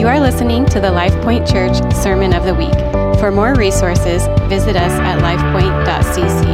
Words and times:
You 0.00 0.08
are 0.08 0.18
listening 0.18 0.64
to 0.64 0.80
the 0.80 0.88
LifePoint 0.88 1.46
Church 1.46 1.76
Sermon 1.94 2.32
of 2.32 2.44
the 2.44 2.54
Week. 2.54 2.72
For 3.20 3.30
more 3.30 3.54
resources, 3.54 4.26
visit 4.48 4.74
us 4.74 4.92
at 4.92 5.18
lifepoint.cc. 5.18 6.48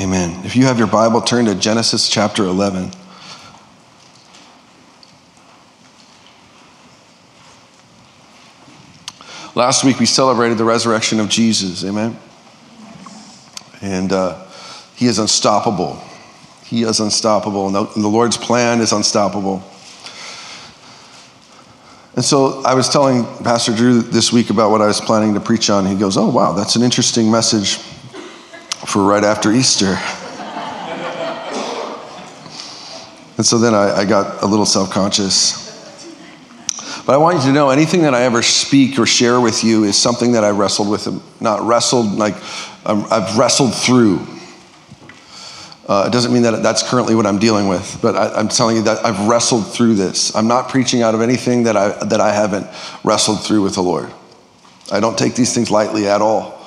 Amen. 0.00 0.42
If 0.42 0.56
you 0.56 0.64
have 0.64 0.78
your 0.78 0.86
Bible, 0.86 1.20
turn 1.20 1.44
to 1.44 1.54
Genesis 1.54 2.08
chapter 2.08 2.44
11. 2.44 2.92
Last 9.54 9.84
week 9.84 10.00
we 10.00 10.06
celebrated 10.06 10.56
the 10.56 10.64
resurrection 10.64 11.20
of 11.20 11.28
Jesus. 11.28 11.84
Amen. 11.84 12.18
And 13.82 14.10
uh, 14.10 14.46
he 14.96 15.04
is 15.04 15.18
unstoppable. 15.18 16.02
He 16.64 16.84
is 16.84 17.00
unstoppable. 17.00 17.66
And 17.66 17.74
the, 17.74 17.86
and 17.96 18.02
the 18.02 18.08
Lord's 18.08 18.38
plan 18.38 18.80
is 18.80 18.92
unstoppable. 18.92 19.62
And 22.22 22.26
so 22.28 22.62
I 22.62 22.74
was 22.74 22.88
telling 22.88 23.24
Pastor 23.42 23.74
Drew 23.74 24.00
this 24.00 24.32
week 24.32 24.50
about 24.50 24.70
what 24.70 24.80
I 24.80 24.86
was 24.86 25.00
planning 25.00 25.34
to 25.34 25.40
preach 25.40 25.68
on. 25.70 25.84
He 25.84 25.96
goes, 25.96 26.16
Oh, 26.16 26.30
wow, 26.30 26.52
that's 26.52 26.76
an 26.76 26.82
interesting 26.82 27.28
message 27.32 27.78
for 28.86 29.02
right 29.02 29.24
after 29.24 29.50
Easter. 29.50 29.98
and 33.36 33.44
so 33.44 33.58
then 33.58 33.74
I, 33.74 34.02
I 34.02 34.04
got 34.04 34.40
a 34.40 34.46
little 34.46 34.64
self 34.64 34.92
conscious. 34.92 35.58
But 37.04 37.14
I 37.14 37.16
want 37.16 37.38
you 37.38 37.46
to 37.46 37.52
know 37.52 37.70
anything 37.70 38.02
that 38.02 38.14
I 38.14 38.22
ever 38.22 38.40
speak 38.40 39.00
or 39.00 39.06
share 39.06 39.40
with 39.40 39.64
you 39.64 39.82
is 39.82 39.98
something 39.98 40.30
that 40.30 40.44
I 40.44 40.50
wrestled 40.50 40.88
with, 40.88 41.08
not 41.40 41.66
wrestled, 41.66 42.12
like 42.12 42.36
um, 42.86 43.04
I've 43.10 43.36
wrestled 43.36 43.74
through. 43.74 44.24
Uh, 45.86 46.04
it 46.06 46.12
doesn't 46.12 46.32
mean 46.32 46.42
that 46.42 46.62
that's 46.62 46.88
currently 46.88 47.14
what 47.16 47.26
I'm 47.26 47.38
dealing 47.38 47.66
with, 47.66 47.98
but 48.00 48.14
I, 48.14 48.38
am 48.38 48.48
telling 48.48 48.76
you 48.76 48.82
that 48.82 49.04
I've 49.04 49.26
wrestled 49.26 49.66
through 49.66 49.94
this. 49.94 50.34
I'm 50.36 50.46
not 50.46 50.68
preaching 50.68 51.02
out 51.02 51.14
of 51.14 51.20
anything 51.20 51.64
that 51.64 51.76
I, 51.76 52.04
that 52.04 52.20
I 52.20 52.32
haven't 52.32 52.68
wrestled 53.02 53.42
through 53.42 53.62
with 53.62 53.74
the 53.74 53.82
Lord. 53.82 54.12
I 54.92 55.00
don't 55.00 55.18
take 55.18 55.34
these 55.34 55.52
things 55.52 55.72
lightly 55.72 56.06
at 56.06 56.22
all. 56.22 56.60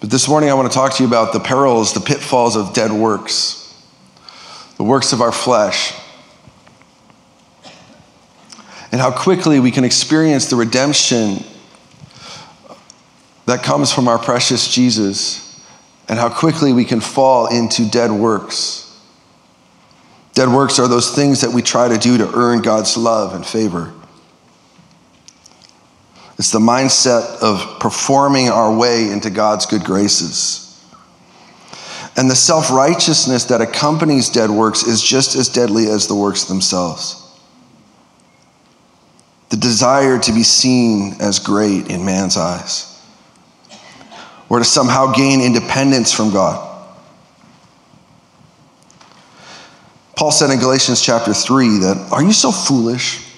But 0.00 0.08
this 0.10 0.26
morning 0.26 0.48
I 0.48 0.54
want 0.54 0.70
to 0.72 0.74
talk 0.74 0.94
to 0.94 1.02
you 1.02 1.08
about 1.08 1.34
the 1.34 1.40
perils, 1.40 1.92
the 1.92 2.00
pitfalls 2.00 2.56
of 2.56 2.72
dead 2.72 2.92
works, 2.92 3.74
the 4.78 4.84
works 4.84 5.12
of 5.12 5.20
our 5.20 5.32
flesh, 5.32 5.94
and 8.90 9.02
how 9.02 9.10
quickly 9.10 9.60
we 9.60 9.70
can 9.70 9.84
experience 9.84 10.48
the 10.48 10.56
redemption 10.56 11.44
that 13.44 13.62
comes 13.62 13.92
from 13.92 14.08
our 14.08 14.18
precious 14.18 14.72
Jesus 14.72 15.43
and 16.08 16.18
how 16.18 16.28
quickly 16.28 16.72
we 16.72 16.84
can 16.84 17.00
fall 17.00 17.46
into 17.46 17.88
dead 17.88 18.10
works. 18.10 18.80
Dead 20.34 20.48
works 20.48 20.78
are 20.78 20.88
those 20.88 21.14
things 21.14 21.40
that 21.40 21.52
we 21.52 21.62
try 21.62 21.88
to 21.88 21.98
do 21.98 22.18
to 22.18 22.30
earn 22.34 22.60
God's 22.60 22.96
love 22.96 23.34
and 23.34 23.46
favor. 23.46 23.92
It's 26.38 26.50
the 26.50 26.58
mindset 26.58 27.40
of 27.40 27.78
performing 27.78 28.48
our 28.48 28.76
way 28.76 29.10
into 29.10 29.30
God's 29.30 29.66
good 29.66 29.84
graces. 29.84 30.60
And 32.16 32.30
the 32.30 32.34
self 32.34 32.70
righteousness 32.70 33.44
that 33.44 33.60
accompanies 33.60 34.28
dead 34.28 34.50
works 34.50 34.82
is 34.82 35.02
just 35.02 35.36
as 35.36 35.48
deadly 35.48 35.86
as 35.86 36.08
the 36.08 36.14
works 36.14 36.44
themselves. 36.44 37.20
The 39.50 39.56
desire 39.56 40.18
to 40.18 40.32
be 40.32 40.42
seen 40.42 41.14
as 41.20 41.38
great 41.38 41.90
in 41.90 42.04
man's 42.04 42.36
eyes 42.36 42.93
or 44.54 44.60
to 44.60 44.64
somehow 44.64 45.10
gain 45.10 45.40
independence 45.40 46.12
from 46.12 46.30
God. 46.30 46.70
Paul 50.14 50.30
said 50.30 50.48
in 50.50 50.60
Galatians 50.60 51.02
chapter 51.02 51.34
3 51.34 51.78
that, 51.78 52.08
Are 52.12 52.22
you 52.22 52.32
so 52.32 52.52
foolish? 52.52 53.34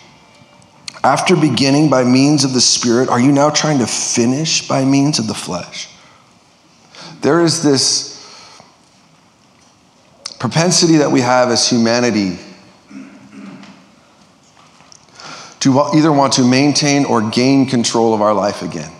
After 1.02 1.34
beginning 1.34 1.88
by 1.88 2.04
means 2.04 2.44
of 2.44 2.52
the 2.52 2.60
Spirit, 2.60 3.08
are 3.08 3.18
you 3.18 3.32
now 3.32 3.48
trying 3.48 3.78
to 3.78 3.86
finish 3.86 4.68
by 4.68 4.84
means 4.84 5.18
of 5.18 5.26
the 5.26 5.32
flesh? 5.32 5.88
There 7.22 7.40
is 7.40 7.62
this 7.62 8.14
propensity 10.38 10.98
that 10.98 11.10
we 11.10 11.22
have 11.22 11.48
as 11.48 11.66
humanity 11.66 12.38
to 15.60 15.80
either 15.80 16.12
want 16.12 16.34
to 16.34 16.44
maintain 16.44 17.06
or 17.06 17.22
gain 17.30 17.64
control 17.64 18.12
of 18.12 18.20
our 18.20 18.34
life 18.34 18.60
again. 18.60 18.92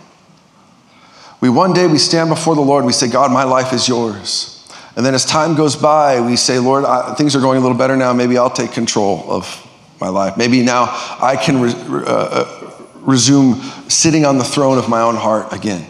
We 1.39 1.49
one 1.49 1.73
day 1.73 1.87
we 1.87 1.99
stand 1.99 2.29
before 2.29 2.55
the 2.55 2.61
Lord, 2.61 2.83
we 2.85 2.93
say, 2.93 3.07
God, 3.07 3.31
my 3.31 3.43
life 3.43 3.73
is 3.73 3.87
yours. 3.87 4.53
And 4.95 5.05
then 5.05 5.13
as 5.13 5.25
time 5.25 5.55
goes 5.55 5.75
by, 5.75 6.21
we 6.21 6.35
say, 6.35 6.57
Lord, 6.57 6.83
I, 6.83 7.13
things 7.13 7.35
are 7.35 7.39
going 7.39 7.59
a 7.59 7.61
little 7.61 7.77
better 7.77 7.95
now. 7.95 8.13
Maybe 8.13 8.37
I'll 8.37 8.49
take 8.49 8.71
control 8.71 9.23
of 9.27 9.63
my 10.01 10.09
life. 10.09 10.37
Maybe 10.37 10.63
now 10.63 10.85
I 11.21 11.35
can 11.35 11.61
re, 11.61 11.71
uh, 11.71 12.03
uh, 12.03 12.71
resume 13.01 13.61
sitting 13.89 14.25
on 14.25 14.39
the 14.39 14.43
throne 14.43 14.79
of 14.79 14.89
my 14.89 15.01
own 15.01 15.15
heart 15.15 15.53
again. 15.53 15.85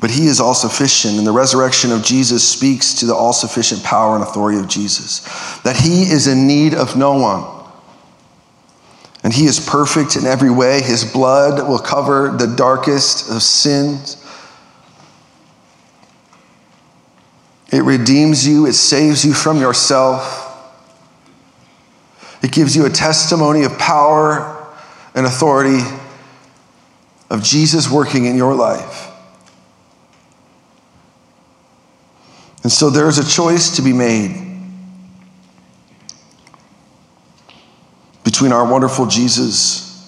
But 0.00 0.10
he 0.10 0.26
is 0.26 0.40
all 0.40 0.54
sufficient, 0.54 1.18
and 1.18 1.26
the 1.26 1.32
resurrection 1.32 1.92
of 1.92 2.02
Jesus 2.02 2.46
speaks 2.46 2.94
to 2.94 3.06
the 3.06 3.14
all 3.14 3.32
sufficient 3.32 3.84
power 3.84 4.16
and 4.16 4.24
authority 4.24 4.58
of 4.58 4.66
Jesus. 4.66 5.20
That 5.60 5.76
he 5.76 6.02
is 6.02 6.26
in 6.26 6.48
need 6.48 6.74
of 6.74 6.96
no 6.96 7.18
one. 7.18 7.61
And 9.24 9.32
he 9.32 9.46
is 9.46 9.60
perfect 9.60 10.16
in 10.16 10.26
every 10.26 10.50
way. 10.50 10.82
His 10.82 11.04
blood 11.04 11.68
will 11.68 11.78
cover 11.78 12.36
the 12.36 12.46
darkest 12.46 13.30
of 13.30 13.42
sins. 13.42 14.18
It 17.72 17.84
redeems 17.84 18.46
you, 18.46 18.66
it 18.66 18.74
saves 18.74 19.24
you 19.24 19.32
from 19.32 19.58
yourself. 19.58 20.40
It 22.42 22.50
gives 22.50 22.74
you 22.74 22.84
a 22.84 22.90
testimony 22.90 23.62
of 23.62 23.78
power 23.78 24.66
and 25.14 25.24
authority 25.24 25.80
of 27.30 27.42
Jesus 27.42 27.90
working 27.90 28.24
in 28.24 28.36
your 28.36 28.54
life. 28.54 29.08
And 32.62 32.70
so 32.70 32.90
there 32.90 33.08
is 33.08 33.18
a 33.18 33.28
choice 33.28 33.76
to 33.76 33.82
be 33.82 33.92
made. 33.92 34.51
Between 38.42 38.58
our 38.58 38.68
wonderful 38.68 39.06
Jesus 39.06 40.04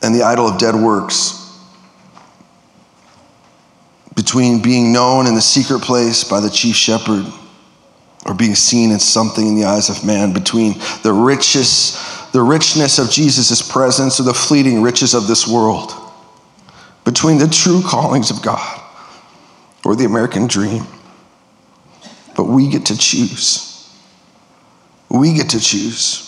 and 0.00 0.14
the 0.14 0.22
idol 0.22 0.48
of 0.48 0.58
dead 0.58 0.74
works, 0.74 1.60
between 4.14 4.62
being 4.62 4.94
known 4.94 5.26
in 5.26 5.34
the 5.34 5.42
secret 5.42 5.80
place 5.82 6.24
by 6.24 6.40
the 6.40 6.48
chief 6.48 6.74
shepherd 6.74 7.26
or 8.24 8.32
being 8.32 8.54
seen 8.54 8.92
as 8.92 9.06
something 9.06 9.46
in 9.46 9.54
the 9.56 9.66
eyes 9.66 9.90
of 9.90 10.02
man, 10.02 10.32
between 10.32 10.72
the 11.02 11.12
richest, 11.12 12.32
the 12.32 12.40
richness 12.40 12.98
of 12.98 13.10
Jesus' 13.10 13.60
presence 13.60 14.18
or 14.18 14.22
the 14.22 14.32
fleeting 14.32 14.80
riches 14.80 15.12
of 15.12 15.26
this 15.26 15.46
world, 15.46 15.92
between 17.04 17.36
the 17.36 17.46
true 17.46 17.82
callings 17.84 18.30
of 18.30 18.40
God 18.40 18.80
or 19.84 19.94
the 19.94 20.06
American 20.06 20.46
dream. 20.46 20.86
But 22.34 22.44
we 22.44 22.70
get 22.70 22.86
to 22.86 22.96
choose. 22.96 23.69
We 25.10 25.34
get 25.34 25.50
to 25.50 25.60
choose. 25.60 26.26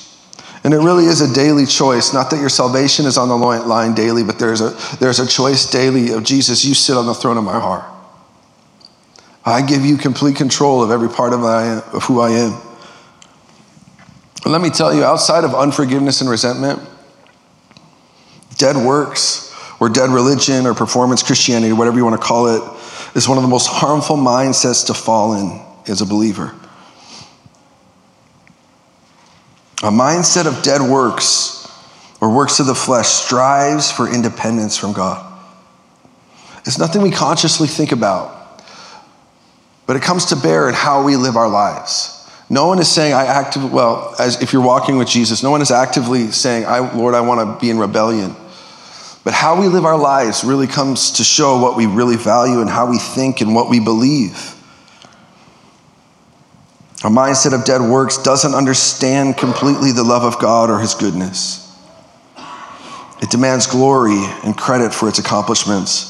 And 0.65 0.75
it 0.75 0.79
really 0.79 1.07
is 1.07 1.21
a 1.21 1.33
daily 1.33 1.67
choice. 1.67 2.13
Not 2.13 2.31
that 2.31 2.41
your 2.41 2.49
salvation 2.49 3.07
is 3.07 3.17
on 3.17 3.29
the 3.29 3.37
line 3.37 3.95
daily, 3.95 4.23
but 4.23 4.39
there's 4.39 4.61
a, 4.61 4.77
there's 4.99 5.19
a 5.19 5.27
choice 5.27 5.71
daily 5.71 6.13
of 6.13 6.23
Jesus, 6.23 6.65
you 6.65 6.75
sit 6.75 6.97
on 6.97 7.07
the 7.07 7.15
throne 7.15 7.37
of 7.37 7.45
my 7.45 7.59
heart. 7.59 7.85
I 9.45 9.63
give 9.63 9.85
you 9.85 9.97
complete 9.97 10.37
control 10.37 10.83
of 10.83 10.93
every 10.93 11.09
part 11.09 11.33
of, 11.33 11.41
my, 11.41 11.81
of 11.93 12.05
who 12.05 12.21
I 12.21 12.31
am. 12.31 12.53
And 14.45 14.53
let 14.53 14.61
me 14.61 14.71
tell 14.71 14.95
you, 14.95 15.05
outside 15.05 15.43
of 15.45 15.55
unforgiveness 15.55 16.21
and 16.21 16.31
resentment, 16.31 16.81
dead 18.57 18.77
works 18.77 19.53
or 19.81 19.89
dead 19.89 20.11
religion 20.11 20.67
or 20.67 20.75
performance 20.75 21.25
Christianity, 21.25 21.73
whatever 21.73 21.97
you 21.97 22.05
want 22.05 22.21
to 22.21 22.25
call 22.25 22.47
it, 22.47 22.63
is 23.17 23.29
one 23.29 23.37
of 23.37 23.43
the 23.43 23.49
most 23.49 23.67
harmful 23.67 24.17
mindsets 24.17 24.87
to 24.87 24.95
fall 24.95 25.35
in 25.35 25.61
as 25.89 26.01
a 26.01 26.07
believer. 26.07 26.55
A 29.83 29.91
mindset 29.91 30.47
of 30.47 30.63
dead 30.63 30.81
works 30.81 31.59
or 32.21 32.35
works 32.35 32.61
of 32.61 32.67
the 32.67 32.75
flesh 32.75 33.09
strives 33.09 33.91
for 33.91 34.09
independence 34.13 34.77
from 34.77 34.93
God. 34.93 35.29
It's 36.65 36.79
nothing 36.79 37.03
we 37.03 37.11
consciously 37.11 37.67
think 37.67 37.91
about, 37.91 38.63
but 39.87 39.97
it 39.97 40.03
comes 40.03 40.27
to 40.27 40.37
bear 40.37 40.69
in 40.69 40.75
how 40.75 41.03
we 41.03 41.17
live 41.17 41.37
our 41.37 41.49
lives. 41.49 42.19
No 42.49 42.69
one 42.69 42.79
is 42.79 42.89
saying, 42.89 43.13
I 43.13 43.25
actively, 43.25 43.71
well, 43.71 44.15
as 44.21 44.41
if 44.41 44.53
you're 44.53 44.63
walking 44.63 44.99
with 44.99 45.09
Jesus, 45.09 45.43
no 45.43 45.51
one 45.51 45.63
is 45.63 45.73
actively 45.73 46.31
saying, 46.31 46.65
I, 46.67 46.95
Lord, 46.95 47.15
I 47.15 47.23
want 47.23 47.41
to 47.41 47.61
be 47.61 47.71
in 47.71 47.79
rebellion. 47.79 48.37
But 49.25 49.35
how 49.35 49.61
we 49.61 49.69
live 49.69 49.85
our 49.85 49.99
lives 49.99 50.45
really 50.45 50.67
comes 50.67 51.13
to 51.13 51.25
show 51.25 51.61
what 51.61 51.77
we 51.77 51.87
really 51.87 52.17
value 52.17 52.61
and 52.61 52.71
how 52.71 52.89
we 52.89 52.99
think 52.99 53.41
and 53.41 53.55
what 53.55 53.69
we 53.69 53.81
believe. 53.81 54.55
A 57.05 57.09
mindset 57.09 57.53
of 57.53 57.65
dead 57.65 57.81
works 57.81 58.19
doesn't 58.19 58.55
understand 58.55 59.37
completely 59.37 59.91
the 59.91 60.05
love 60.05 60.23
of 60.23 60.39
God 60.39 60.71
or 60.71 60.79
his 60.79 60.95
goodness. 60.95 61.59
It 63.21 63.31
demands 63.31 63.67
glory 63.67 64.25
and 64.45 64.57
credit 64.57 64.95
for 64.95 65.09
its 65.09 65.19
accomplishments. 65.19 66.09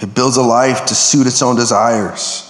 It 0.00 0.14
builds 0.14 0.36
a 0.36 0.42
life 0.42 0.86
to 0.86 0.94
suit 0.94 1.26
its 1.26 1.42
own 1.42 1.56
desires 1.56 2.46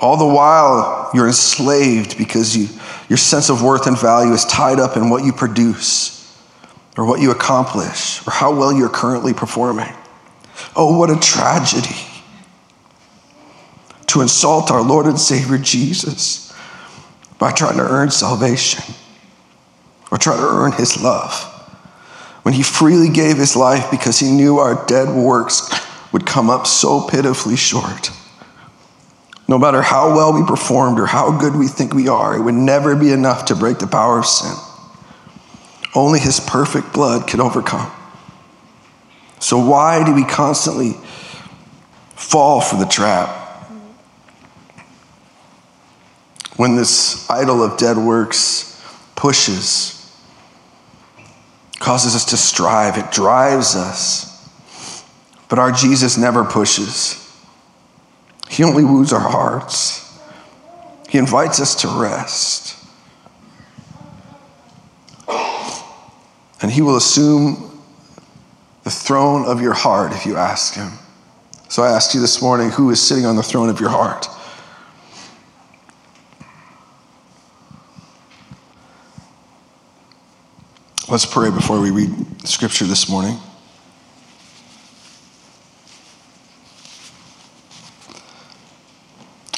All 0.00 0.16
the 0.16 0.26
while, 0.26 1.10
you're 1.14 1.28
enslaved 1.28 2.18
because 2.18 2.56
you, 2.56 2.68
your 3.08 3.16
sense 3.16 3.48
of 3.50 3.62
worth 3.62 3.86
and 3.86 3.98
value 3.98 4.32
is 4.32 4.44
tied 4.44 4.80
up 4.80 4.96
in 4.96 5.08
what 5.08 5.24
you 5.24 5.32
produce 5.32 6.12
or 6.98 7.06
what 7.06 7.20
you 7.20 7.30
accomplish 7.30 8.26
or 8.26 8.32
how 8.32 8.54
well 8.54 8.72
you're 8.72 8.88
currently 8.88 9.32
performing. 9.32 9.92
Oh, 10.76 10.98
what 10.98 11.10
a 11.10 11.18
tragedy 11.18 12.13
to 14.06 14.20
insult 14.20 14.70
our 14.70 14.82
Lord 14.82 15.06
and 15.06 15.18
Savior 15.18 15.58
Jesus 15.58 16.52
by 17.38 17.50
trying 17.50 17.78
to 17.78 17.82
earn 17.82 18.10
salvation 18.10 18.94
or 20.10 20.18
try 20.18 20.36
to 20.36 20.42
earn 20.42 20.72
his 20.72 21.02
love 21.02 21.50
when 22.42 22.54
he 22.54 22.62
freely 22.62 23.08
gave 23.08 23.36
his 23.36 23.56
life 23.56 23.90
because 23.90 24.18
he 24.18 24.30
knew 24.30 24.58
our 24.58 24.84
dead 24.86 25.08
works 25.08 25.70
would 26.12 26.26
come 26.26 26.50
up 26.50 26.66
so 26.66 27.06
pitifully 27.08 27.56
short. 27.56 28.10
No 29.48 29.58
matter 29.58 29.82
how 29.82 30.14
well 30.14 30.32
we 30.32 30.46
performed 30.46 30.98
or 30.98 31.06
how 31.06 31.38
good 31.38 31.56
we 31.56 31.66
think 31.66 31.92
we 31.92 32.08
are, 32.08 32.36
it 32.36 32.42
would 32.42 32.54
never 32.54 32.94
be 32.96 33.12
enough 33.12 33.46
to 33.46 33.56
break 33.56 33.78
the 33.78 33.86
power 33.86 34.18
of 34.18 34.26
sin. 34.26 34.54
Only 35.94 36.18
his 36.18 36.40
perfect 36.40 36.92
blood 36.92 37.28
could 37.28 37.40
overcome. 37.40 37.90
So, 39.40 39.58
why 39.58 40.04
do 40.04 40.14
we 40.14 40.24
constantly 40.24 40.94
fall 42.14 42.60
for 42.60 42.76
the 42.76 42.86
trap? 42.86 43.43
When 46.56 46.76
this 46.76 47.28
idol 47.28 47.62
of 47.62 47.78
dead 47.78 47.96
works 47.96 48.80
pushes, 49.16 50.00
causes 51.80 52.14
us 52.14 52.26
to 52.26 52.36
strive, 52.36 52.96
it 52.96 53.10
drives 53.10 53.76
us. 53.76 54.30
But 55.48 55.58
our 55.58 55.72
Jesus 55.72 56.16
never 56.16 56.44
pushes, 56.44 57.20
He 58.48 58.64
only 58.64 58.84
woos 58.84 59.12
our 59.12 59.20
hearts. 59.20 60.04
He 61.08 61.18
invites 61.18 61.60
us 61.60 61.76
to 61.82 61.88
rest. 61.88 62.76
And 66.60 66.72
he 66.72 66.82
will 66.82 66.96
assume 66.96 67.80
the 68.84 68.90
throne 68.90 69.44
of 69.44 69.60
your 69.60 69.74
heart 69.74 70.12
if 70.12 70.26
you 70.26 70.36
ask 70.36 70.74
him. 70.74 70.92
So 71.68 71.82
I 71.82 71.90
ask 71.90 72.14
you 72.14 72.20
this 72.20 72.42
morning 72.42 72.70
who 72.70 72.90
is 72.90 73.00
sitting 73.00 73.26
on 73.26 73.36
the 73.36 73.42
throne 73.42 73.68
of 73.68 73.80
your 73.80 73.90
heart? 73.90 74.28
Let's 81.08 81.26
pray 81.26 81.50
before 81.50 81.80
we 81.80 81.90
read 81.90 82.10
scripture 82.48 82.86
this 82.86 83.10
morning. 83.10 83.36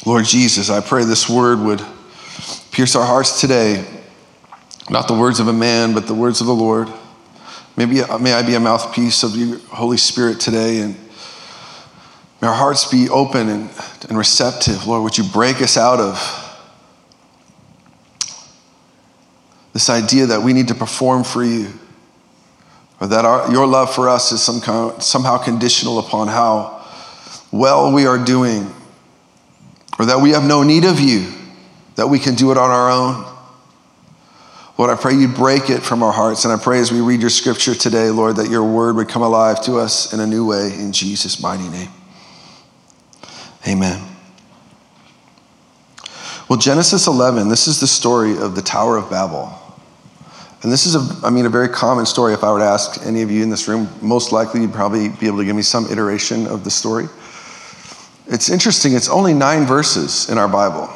Lord 0.05 0.25
Jesus, 0.25 0.69
I 0.69 0.81
pray 0.81 1.05
this 1.05 1.29
word 1.29 1.59
would 1.59 1.81
pierce 2.71 2.95
our 2.95 3.05
hearts 3.05 3.39
today 3.39 3.85
not 4.89 5.07
the 5.07 5.13
words 5.13 5.39
of 5.39 5.47
a 5.47 5.53
man, 5.53 5.93
but 5.93 6.07
the 6.07 6.13
words 6.13 6.39
of 6.41 6.47
the 6.47 6.55
Lord. 6.55 6.91
Maybe, 7.75 8.01
may 8.19 8.33
I 8.33 8.41
be 8.41 8.55
a 8.55 8.59
mouthpiece 8.59 9.23
of 9.23 9.33
the 9.33 9.61
Holy 9.69 9.97
Spirit 9.97 10.39
today, 10.39 10.79
and 10.79 10.95
may 12.41 12.47
our 12.47 12.53
hearts 12.53 12.89
be 12.89 13.09
open 13.09 13.49
and, 13.49 13.69
and 14.09 14.17
receptive. 14.17 14.87
Lord, 14.87 15.03
would 15.03 15.17
you 15.17 15.25
break 15.25 15.61
us 15.61 15.77
out 15.77 15.99
of 15.99 16.46
this 19.77 19.91
idea 19.91 20.25
that 20.25 20.41
we 20.41 20.53
need 20.53 20.69
to 20.69 20.73
perform 20.73 21.23
for 21.23 21.43
you, 21.43 21.67
or 22.99 23.05
that 23.05 23.25
our, 23.25 23.51
your 23.51 23.67
love 23.67 23.93
for 23.93 24.09
us 24.09 24.31
is 24.31 24.41
some 24.41 24.59
kind, 24.59 25.03
somehow 25.03 25.37
conditional 25.37 25.99
upon 25.99 26.27
how 26.27 26.83
well 27.51 27.93
we 27.93 28.07
are 28.07 28.17
doing, 28.17 28.73
or 29.99 30.07
that 30.07 30.19
we 30.19 30.31
have 30.31 30.43
no 30.43 30.63
need 30.63 30.83
of 30.83 30.99
you, 30.99 31.31
that 31.93 32.07
we 32.07 32.17
can 32.17 32.33
do 32.33 32.49
it 32.49 32.57
on 32.57 32.71
our 32.71 32.89
own. 32.89 33.23
Lord, 34.79 34.89
I 34.89 34.95
pray 34.95 35.13
you'd 35.13 35.35
break 35.35 35.69
it 35.69 35.83
from 35.83 36.01
our 36.01 36.11
hearts. 36.11 36.43
And 36.43 36.51
I 36.51 36.57
pray 36.57 36.79
as 36.79 36.91
we 36.91 36.99
read 36.99 37.21
your 37.21 37.29
scripture 37.29 37.75
today, 37.75 38.09
Lord, 38.09 38.37
that 38.37 38.49
your 38.49 38.63
word 38.63 38.95
would 38.95 39.09
come 39.09 39.21
alive 39.21 39.61
to 39.65 39.77
us 39.77 40.11
in 40.11 40.19
a 40.19 40.25
new 40.25 40.43
way 40.43 40.73
in 40.73 40.91
Jesus' 40.91 41.39
mighty 41.39 41.69
name. 41.69 41.89
Amen. 43.67 44.01
Well, 46.49 46.57
Genesis 46.57 47.05
11, 47.05 47.49
this 47.49 47.67
is 47.67 47.79
the 47.79 47.85
story 47.85 48.39
of 48.39 48.55
the 48.55 48.63
Tower 48.63 48.97
of 48.97 49.11
Babel. 49.11 49.65
And 50.63 50.71
this 50.71 50.85
is, 50.87 50.95
a, 50.95 51.25
I 51.25 51.29
mean, 51.29 51.45
a 51.45 51.49
very 51.49 51.69
common 51.69 52.05
story. 52.05 52.33
If 52.33 52.43
I 52.43 52.51
were 52.51 52.59
to 52.59 52.65
ask 52.65 53.05
any 53.05 53.21
of 53.21 53.29
you 53.29 53.43
in 53.43 53.49
this 53.49 53.67
room, 53.67 53.87
most 54.01 54.31
likely 54.31 54.61
you'd 54.61 54.73
probably 54.73 55.09
be 55.09 55.27
able 55.27 55.37
to 55.37 55.45
give 55.45 55.55
me 55.55 55.61
some 55.61 55.85
iteration 55.91 56.47
of 56.47 56.63
the 56.63 56.71
story. 56.71 57.05
It's 58.27 58.49
interesting, 58.49 58.93
it's 58.93 59.07
only 59.07 59.33
nine 59.33 59.65
verses 59.65 60.29
in 60.29 60.37
our 60.37 60.47
Bible. 60.47 60.89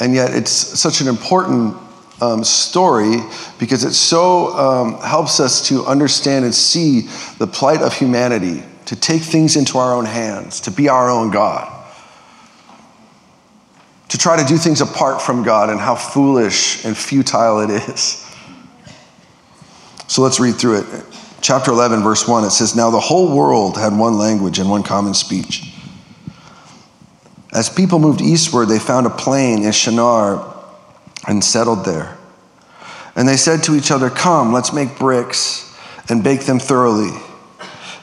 And 0.00 0.14
yet 0.14 0.34
it's 0.34 0.50
such 0.50 1.00
an 1.00 1.08
important 1.08 1.76
um, 2.20 2.42
story 2.42 3.18
because 3.58 3.84
it 3.84 3.92
so 3.92 4.48
um, 4.56 5.00
helps 5.00 5.38
us 5.38 5.68
to 5.68 5.84
understand 5.84 6.44
and 6.44 6.54
see 6.54 7.02
the 7.38 7.46
plight 7.46 7.82
of 7.82 7.92
humanity, 7.92 8.62
to 8.86 8.96
take 8.96 9.22
things 9.22 9.56
into 9.56 9.78
our 9.78 9.94
own 9.94 10.06
hands, 10.06 10.60
to 10.62 10.70
be 10.70 10.88
our 10.88 11.10
own 11.10 11.30
God, 11.30 11.70
to 14.08 14.18
try 14.18 14.40
to 14.40 14.44
do 14.46 14.56
things 14.56 14.80
apart 14.80 15.20
from 15.20 15.42
God 15.42 15.70
and 15.70 15.80
how 15.80 15.94
foolish 15.94 16.84
and 16.84 16.96
futile 16.96 17.60
it 17.60 17.70
is. 17.70 18.22
So 20.06 20.22
let's 20.22 20.38
read 20.38 20.54
through 20.54 20.80
it. 20.80 21.04
Chapter 21.40 21.70
11, 21.70 22.02
verse 22.02 22.26
1, 22.26 22.44
it 22.44 22.50
says, 22.50 22.74
Now 22.76 22.90
the 22.90 23.00
whole 23.00 23.36
world 23.36 23.76
had 23.76 23.96
one 23.96 24.16
language 24.18 24.58
and 24.58 24.70
one 24.70 24.82
common 24.82 25.14
speech. 25.14 25.72
As 27.52 27.68
people 27.68 27.98
moved 27.98 28.20
eastward, 28.20 28.68
they 28.68 28.78
found 28.78 29.06
a 29.06 29.10
plain 29.10 29.64
in 29.64 29.72
Shinar 29.72 30.54
and 31.26 31.42
settled 31.42 31.84
there. 31.84 32.16
And 33.14 33.26
they 33.26 33.36
said 33.36 33.62
to 33.64 33.74
each 33.74 33.90
other, 33.90 34.10
Come, 34.10 34.52
let's 34.52 34.72
make 34.72 34.98
bricks 34.98 35.76
and 36.08 36.22
bake 36.22 36.42
them 36.44 36.58
thoroughly. 36.58 37.10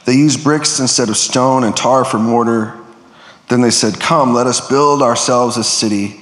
They 0.04 0.14
used 0.14 0.44
bricks 0.44 0.80
instead 0.80 1.08
of 1.08 1.16
stone 1.16 1.64
and 1.64 1.74
tar 1.76 2.04
for 2.04 2.18
mortar. 2.18 2.83
Then 3.48 3.60
they 3.60 3.70
said, 3.70 4.00
Come, 4.00 4.34
let 4.34 4.46
us 4.46 4.66
build 4.68 5.02
ourselves 5.02 5.56
a 5.56 5.64
city 5.64 6.20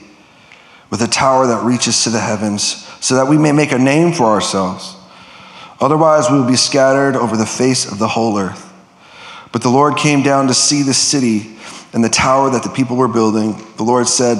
with 0.90 1.02
a 1.02 1.08
tower 1.08 1.46
that 1.46 1.64
reaches 1.64 2.04
to 2.04 2.10
the 2.10 2.20
heavens, 2.20 2.86
so 3.00 3.14
that 3.14 3.28
we 3.28 3.38
may 3.38 3.52
make 3.52 3.72
a 3.72 3.78
name 3.78 4.12
for 4.12 4.24
ourselves. 4.24 4.96
Otherwise, 5.80 6.30
we 6.30 6.38
will 6.38 6.46
be 6.46 6.56
scattered 6.56 7.16
over 7.16 7.36
the 7.36 7.46
face 7.46 7.90
of 7.90 7.98
the 7.98 8.08
whole 8.08 8.38
earth. 8.38 8.70
But 9.50 9.62
the 9.62 9.70
Lord 9.70 9.96
came 9.96 10.22
down 10.22 10.48
to 10.48 10.54
see 10.54 10.82
the 10.82 10.94
city 10.94 11.56
and 11.92 12.04
the 12.04 12.08
tower 12.08 12.50
that 12.50 12.62
the 12.62 12.68
people 12.70 12.96
were 12.96 13.08
building. 13.08 13.56
The 13.76 13.82
Lord 13.82 14.06
said, 14.06 14.38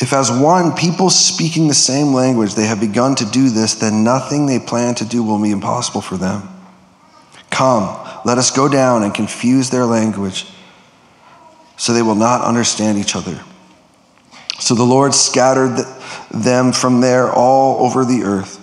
if, 0.00 0.12
as 0.14 0.30
one, 0.30 0.72
people 0.72 1.10
speaking 1.10 1.68
the 1.68 1.74
same 1.74 2.14
language, 2.14 2.54
they 2.54 2.66
have 2.66 2.80
begun 2.80 3.14
to 3.16 3.26
do 3.26 3.50
this, 3.50 3.74
then 3.74 4.02
nothing 4.02 4.46
they 4.46 4.58
plan 4.58 4.94
to 4.96 5.04
do 5.04 5.22
will 5.22 5.40
be 5.40 5.50
impossible 5.50 6.00
for 6.00 6.16
them. 6.16 6.48
Come, 7.50 7.96
let 8.24 8.38
us 8.38 8.50
go 8.50 8.66
down 8.66 9.02
and 9.02 9.14
confuse 9.14 9.68
their 9.68 9.84
language 9.84 10.46
so 11.80 11.94
they 11.94 12.02
will 12.02 12.14
not 12.14 12.42
understand 12.42 12.98
each 12.98 13.16
other. 13.16 13.42
So 14.58 14.74
the 14.74 14.84
Lord 14.84 15.14
scattered 15.14 15.82
them 16.30 16.72
from 16.72 17.00
there 17.00 17.32
all 17.32 17.86
over 17.86 18.04
the 18.04 18.22
earth, 18.22 18.60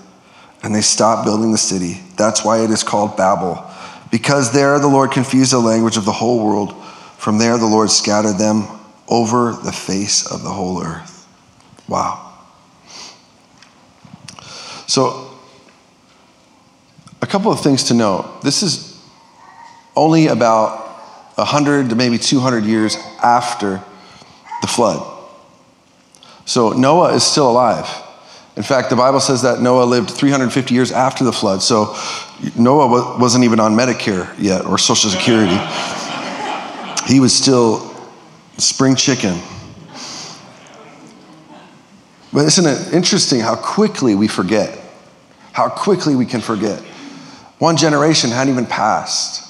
and 0.61 0.73
they 0.73 0.81
stopped 0.81 1.25
building 1.25 1.51
the 1.51 1.57
city. 1.57 1.99
That's 2.15 2.45
why 2.45 2.63
it 2.63 2.69
is 2.69 2.83
called 2.83 3.17
Babel, 3.17 3.65
because 4.11 4.53
there 4.53 4.77
the 4.77 4.87
Lord 4.87 5.09
confused 5.09 5.51
the 5.51 5.57
language 5.57 5.97
of 5.97 6.05
the 6.05 6.11
whole 6.11 6.45
world. 6.45 6.79
From 7.17 7.39
there 7.39 7.57
the 7.57 7.65
Lord 7.65 7.89
scattered 7.89 8.37
them 8.37 8.67
over 9.07 9.51
the 9.51 9.71
face 9.71 10.31
of 10.31 10.43
the 10.43 10.51
whole 10.51 10.83
earth. 10.83 11.27
Wow. 11.87 12.35
So, 14.85 15.31
a 17.23 17.25
couple 17.25 17.51
of 17.51 17.61
things 17.61 17.85
to 17.85 17.95
note. 17.95 18.43
This 18.43 18.61
is 18.61 19.01
only 19.95 20.27
about 20.27 20.86
100 21.37 21.89
to 21.89 21.95
maybe 21.95 22.17
200 22.17 22.65
years 22.65 22.97
after 23.23 23.81
the 24.61 24.67
flood. 24.67 25.15
So, 26.45 26.71
Noah 26.71 27.13
is 27.13 27.23
still 27.23 27.49
alive. 27.49 27.87
In 28.55 28.63
fact, 28.63 28.89
the 28.89 28.95
Bible 28.95 29.19
says 29.19 29.43
that 29.43 29.61
Noah 29.61 29.83
lived 29.83 30.09
350 30.09 30.73
years 30.73 30.91
after 30.91 31.23
the 31.23 31.31
flood. 31.31 31.61
So, 31.61 31.95
Noah 32.57 33.19
wasn't 33.19 33.43
even 33.43 33.59
on 33.59 33.73
Medicare 33.73 34.33
yet 34.39 34.65
or 34.65 34.77
Social 34.77 35.11
Security. 35.11 35.57
he 37.07 37.19
was 37.19 37.35
still 37.35 37.95
spring 38.57 38.95
chicken. 38.95 39.39
But 42.33 42.45
isn't 42.45 42.65
it 42.65 42.93
interesting 42.93 43.39
how 43.39 43.55
quickly 43.55 44.15
we 44.15 44.27
forget? 44.27 44.77
How 45.53 45.69
quickly 45.69 46.15
we 46.15 46.25
can 46.25 46.41
forget. 46.41 46.79
One 47.59 47.77
generation 47.77 48.29
hadn't 48.29 48.51
even 48.51 48.65
passed. 48.65 49.46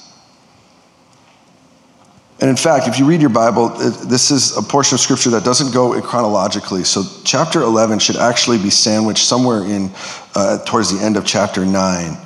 And 2.40 2.48
in 2.48 2.56
fact, 2.56 2.86
if 2.86 3.00
you 3.00 3.04
read 3.04 3.20
your 3.20 3.30
Bible, 3.30 3.68
this 3.68 4.30
is 4.30 4.56
a 4.56 4.62
portion 4.62 4.94
of 4.94 5.00
scripture 5.00 5.30
that 5.30 5.44
doesn't 5.44 5.74
go 5.74 6.00
chronologically. 6.00 6.84
So, 6.84 7.02
chapter 7.24 7.62
11 7.62 7.98
should 7.98 8.16
actually 8.16 8.58
be 8.58 8.70
sandwiched 8.70 9.24
somewhere 9.24 9.64
in 9.64 9.90
uh, 10.36 10.64
towards 10.64 10.96
the 10.96 11.04
end 11.04 11.16
of 11.16 11.26
chapter 11.26 11.66
9. 11.66 12.16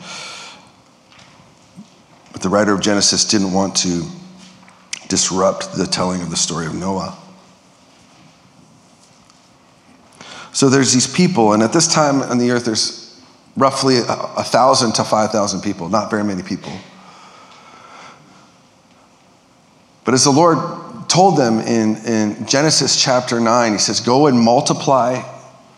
But 2.33 2.43
the 2.43 2.51
writer 2.51 2.75
of 2.75 2.83
Genesis 2.83 3.25
didn't 3.25 3.55
want 3.55 3.75
to 3.77 4.03
disrupt 5.09 5.75
the 5.77 5.87
telling 5.87 6.21
of 6.21 6.29
the 6.29 6.37
story 6.37 6.67
of 6.67 6.75
Noah. 6.75 7.17
So 10.53 10.69
there's 10.69 10.93
these 10.93 11.07
people, 11.07 11.55
and 11.55 11.63
at 11.63 11.73
this 11.73 11.89
time 11.89 12.21
on 12.21 12.37
the 12.37 12.51
earth, 12.51 12.67
there's 12.67 13.19
roughly 13.57 13.97
a, 13.97 14.03
a 14.03 14.45
thousand 14.45 14.93
to 14.97 15.05
five 15.05 15.31
thousand 15.31 15.63
people, 15.63 15.89
not 15.89 16.11
very 16.11 16.23
many 16.23 16.43
people. 16.43 16.73
But 20.05 20.15
as 20.15 20.25
the 20.25 20.31
Lord 20.31 20.59
told 21.09 21.37
them 21.37 21.61
in, 21.61 21.97
in 22.05 22.47
Genesis 22.47 23.01
chapter 23.01 23.39
9, 23.39 23.73
He 23.73 23.79
says, 23.79 24.01
Go 24.01 24.27
and 24.27 24.39
multiply 24.39 25.23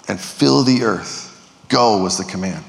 and 0.09 0.21
fill 0.21 0.63
the 0.63 0.83
earth. 0.83 1.23
Go 1.69 2.03
was 2.03 2.19
the 2.19 2.25
command. 2.25 2.65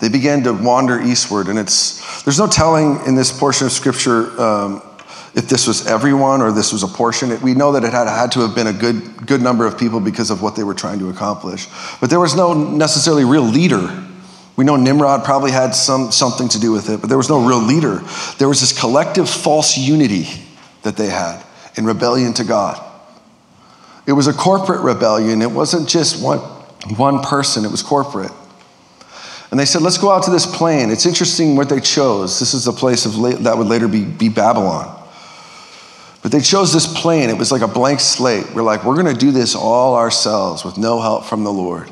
They 0.00 0.08
began 0.08 0.42
to 0.44 0.52
wander 0.52 1.00
eastward, 1.00 1.48
and 1.48 1.58
it's 1.58 2.22
there's 2.24 2.38
no 2.38 2.46
telling 2.46 3.04
in 3.06 3.14
this 3.14 3.36
portion 3.36 3.66
of 3.66 3.72
scripture 3.72 4.40
um, 4.40 4.82
if 5.34 5.48
this 5.48 5.66
was 5.66 5.86
everyone 5.86 6.40
or 6.40 6.52
this 6.52 6.72
was 6.72 6.82
a 6.82 6.88
portion. 6.88 7.38
We 7.42 7.52
know 7.52 7.72
that 7.72 7.84
it 7.84 7.92
had, 7.92 8.08
had 8.08 8.32
to 8.32 8.40
have 8.40 8.54
been 8.54 8.66
a 8.66 8.72
good 8.72 9.26
good 9.26 9.42
number 9.42 9.66
of 9.66 9.78
people 9.78 10.00
because 10.00 10.30
of 10.30 10.40
what 10.40 10.56
they 10.56 10.64
were 10.64 10.74
trying 10.74 11.00
to 11.00 11.10
accomplish. 11.10 11.68
But 12.00 12.08
there 12.08 12.20
was 12.20 12.34
no 12.34 12.54
necessarily 12.54 13.24
real 13.24 13.42
leader 13.42 14.06
we 14.56 14.64
know 14.64 14.76
Nimrod 14.76 15.24
probably 15.24 15.50
had 15.50 15.74
some, 15.74 16.12
something 16.12 16.48
to 16.50 16.60
do 16.60 16.72
with 16.72 16.90
it, 16.90 17.00
but 17.00 17.08
there 17.08 17.18
was 17.18 17.28
no 17.28 17.46
real 17.46 17.62
leader. 17.62 18.02
There 18.38 18.48
was 18.48 18.60
this 18.60 18.78
collective 18.78 19.28
false 19.28 19.78
unity 19.78 20.26
that 20.82 20.96
they 20.96 21.08
had 21.08 21.42
in 21.76 21.84
rebellion 21.84 22.34
to 22.34 22.44
God. 22.44 22.84
It 24.06 24.12
was 24.12 24.26
a 24.26 24.32
corporate 24.32 24.80
rebellion. 24.80 25.40
It 25.40 25.50
wasn't 25.50 25.88
just 25.88 26.22
one, 26.22 26.38
one 26.96 27.22
person, 27.22 27.64
it 27.64 27.70
was 27.70 27.82
corporate. 27.82 28.32
And 29.50 29.58
they 29.58 29.64
said, 29.64 29.82
let's 29.82 29.98
go 29.98 30.10
out 30.10 30.24
to 30.24 30.30
this 30.30 30.46
plain. 30.46 30.90
It's 30.90 31.06
interesting 31.06 31.56
what 31.56 31.68
they 31.68 31.80
chose. 31.80 32.38
This 32.38 32.54
is 32.54 32.64
the 32.64 32.72
place 32.72 33.04
of 33.04 33.16
la- 33.16 33.30
that 33.30 33.58
would 33.58 33.66
later 33.66 33.88
be, 33.88 34.04
be 34.04 34.28
Babylon. 34.28 34.96
But 36.22 36.32
they 36.32 36.40
chose 36.40 36.72
this 36.72 36.86
plain. 36.86 37.30
It 37.30 37.38
was 37.38 37.50
like 37.50 37.62
a 37.62 37.68
blank 37.68 37.98
slate. 37.98 38.54
We're 38.54 38.62
like, 38.62 38.84
we're 38.84 39.00
going 39.00 39.12
to 39.12 39.18
do 39.18 39.32
this 39.32 39.54
all 39.56 39.96
ourselves 39.96 40.64
with 40.64 40.76
no 40.76 41.00
help 41.00 41.24
from 41.24 41.44
the 41.44 41.52
Lord. 41.52 41.90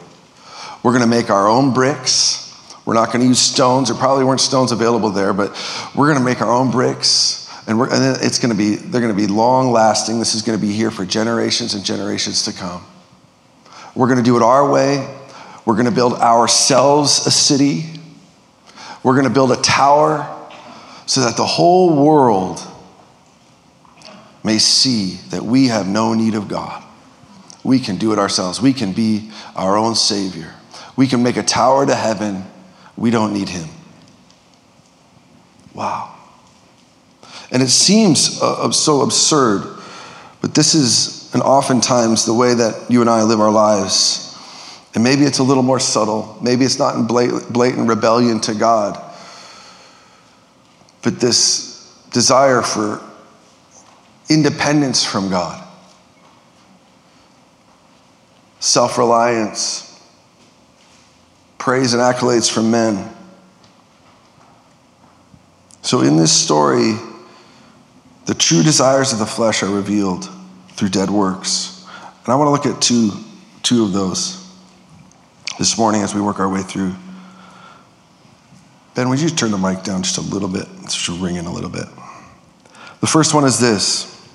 We're 0.82 0.92
going 0.92 1.02
to 1.02 1.08
make 1.08 1.30
our 1.30 1.48
own 1.48 1.72
bricks. 1.72 2.47
We're 2.88 2.94
not 2.94 3.08
going 3.08 3.20
to 3.20 3.26
use 3.26 3.38
stones. 3.38 3.90
There 3.90 3.98
probably 3.98 4.24
weren't 4.24 4.40
stones 4.40 4.72
available 4.72 5.10
there, 5.10 5.34
but 5.34 5.50
we're 5.94 6.06
going 6.06 6.18
to 6.18 6.24
make 6.24 6.40
our 6.40 6.50
own 6.50 6.70
bricks. 6.70 7.46
And, 7.66 7.78
we're, 7.78 7.92
and 7.92 8.16
it's 8.22 8.38
going 8.38 8.50
to 8.50 8.56
be, 8.56 8.76
they're 8.76 9.02
going 9.02 9.14
to 9.14 9.26
be 9.26 9.26
long 9.26 9.72
lasting. 9.72 10.18
This 10.18 10.34
is 10.34 10.40
going 10.40 10.58
to 10.58 10.66
be 10.66 10.72
here 10.72 10.90
for 10.90 11.04
generations 11.04 11.74
and 11.74 11.84
generations 11.84 12.44
to 12.44 12.52
come. 12.54 12.82
We're 13.94 14.06
going 14.06 14.16
to 14.16 14.24
do 14.24 14.38
it 14.38 14.42
our 14.42 14.72
way. 14.72 15.06
We're 15.66 15.74
going 15.74 15.84
to 15.84 15.94
build 15.94 16.14
ourselves 16.14 17.26
a 17.26 17.30
city. 17.30 17.84
We're 19.02 19.16
going 19.16 19.28
to 19.28 19.34
build 19.34 19.52
a 19.52 19.60
tower 19.60 20.50
so 21.04 21.20
that 21.20 21.36
the 21.36 21.44
whole 21.44 22.02
world 22.02 22.58
may 24.42 24.56
see 24.56 25.18
that 25.28 25.42
we 25.42 25.66
have 25.66 25.86
no 25.86 26.14
need 26.14 26.34
of 26.34 26.48
God. 26.48 26.82
We 27.62 27.80
can 27.80 27.98
do 27.98 28.14
it 28.14 28.18
ourselves. 28.18 28.62
We 28.62 28.72
can 28.72 28.94
be 28.94 29.30
our 29.54 29.76
own 29.76 29.94
Savior. 29.94 30.54
We 30.96 31.06
can 31.06 31.22
make 31.22 31.36
a 31.36 31.42
tower 31.42 31.84
to 31.84 31.94
heaven 31.94 32.46
we 32.98 33.10
don't 33.10 33.32
need 33.32 33.48
him. 33.48 33.68
Wow. 35.72 36.14
And 37.50 37.62
it 37.62 37.68
seems 37.68 38.42
uh, 38.42 38.70
so 38.72 39.02
absurd, 39.02 39.78
but 40.42 40.54
this 40.54 40.74
is 40.74 41.18
and 41.34 41.42
oftentimes 41.42 42.24
the 42.24 42.34
way 42.34 42.54
that 42.54 42.90
you 42.90 43.00
and 43.00 43.10
I 43.10 43.22
live 43.22 43.40
our 43.40 43.50
lives. 43.50 44.24
And 44.94 45.04
maybe 45.04 45.24
it's 45.24 45.38
a 45.38 45.42
little 45.42 45.62
more 45.62 45.78
subtle. 45.78 46.38
Maybe 46.42 46.64
it's 46.64 46.78
not 46.78 46.96
in 46.96 47.06
blatant 47.06 47.88
rebellion 47.88 48.40
to 48.40 48.54
God. 48.54 49.04
But 51.02 51.20
this 51.20 51.94
desire 52.10 52.62
for 52.62 53.02
independence 54.30 55.04
from 55.04 55.30
God, 55.30 55.62
self 58.58 58.98
reliance, 58.98 59.87
praise 61.68 61.92
and 61.92 62.00
accolades 62.00 62.50
from 62.50 62.70
men. 62.70 63.14
So, 65.82 66.00
in 66.00 66.16
this 66.16 66.32
story, 66.32 66.94
the 68.24 68.32
true 68.32 68.62
desires 68.62 69.12
of 69.12 69.18
the 69.18 69.26
flesh 69.26 69.62
are 69.62 69.68
revealed 69.68 70.30
through 70.70 70.88
dead 70.88 71.10
works. 71.10 71.86
And 72.24 72.32
I 72.32 72.36
want 72.36 72.46
to 72.46 72.52
look 72.52 72.74
at 72.74 72.80
two, 72.80 73.10
two 73.62 73.84
of 73.84 73.92
those 73.92 74.50
this 75.58 75.76
morning 75.76 76.00
as 76.00 76.14
we 76.14 76.22
work 76.22 76.40
our 76.40 76.48
way 76.48 76.62
through. 76.62 76.94
Ben, 78.94 79.10
would 79.10 79.20
you 79.20 79.28
turn 79.28 79.50
the 79.50 79.58
mic 79.58 79.82
down 79.82 80.02
just 80.02 80.16
a 80.16 80.22
little 80.22 80.48
bit? 80.48 80.66
It's 80.84 80.96
just 80.96 81.20
ringing 81.20 81.44
a 81.44 81.52
little 81.52 81.68
bit. 81.68 81.84
The 83.02 83.06
first 83.06 83.34
one 83.34 83.44
is 83.44 83.60
this 83.60 84.26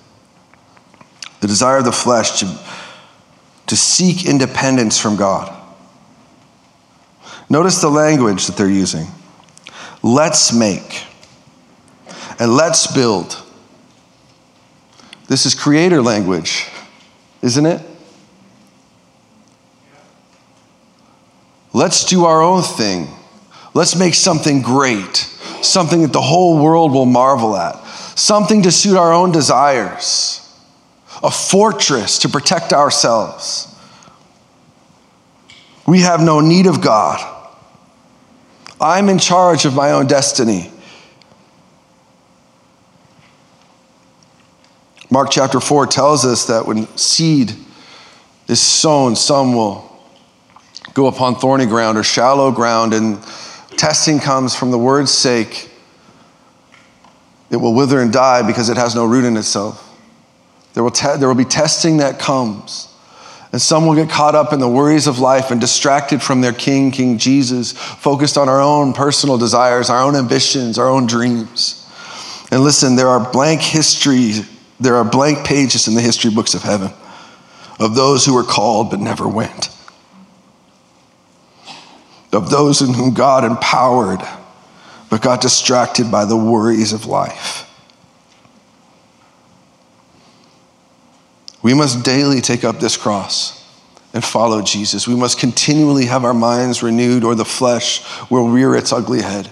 the 1.40 1.48
desire 1.48 1.78
of 1.78 1.86
the 1.86 1.92
flesh 1.92 2.42
to, 2.42 2.60
to 3.66 3.75
seek 3.75 4.28
independence 4.28 5.00
from 5.00 5.16
God. 5.16 5.62
Notice 7.50 7.82
the 7.82 7.90
language 7.90 8.48
that 8.48 8.58
they're 8.58 8.70
using. 8.70 9.08
Let's 10.02 10.54
make 10.54 11.06
and 12.40 12.56
let's 12.56 12.88
build. 12.94 13.42
This 15.28 15.46
is 15.46 15.56
creator 15.56 16.02
language, 16.02 16.68
isn't 17.42 17.66
it? 17.66 17.82
Let's 21.74 22.06
do 22.06 22.26
our 22.26 22.42
own 22.42 22.62
thing. 22.62 23.08
Let's 23.74 23.96
make 23.96 24.14
something 24.14 24.62
great, 24.62 25.18
something 25.62 26.04
that 26.04 26.14
the 26.14 26.22
whole 26.22 26.62
world 26.62 26.92
will 26.92 27.08
marvel 27.08 27.56
at, 27.56 27.76
something 28.16 28.62
to 28.64 28.72
suit 28.72 28.96
our 28.96 29.12
own 29.12 29.32
desires, 29.32 30.40
a 31.24 31.32
fortress 31.32 32.20
to 32.20 32.30
protect 32.30 32.74
ourselves. 32.74 33.74
We 35.88 36.02
have 36.02 36.22
no 36.22 36.40
need 36.40 36.68
of 36.68 36.82
God. 36.82 37.33
I'm 38.84 39.08
in 39.08 39.18
charge 39.18 39.63
of 39.63 39.74
my 39.74 39.92
own 39.92 40.08
destiny. 40.08 40.70
Mark 45.10 45.30
chapter 45.32 45.62
4 45.62 45.88
tells 45.88 46.25
us 46.25 46.48
that 46.48 46.66
when 46.66 46.86
seed 46.98 47.54
is 48.50 48.60
sown, 48.60 49.16
some 49.16 49.56
will 49.56 49.90
go 50.94 51.08
upon 51.08 51.36
thorny 51.36 51.66
ground 51.66 51.98
or 51.98 52.04
shallow 52.04 52.52
ground, 52.52 52.94
and 52.94 53.24
testing 53.78 54.20
comes 54.20 54.54
from 54.54 54.72
the 54.72 54.78
word's 54.78 55.12
sake. 55.12 55.72
It 57.52 57.58
will 57.58 57.74
wither 57.74 58.02
and 58.02 58.12
die 58.12 58.46
because 58.46 58.68
it 58.68 58.75
has 58.75 58.96
no 58.96 59.06
root 59.06 59.24
in 59.24 59.38
itself. 59.38 59.98
There 60.74 60.84
will, 60.84 60.92
te- 60.92 61.16
there 61.18 61.30
will 61.30 61.36
be 61.36 61.46
testing 61.46 61.98
that 61.98 62.20
comes. 62.20 62.93
And 63.54 63.62
some 63.62 63.86
will 63.86 63.94
get 63.94 64.10
caught 64.10 64.34
up 64.34 64.52
in 64.52 64.60
the 64.60 64.68
worries 64.68 65.06
of 65.06 65.20
life 65.20 65.52
and 65.52 65.62
distracted 65.62 66.24
from 66.24 66.42
their 66.42 66.54
King, 66.54 66.90
King 66.90 67.20
Jesus, 67.20 67.72
focused 67.72 68.36
on 68.36 68.50
our 68.50 68.60
own 68.60 68.94
personal 68.94 69.38
desires, 69.38 69.92
our 69.92 70.02
own 70.02 70.16
ambitions, 70.16 70.80
our 70.80 70.90
own 70.90 71.06
dreams. 71.06 71.88
And 72.50 72.62
listen, 72.64 72.96
there 72.96 73.08
are 73.08 73.32
blank 73.32 73.62
history, 73.62 74.34
there 74.80 74.96
are 74.96 75.06
blank 75.06 75.46
pages 75.46 75.88
in 75.88 75.94
the 75.94 76.02
history 76.02 76.32
books 76.32 76.56
of 76.56 76.64
heaven 76.64 76.92
of 77.80 77.96
those 77.96 78.26
who 78.26 78.34
were 78.34 78.44
called 78.44 78.90
but 78.90 79.00
never 79.00 79.28
went, 79.28 79.70
of 82.32 82.50
those 82.50 82.82
in 82.82 82.94
whom 82.94 83.14
God 83.14 83.44
empowered 83.44 84.20
but 85.10 85.22
got 85.22 85.42
distracted 85.42 86.12
by 86.12 86.26
the 86.26 86.38
worries 86.38 86.92
of 86.92 87.06
life. 87.06 87.62
We 91.63 91.74
must 91.74 92.03
daily 92.03 92.41
take 92.41 92.63
up 92.63 92.79
this 92.79 92.98
cross 92.98 93.60
and 94.13 94.24
follow 94.24 94.62
Jesus. 94.62 95.08
We 95.08 95.15
must 95.15 95.39
continually 95.39 96.05
have 96.05 96.25
our 96.25 96.34
minds 96.34 96.84
renewed, 96.84 97.24
or 97.24 97.34
the 97.34 97.46
flesh 97.46 98.03
will 98.29 98.50
rear 98.50 98.75
its 98.75 98.91
ugly 98.93 99.22
head. 99.22 99.50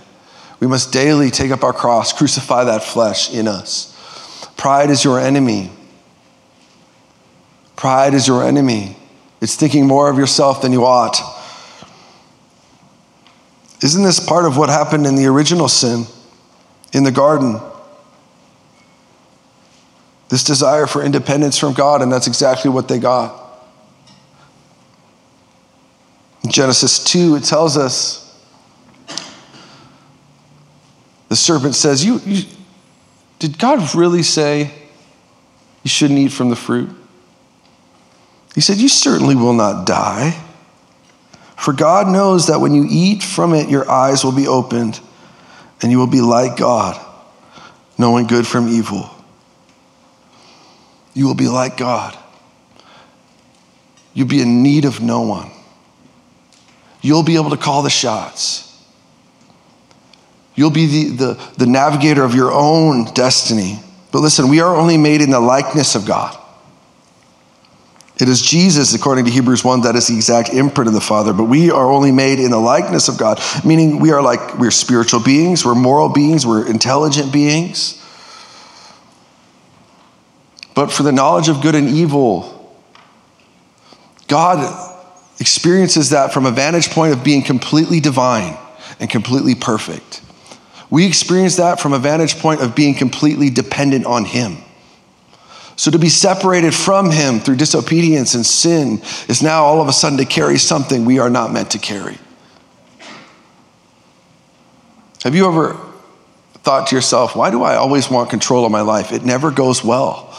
We 0.60 0.68
must 0.68 0.92
daily 0.92 1.32
take 1.32 1.50
up 1.50 1.64
our 1.64 1.74
cross, 1.74 2.14
crucify 2.14 2.66
that 2.66 2.84
flesh 2.84 3.34
in 3.34 3.48
us. 3.48 3.88
Pride 4.58 4.92
is 4.92 5.04
your 5.04 5.20
enemy. 5.20 5.72
Pride 7.76 8.14
is 8.14 8.28
your 8.28 8.44
enemy. 8.44 8.98
It's 9.40 9.56
thinking 9.56 9.88
more 9.88 10.10
of 10.10 10.20
yourself 10.20 10.62
than 10.62 10.72
you 10.72 10.86
ought. 10.86 11.18
Isn't 13.82 14.04
this 14.04 14.20
part 14.20 14.46
of 14.46 14.58
what 14.58 14.70
happened 14.70 15.08
in 15.08 15.16
the 15.16 15.26
original 15.26 15.68
sin 15.68 16.06
in 16.94 17.04
the 17.04 17.12
garden? 17.12 17.60
This 20.32 20.46
desire 20.46 20.88
for 20.88 21.04
independence 21.04 21.58
from 21.58 21.74
God, 21.74 22.02
and 22.02 22.10
that's 22.10 22.26
exactly 22.26 22.72
what 22.72 22.88
they 22.88 23.00
got. 23.00 23.38
In 26.42 26.50
Genesis 26.50 27.04
2, 27.04 27.36
it 27.36 27.44
tells 27.44 27.76
us 27.76 28.18
the 31.28 31.36
serpent 31.36 31.76
says, 31.76 32.06
you, 32.06 32.20
you, 32.26 32.44
Did 33.40 33.60
God 33.60 33.94
really 33.94 34.24
say 34.24 34.72
you 35.84 35.90
shouldn't 35.90 36.18
eat 36.18 36.32
from 36.32 36.50
the 36.50 36.56
fruit? 36.56 36.90
He 38.56 38.62
said, 38.62 38.78
You 38.78 38.88
certainly 38.88 39.36
will 39.36 39.54
not 39.54 39.86
die. 39.86 40.42
For 41.58 41.74
God 41.74 42.08
knows 42.08 42.48
that 42.48 42.62
when 42.62 42.74
you 42.74 42.88
eat 42.90 43.22
from 43.22 43.54
it, 43.54 43.70
your 43.70 43.90
eyes 43.92 44.24
will 44.24 44.32
be 44.32 44.48
opened, 44.48 45.02
and 45.82 45.92
you 45.92 46.00
will 46.00 46.08
be 46.08 46.22
like 46.22 46.56
God, 46.56 47.00
knowing 47.98 48.28
good 48.28 48.48
from 48.48 48.70
evil. 48.70 49.10
You 51.14 51.28
will 51.28 51.36
be 51.36 51.48
like 51.48 51.78
God. 51.78 52.18
You'll 54.14 54.28
be 54.28 54.42
in 54.42 54.64
need 54.64 54.86
of 54.86 55.02
no 55.02 55.22
one. 55.22 55.52
You'll 57.02 57.24
be 57.24 57.36
able 57.36 57.50
to 57.52 57.58
call 57.58 57.82
the 57.82 57.90
shots. 57.90 58.68
You'll 60.56 60.70
be 60.70 60.86
the, 60.86 61.16
the, 61.16 61.52
the 61.58 61.66
navigator 61.66 62.24
of 62.24 62.36
your 62.36 62.52
own 62.52 63.06
destiny. 63.14 63.80
But 64.12 64.20
listen, 64.20 64.50
we 64.50 64.60
are 64.60 64.76
only 64.76 64.98
made 64.98 65.22
in 65.22 65.32
the 65.32 65.40
likeness 65.40 65.96
of 65.96 66.06
God. 66.06 66.38
It 68.20 68.30
is 68.30 68.42
Jesus, 68.42 68.94
according 68.94 69.26
to 69.26 69.32
Hebrews 69.32 69.64
1, 69.64 69.82
that 69.82 69.96
is 69.96 70.08
the 70.08 70.16
exact 70.16 70.50
imprint 70.50 70.88
of 70.88 70.94
the 70.94 71.02
Father. 71.02 71.34
But 71.34 71.46
we 71.46 71.72
are 71.72 71.92
only 71.92 72.12
made 72.12 72.40
in 72.40 72.52
the 72.52 72.60
likeness 72.60 73.08
of 73.08 73.18
God, 73.18 73.42
meaning 73.66 74.00
we 74.00 74.12
are 74.12 74.22
like, 74.22 74.60
we're 74.60 74.70
spiritual 74.70 75.24
beings, 75.24 75.66
we're 75.66 75.74
moral 75.74 76.10
beings, 76.10 76.46
we're 76.46 76.68
intelligent 76.68 77.34
beings. 77.34 78.01
But 80.74 80.92
for 80.92 81.04
the 81.04 81.12
knowledge 81.12 81.50
of 81.50 81.62
good 81.62 81.76
and 81.76 81.90
evil, 81.90 82.58
God 84.28 84.90
experiences 85.40 86.12
that 86.12 86.34
from 86.34 86.46
a 86.46 86.52
vantage 86.52 86.90
point 86.92 87.14
of 87.14 87.24
being 87.24 87.42
completely 87.42 88.00
divine 88.00 88.58
and 89.00 89.10
completely 89.10 89.56
perfect. 89.56 90.22
We 90.90 91.06
experience 91.06 91.56
that 91.58 91.80
from 91.80 91.94
a 91.94 92.00
vantage 92.00 92.38
point 92.38 92.62
of 92.62 92.76
being 92.76 92.94
completely 92.94 93.50
dependent 93.50 94.06
on 94.06 94.26
Him. 94.26 94.58
So 95.76 95.90
to 95.90 95.98
be 95.98 96.10
separated 96.10 96.76
from 96.76 97.12
Him 97.12 97.40
through 97.40 97.56
disobedience 97.56 98.36
and 98.36 98.46
sin 98.46 99.02
is 99.28 99.42
now 99.42 99.64
all 99.64 99.82
of 99.82 99.88
a 99.88 99.94
sudden 99.94 100.18
to 100.20 100.26
carry 100.26 100.58
something 100.58 101.06
we 101.06 101.18
are 101.20 101.30
not 101.30 101.52
meant 101.52 101.72
to 101.72 101.80
carry. 101.80 102.18
Have 105.24 105.34
you 105.36 105.48
ever 105.48 105.80
thought 106.64 106.88
to 106.88 106.96
yourself, 106.96 107.36
why 107.36 107.50
do 107.50 107.64
I 107.64 107.76
always 107.76 108.10
want 108.10 108.30
control 108.30 108.66
of 108.66 108.72
my 108.72 108.82
life? 108.82 109.12
It 109.12 109.24
never 109.24 109.50
goes 109.50 109.84
well. 109.84 110.38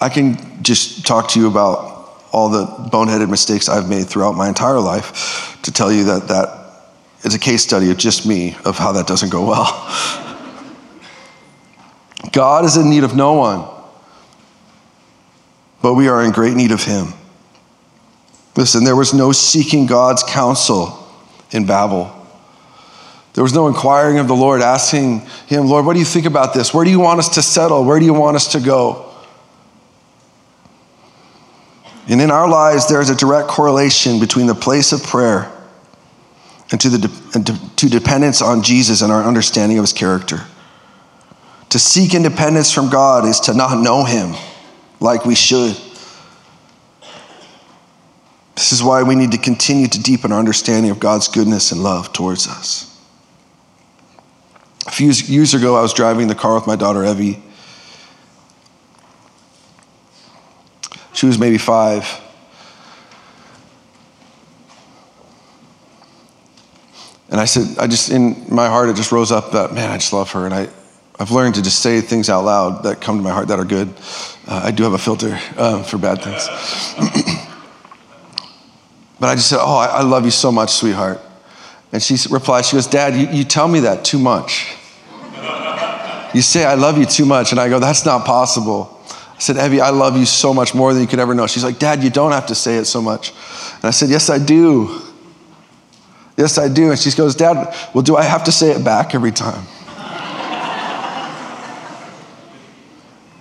I 0.00 0.08
can 0.08 0.62
just 0.62 1.06
talk 1.06 1.28
to 1.30 1.40
you 1.40 1.48
about 1.48 1.94
all 2.32 2.50
the 2.50 2.66
boneheaded 2.66 3.30
mistakes 3.30 3.68
I've 3.68 3.88
made 3.88 4.08
throughout 4.08 4.32
my 4.32 4.48
entire 4.48 4.78
life 4.78 5.58
to 5.62 5.72
tell 5.72 5.90
you 5.90 6.04
that 6.04 6.28
that 6.28 6.66
is 7.24 7.34
a 7.34 7.38
case 7.38 7.62
study 7.62 7.90
of 7.90 7.96
just 7.96 8.26
me 8.26 8.56
of 8.64 8.76
how 8.76 8.92
that 8.92 9.06
doesn't 9.06 9.30
go 9.30 9.46
well. 9.46 9.66
God 12.32 12.64
is 12.64 12.76
in 12.76 12.90
need 12.90 13.04
of 13.04 13.16
no 13.16 13.34
one, 13.34 13.66
but 15.80 15.94
we 15.94 16.08
are 16.08 16.22
in 16.22 16.30
great 16.30 16.54
need 16.54 16.72
of 16.72 16.84
Him. 16.84 17.08
Listen, 18.56 18.84
there 18.84 18.96
was 18.96 19.14
no 19.14 19.32
seeking 19.32 19.86
God's 19.86 20.22
counsel 20.22 21.06
in 21.52 21.66
Babel. 21.66 22.12
There 23.34 23.44
was 23.44 23.54
no 23.54 23.68
inquiring 23.68 24.18
of 24.18 24.28
the 24.28 24.34
Lord, 24.34 24.62
asking 24.62 25.20
Him, 25.46 25.66
Lord, 25.66 25.86
what 25.86 25.92
do 25.92 25.98
you 25.98 26.04
think 26.04 26.26
about 26.26 26.54
this? 26.54 26.74
Where 26.74 26.84
do 26.84 26.90
you 26.90 27.00
want 27.00 27.18
us 27.18 27.30
to 27.30 27.42
settle? 27.42 27.84
Where 27.84 27.98
do 27.98 28.04
you 28.04 28.14
want 28.14 28.36
us 28.36 28.52
to 28.52 28.60
go? 28.60 29.05
And 32.08 32.20
in 32.20 32.30
our 32.30 32.48
lives, 32.48 32.88
there 32.88 33.00
is 33.00 33.10
a 33.10 33.16
direct 33.16 33.48
correlation 33.48 34.20
between 34.20 34.46
the 34.46 34.54
place 34.54 34.92
of 34.92 35.02
prayer 35.02 35.50
and 36.70 36.80
to, 36.80 36.88
the, 36.88 37.22
and 37.34 37.46
to, 37.46 37.76
to 37.76 37.88
dependence 37.88 38.42
on 38.42 38.62
Jesus 38.62 39.02
and 39.02 39.12
our 39.12 39.22
understanding 39.22 39.78
of 39.78 39.82
his 39.82 39.92
character. 39.92 40.40
To 41.70 41.78
seek 41.78 42.14
independence 42.14 42.72
from 42.72 42.90
God 42.90 43.26
is 43.26 43.40
to 43.40 43.54
not 43.54 43.82
know 43.82 44.04
him 44.04 44.34
like 45.00 45.24
we 45.24 45.34
should. 45.34 45.76
This 48.54 48.72
is 48.72 48.82
why 48.82 49.02
we 49.02 49.14
need 49.14 49.32
to 49.32 49.38
continue 49.38 49.86
to 49.86 50.02
deepen 50.02 50.32
our 50.32 50.38
understanding 50.38 50.90
of 50.90 50.98
God's 50.98 51.28
goodness 51.28 51.72
and 51.72 51.82
love 51.82 52.12
towards 52.12 52.48
us. 52.48 52.92
A 54.86 54.92
few 54.92 55.10
years 55.10 55.54
ago, 55.54 55.76
I 55.76 55.82
was 55.82 55.92
driving 55.92 56.28
the 56.28 56.34
car 56.34 56.54
with 56.54 56.66
my 56.66 56.76
daughter 56.76 57.04
Evie, 57.04 57.42
She 61.16 61.24
was 61.24 61.38
maybe 61.38 61.56
five. 61.56 62.20
And 67.30 67.40
I 67.40 67.46
said, 67.46 67.78
I 67.78 67.86
just, 67.86 68.10
in 68.10 68.44
my 68.54 68.68
heart, 68.68 68.90
it 68.90 68.96
just 68.96 69.12
rose 69.12 69.32
up 69.32 69.52
that, 69.52 69.72
man, 69.72 69.90
I 69.90 69.96
just 69.96 70.12
love 70.12 70.30
her. 70.32 70.44
And 70.44 70.52
I, 70.52 70.68
I've 71.18 71.30
learned 71.30 71.54
to 71.54 71.62
just 71.62 71.78
say 71.78 72.02
things 72.02 72.28
out 72.28 72.44
loud 72.44 72.82
that 72.82 73.00
come 73.00 73.16
to 73.16 73.22
my 73.22 73.30
heart 73.30 73.48
that 73.48 73.58
are 73.58 73.64
good. 73.64 73.94
Uh, 74.46 74.60
I 74.64 74.70
do 74.72 74.82
have 74.82 74.92
a 74.92 74.98
filter 74.98 75.40
um, 75.56 75.84
for 75.84 75.96
bad 75.96 76.20
things. 76.20 76.46
but 79.18 79.28
I 79.28 79.34
just 79.36 79.48
said, 79.48 79.60
Oh, 79.62 79.78
I, 79.78 79.86
I, 79.86 80.02
love 80.02 80.26
you 80.26 80.30
so 80.30 80.52
much, 80.52 80.74
sweetheart. 80.74 81.22
And 81.92 82.02
she 82.02 82.18
replied, 82.30 82.66
She 82.66 82.76
goes, 82.76 82.86
Dad, 82.86 83.14
you, 83.14 83.38
you 83.38 83.44
tell 83.44 83.68
me 83.68 83.80
that 83.80 84.04
too 84.04 84.18
much. 84.18 84.76
you 86.34 86.42
say, 86.42 86.66
I 86.66 86.74
love 86.74 86.98
you 86.98 87.06
too 87.06 87.24
much. 87.24 87.52
And 87.52 87.60
I 87.60 87.70
go, 87.70 87.78
That's 87.78 88.04
not 88.04 88.26
possible. 88.26 88.95
I 89.36 89.38
said, 89.38 89.58
Evie, 89.58 89.82
I 89.82 89.90
love 89.90 90.16
you 90.16 90.24
so 90.24 90.54
much 90.54 90.74
more 90.74 90.94
than 90.94 91.02
you 91.02 91.08
could 91.08 91.18
ever 91.18 91.34
know. 91.34 91.46
She's 91.46 91.64
like, 91.64 91.78
Dad, 91.78 92.02
you 92.02 92.08
don't 92.08 92.32
have 92.32 92.46
to 92.46 92.54
say 92.54 92.76
it 92.76 92.86
so 92.86 93.02
much. 93.02 93.30
And 93.76 93.84
I 93.84 93.90
said, 93.90 94.08
Yes, 94.08 94.30
I 94.30 94.38
do. 94.38 95.02
Yes, 96.38 96.56
I 96.58 96.68
do. 96.68 96.90
And 96.90 96.98
she 96.98 97.10
goes, 97.12 97.34
Dad, 97.34 97.74
well, 97.94 98.02
do 98.02 98.16
I 98.16 98.22
have 98.22 98.44
to 98.44 98.52
say 98.52 98.70
it 98.70 98.82
back 98.82 99.14
every 99.14 99.32
time? 99.32 99.66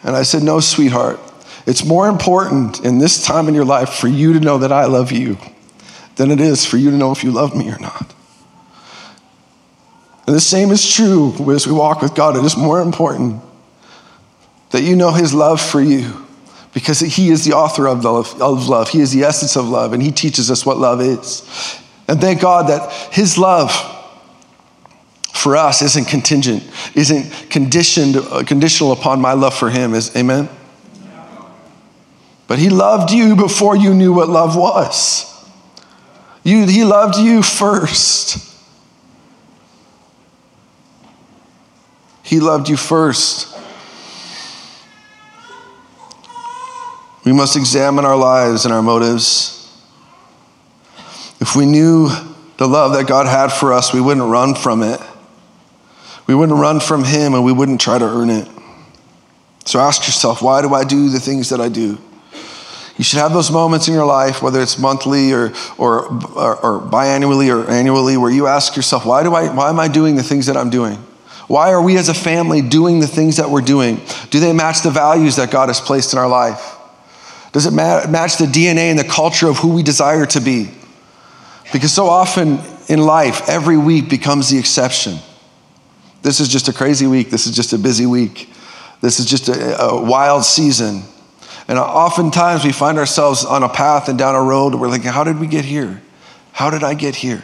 and 0.04 0.16
I 0.16 0.24
said, 0.24 0.44
No, 0.44 0.60
sweetheart. 0.60 1.20
It's 1.66 1.86
more 1.86 2.10
important 2.10 2.84
in 2.86 3.00
this 3.00 3.26
time 3.26 3.48
in 3.48 3.56
your 3.56 3.66
life 3.66 3.90
for 3.90 4.08
you 4.08 4.34
to 4.34 4.40
know 4.40 4.58
that 4.60 4.72
I 4.72 4.86
love 4.86 5.12
you 5.12 5.38
than 6.18 6.30
it 6.30 6.42
is 6.42 6.66
for 6.66 6.78
you 6.78 6.92
to 6.92 6.98
know 6.98 7.12
if 7.12 7.24
you 7.24 7.32
love 7.32 7.56
me 7.56 7.72
or 7.72 7.80
not. 7.80 8.14
And 10.28 10.36
the 10.36 10.42
same 10.42 10.72
is 10.72 10.88
true 10.92 11.34
as 11.52 11.66
we 11.66 11.74
walk 11.74 12.02
with 12.02 12.16
God. 12.16 12.36
It 12.36 12.44
is 12.44 12.58
more 12.58 12.82
important 12.82 13.42
that 14.72 14.82
you 14.82 14.96
know 14.96 15.12
his 15.12 15.34
love 15.34 15.62
for 15.62 15.82
you 15.82 16.26
because 16.74 17.00
he 17.00 17.30
is 17.30 17.46
the 17.46 17.54
author 17.54 17.88
of 17.88 18.04
love, 18.04 18.42
of 18.42 18.68
love. 18.68 18.90
He 18.90 19.00
is 19.00 19.12
the 19.12 19.24
essence 19.24 19.56
of 19.56 19.68
love, 19.68 19.94
and 19.94 20.04
he 20.04 20.12
teaches 20.12 20.52
us 20.52 20.66
what 20.66 20.78
love 20.78 21.00
is. 21.00 21.80
And 22.08 22.20
thank 22.20 22.42
God 22.42 22.68
that 22.68 22.92
his 23.14 23.38
love 23.38 23.72
for 25.34 25.56
us 25.56 25.82
isn't 25.82 26.06
contingent, 26.06 26.64
isn't 26.96 27.50
conditioned, 27.50 28.18
uh, 28.18 28.44
conditional 28.44 28.92
upon 28.92 29.22
my 29.22 29.34
love 29.34 29.54
for 29.56 29.70
him. 29.70 29.94
Is, 29.94 30.16
amen? 30.16 30.50
But 32.48 32.60
he 32.60 32.70
loved 32.70 33.12
you 33.12 33.36
before 33.36 33.76
you 33.76 33.94
knew 33.94 34.14
what 34.14 34.30
love 34.30 34.56
was. 34.56 35.32
You, 36.44 36.68
he 36.68 36.84
loved 36.84 37.18
you 37.18 37.42
first. 37.42 38.54
He 42.22 42.40
loved 42.40 42.70
you 42.70 42.78
first. 42.78 43.55
We 47.26 47.34
must 47.34 47.58
examine 47.58 48.06
our 48.06 48.16
lives 48.16 48.66
and 48.66 48.74
our 48.74 48.84
motives. 48.84 49.52
If 51.42 51.56
we 51.56 51.66
knew 51.66 52.08
the 52.58 52.68
love 52.68 52.94
that 52.94 53.08
God 53.08 53.26
had 53.26 53.52
for 53.52 53.74
us, 53.74 53.92
we 53.94 54.00
wouldn't 54.00 54.26
run 54.26 54.54
from 54.54 54.84
it. 54.84 55.02
We 56.28 56.36
wouldn't 56.36 56.60
run 56.60 56.80
from 56.80 57.04
Him 57.04 57.34
and 57.34 57.44
we 57.44 57.52
wouldn't 57.52 57.82
try 57.82 57.98
to 57.98 58.06
earn 58.06 58.30
it. 58.30 58.48
So 59.66 59.80
ask 59.80 60.06
yourself, 60.06 60.44
why 60.44 60.62
do 60.62 60.74
I 60.74 60.84
do 60.84 61.10
the 61.10 61.20
things 61.20 61.50
that 61.50 61.60
I 61.60 61.70
do? 61.70 61.98
You 62.98 63.04
should 63.04 63.20
have 63.20 63.34
those 63.34 63.52
moments 63.52 63.88
in 63.88 63.94
your 63.94 64.06
life, 64.06 64.42
whether 64.42 64.62
it's 64.62 64.78
monthly 64.78 65.34
or, 65.34 65.52
or, 65.78 66.06
or, 66.36 66.56
or 66.58 66.80
biannually 66.80 67.54
or 67.54 67.70
annually, 67.70 68.16
where 68.16 68.32
you 68.32 68.48
ask 68.48 68.76
yourself, 68.76 69.06
why, 69.06 69.24
do 69.24 69.34
I, 69.34 69.54
why 69.54 69.70
am 69.70 69.80
I 69.80 69.88
doing 69.88 70.16
the 70.16 70.24
things 70.24 70.46
that 70.46 70.56
I'm 70.56 70.70
doing? 70.70 70.96
Why 71.48 71.72
are 71.72 71.82
we 71.82 71.98
as 71.98 72.08
a 72.08 72.14
family 72.14 72.62
doing 72.62 73.00
the 73.00 73.08
things 73.08 73.38
that 73.38 73.50
we're 73.50 73.62
doing? 73.62 74.00
Do 74.30 74.40
they 74.40 74.54
match 74.54 74.82
the 74.82 74.92
values 74.92 75.36
that 75.36 75.52
God 75.52 75.70
has 75.70 75.82
placed 75.82 76.14
in 76.14 76.20
our 76.20 76.30
life? 76.30 76.75
Does 77.56 77.68
it 77.68 77.72
match 77.72 78.36
the 78.36 78.48
DNA 78.48 78.90
and 78.90 79.00
the 79.00 79.06
culture 79.06 79.48
of 79.48 79.56
who 79.56 79.70
we 79.70 79.82
desire 79.82 80.26
to 80.26 80.42
be? 80.42 80.70
Because 81.72 81.94
so 81.94 82.08
often 82.08 82.60
in 82.90 83.00
life, 83.00 83.48
every 83.48 83.78
week 83.78 84.10
becomes 84.10 84.50
the 84.50 84.58
exception. 84.58 85.20
This 86.22 86.42
is 86.42 86.50
just 86.50 86.68
a 86.68 86.74
crazy 86.74 87.08
week. 87.08 87.30
This 87.30 87.48
is 87.48 87.56
just 87.56 87.72
a 87.72 87.78
busy 87.78 88.06
week. 88.06 88.50
This 89.00 89.22
is 89.22 89.26
just 89.26 89.48
a, 89.48 89.84
a 89.84 90.04
wild 90.04 90.44
season. 90.44 91.04
And 91.70 91.80
oftentimes 91.80 92.66
we 92.66 92.74
find 92.74 92.98
ourselves 92.98 93.46
on 93.46 93.64
a 93.64 93.70
path 93.70 94.10
and 94.10 94.20
down 94.20 94.36
a 94.36 94.42
road. 94.44 94.74
and 94.74 94.82
We're 94.82 94.90
like, 94.90 95.04
how 95.04 95.24
did 95.24 95.40
we 95.40 95.48
get 95.48 95.64
here? 95.64 96.02
How 96.52 96.70
did 96.70 96.84
I 96.84 96.94
get 96.94 97.16
here? 97.16 97.42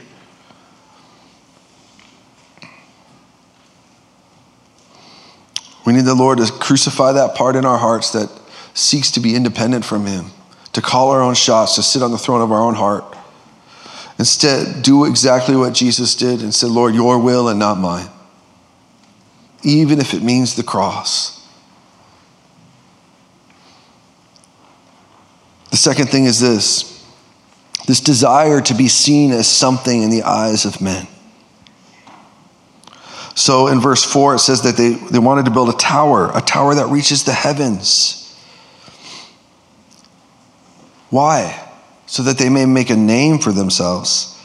We 5.86 5.94
need 5.94 6.04
the 6.04 6.16
Lord 6.16 6.40
to 6.40 6.52
crucify 6.52 7.14
that 7.14 7.34
part 7.34 7.56
in 7.56 7.64
our 7.64 7.78
hearts 7.78 8.12
that 8.12 8.41
seeks 8.74 9.12
to 9.12 9.20
be 9.20 9.36
independent 9.36 9.86
from 9.86 10.06
Him, 10.06 10.28
to 10.74 10.82
call 10.82 11.10
our 11.10 11.22
own 11.22 11.36
shots, 11.36 11.76
to 11.76 11.84
sit 11.84 12.02
on 12.02 12.12
the 12.12 12.18
throne 12.18 12.42
of 12.42 12.52
our 12.52 12.62
own 12.62 12.76
heart. 12.76 13.04
Instead, 14.20 14.84
do 14.84 15.06
exactly 15.06 15.56
what 15.56 15.74
Jesus 15.74 16.16
did 16.16 16.42
and 16.42 16.54
said, 16.54 16.70
Lord, 16.70 16.94
your 16.94 17.18
will 17.20 17.48
and 17.48 17.60
not 17.60 17.78
mine, 17.78 18.08
even 19.64 20.00
if 20.00 20.14
it 20.14 20.22
means 20.22 20.56
the 20.56 20.64
cross. 20.64 21.42
The 25.72 25.78
second 25.78 26.08
thing 26.08 26.26
is 26.26 26.40
this 26.40 26.92
this 27.88 28.00
desire 28.00 28.62
to 28.62 28.74
be 28.76 28.88
seen 28.88 29.32
as 29.32 29.48
something 29.48 30.04
in 30.04 30.12
the 30.12 30.24
eyes 30.24 30.66
of 30.66 30.82
men. 30.82 31.08
So 33.36 33.68
in 33.68 33.80
verse 33.80 34.04
4, 34.04 34.36
it 34.36 34.40
says 34.40 34.62
that 34.62 34.78
they, 34.78 34.92
they 34.92 35.20
wanted 35.20 35.46
to 35.46 35.52
build 35.52 35.70
a 35.70 35.78
tower, 35.78 36.32
a 36.36 36.42
tower 36.42 36.76
that 36.76 36.88
reaches 36.88 37.24
the 37.24 37.34
heavens. 37.34 38.21
Why? 41.12 41.70
So 42.08 42.24
that 42.24 42.40
they 42.40 42.50
may 42.50 42.66
make 42.66 42.90
a 42.90 42.96
name 42.96 43.38
for 43.38 43.52
themselves. 43.52 44.36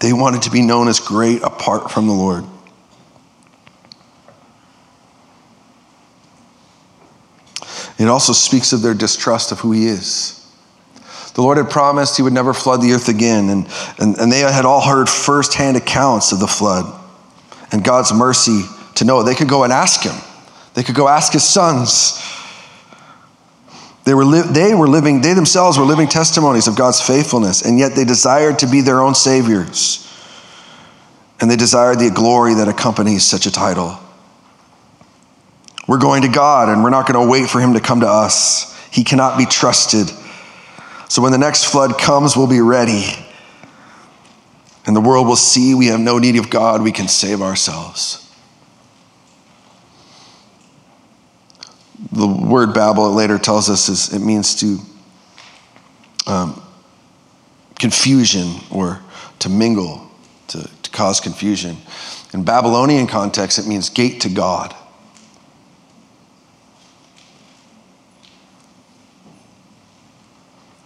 They 0.00 0.12
wanted 0.12 0.42
to 0.42 0.50
be 0.50 0.62
known 0.62 0.88
as 0.88 1.00
great 1.00 1.42
apart 1.42 1.90
from 1.90 2.08
the 2.08 2.12
Lord. 2.12 2.44
It 7.98 8.08
also 8.08 8.32
speaks 8.32 8.72
of 8.72 8.82
their 8.82 8.94
distrust 8.94 9.52
of 9.52 9.60
who 9.60 9.70
He 9.70 9.86
is. 9.86 10.38
The 11.34 11.42
Lord 11.42 11.56
had 11.56 11.70
promised 11.70 12.16
He 12.16 12.22
would 12.22 12.32
never 12.32 12.52
flood 12.52 12.82
the 12.82 12.92
earth 12.92 13.08
again, 13.08 13.48
and, 13.48 13.68
and, 14.00 14.16
and 14.18 14.32
they 14.32 14.40
had 14.40 14.64
all 14.64 14.80
heard 14.80 15.08
firsthand 15.08 15.76
accounts 15.76 16.32
of 16.32 16.40
the 16.40 16.48
flood 16.48 17.00
and 17.70 17.84
God's 17.84 18.12
mercy 18.12 18.64
to 18.96 19.04
Noah. 19.04 19.22
They 19.22 19.36
could 19.36 19.48
go 19.48 19.62
and 19.62 19.72
ask 19.72 20.02
Him, 20.02 20.16
they 20.74 20.82
could 20.82 20.96
go 20.96 21.06
ask 21.06 21.32
His 21.32 21.44
sons. 21.44 22.18
They 24.04 24.14
were, 24.14 24.24
li- 24.24 24.42
they 24.50 24.74
were 24.74 24.88
living, 24.88 25.20
they 25.20 25.32
themselves 25.34 25.78
were 25.78 25.84
living 25.84 26.08
testimonies 26.08 26.66
of 26.66 26.76
God's 26.76 27.00
faithfulness, 27.00 27.62
and 27.62 27.78
yet 27.78 27.94
they 27.94 28.04
desired 28.04 28.58
to 28.60 28.66
be 28.66 28.80
their 28.80 29.00
own 29.00 29.14
saviors. 29.14 29.98
And 31.40 31.50
they 31.50 31.56
desired 31.56 31.98
the 31.98 32.10
glory 32.10 32.54
that 32.54 32.68
accompanies 32.68 33.24
such 33.24 33.46
a 33.46 33.52
title. 33.52 33.98
We're 35.86 35.98
going 35.98 36.22
to 36.22 36.28
God, 36.28 36.68
and 36.68 36.82
we're 36.82 36.90
not 36.90 37.06
going 37.06 37.24
to 37.24 37.30
wait 37.30 37.48
for 37.48 37.60
Him 37.60 37.74
to 37.74 37.80
come 37.80 38.00
to 38.00 38.08
us. 38.08 38.76
He 38.90 39.04
cannot 39.04 39.38
be 39.38 39.46
trusted. 39.46 40.08
So 41.08 41.22
when 41.22 41.32
the 41.32 41.38
next 41.38 41.64
flood 41.64 41.98
comes, 41.98 42.36
we'll 42.36 42.48
be 42.48 42.60
ready. 42.60 43.04
And 44.86 44.96
the 44.96 45.00
world 45.00 45.26
will 45.26 45.36
see 45.36 45.74
we 45.74 45.86
have 45.86 46.00
no 46.00 46.18
need 46.18 46.36
of 46.36 46.50
God, 46.50 46.82
we 46.82 46.92
can 46.92 47.08
save 47.08 47.40
ourselves. 47.40 48.21
The 52.10 52.26
word 52.26 52.74
Babel, 52.74 53.06
it 53.06 53.14
later 53.14 53.38
tells 53.38 53.70
us, 53.70 53.88
is 53.88 54.12
it 54.12 54.20
means 54.20 54.56
to 54.56 54.78
um, 56.26 56.60
confusion 57.78 58.54
or 58.70 59.00
to 59.40 59.48
mingle, 59.48 60.10
to, 60.48 60.68
to 60.82 60.90
cause 60.90 61.20
confusion. 61.20 61.76
In 62.32 62.44
Babylonian 62.44 63.06
context, 63.06 63.58
it 63.58 63.66
means 63.66 63.88
gate 63.90 64.20
to 64.22 64.28
God. 64.28 64.74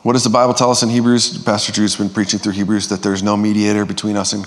What 0.02 0.12
does 0.12 0.22
the 0.22 0.30
Bible 0.30 0.54
tell 0.54 0.70
us 0.70 0.84
in 0.84 0.88
Hebrews? 0.88 1.42
Pastor 1.42 1.72
Drew's 1.72 1.96
been 1.96 2.08
preaching 2.08 2.38
through 2.38 2.52
Hebrews 2.52 2.88
that 2.90 3.02
there's 3.02 3.24
no 3.24 3.36
mediator 3.36 3.84
between 3.84 4.16
us 4.16 4.32
and 4.32 4.46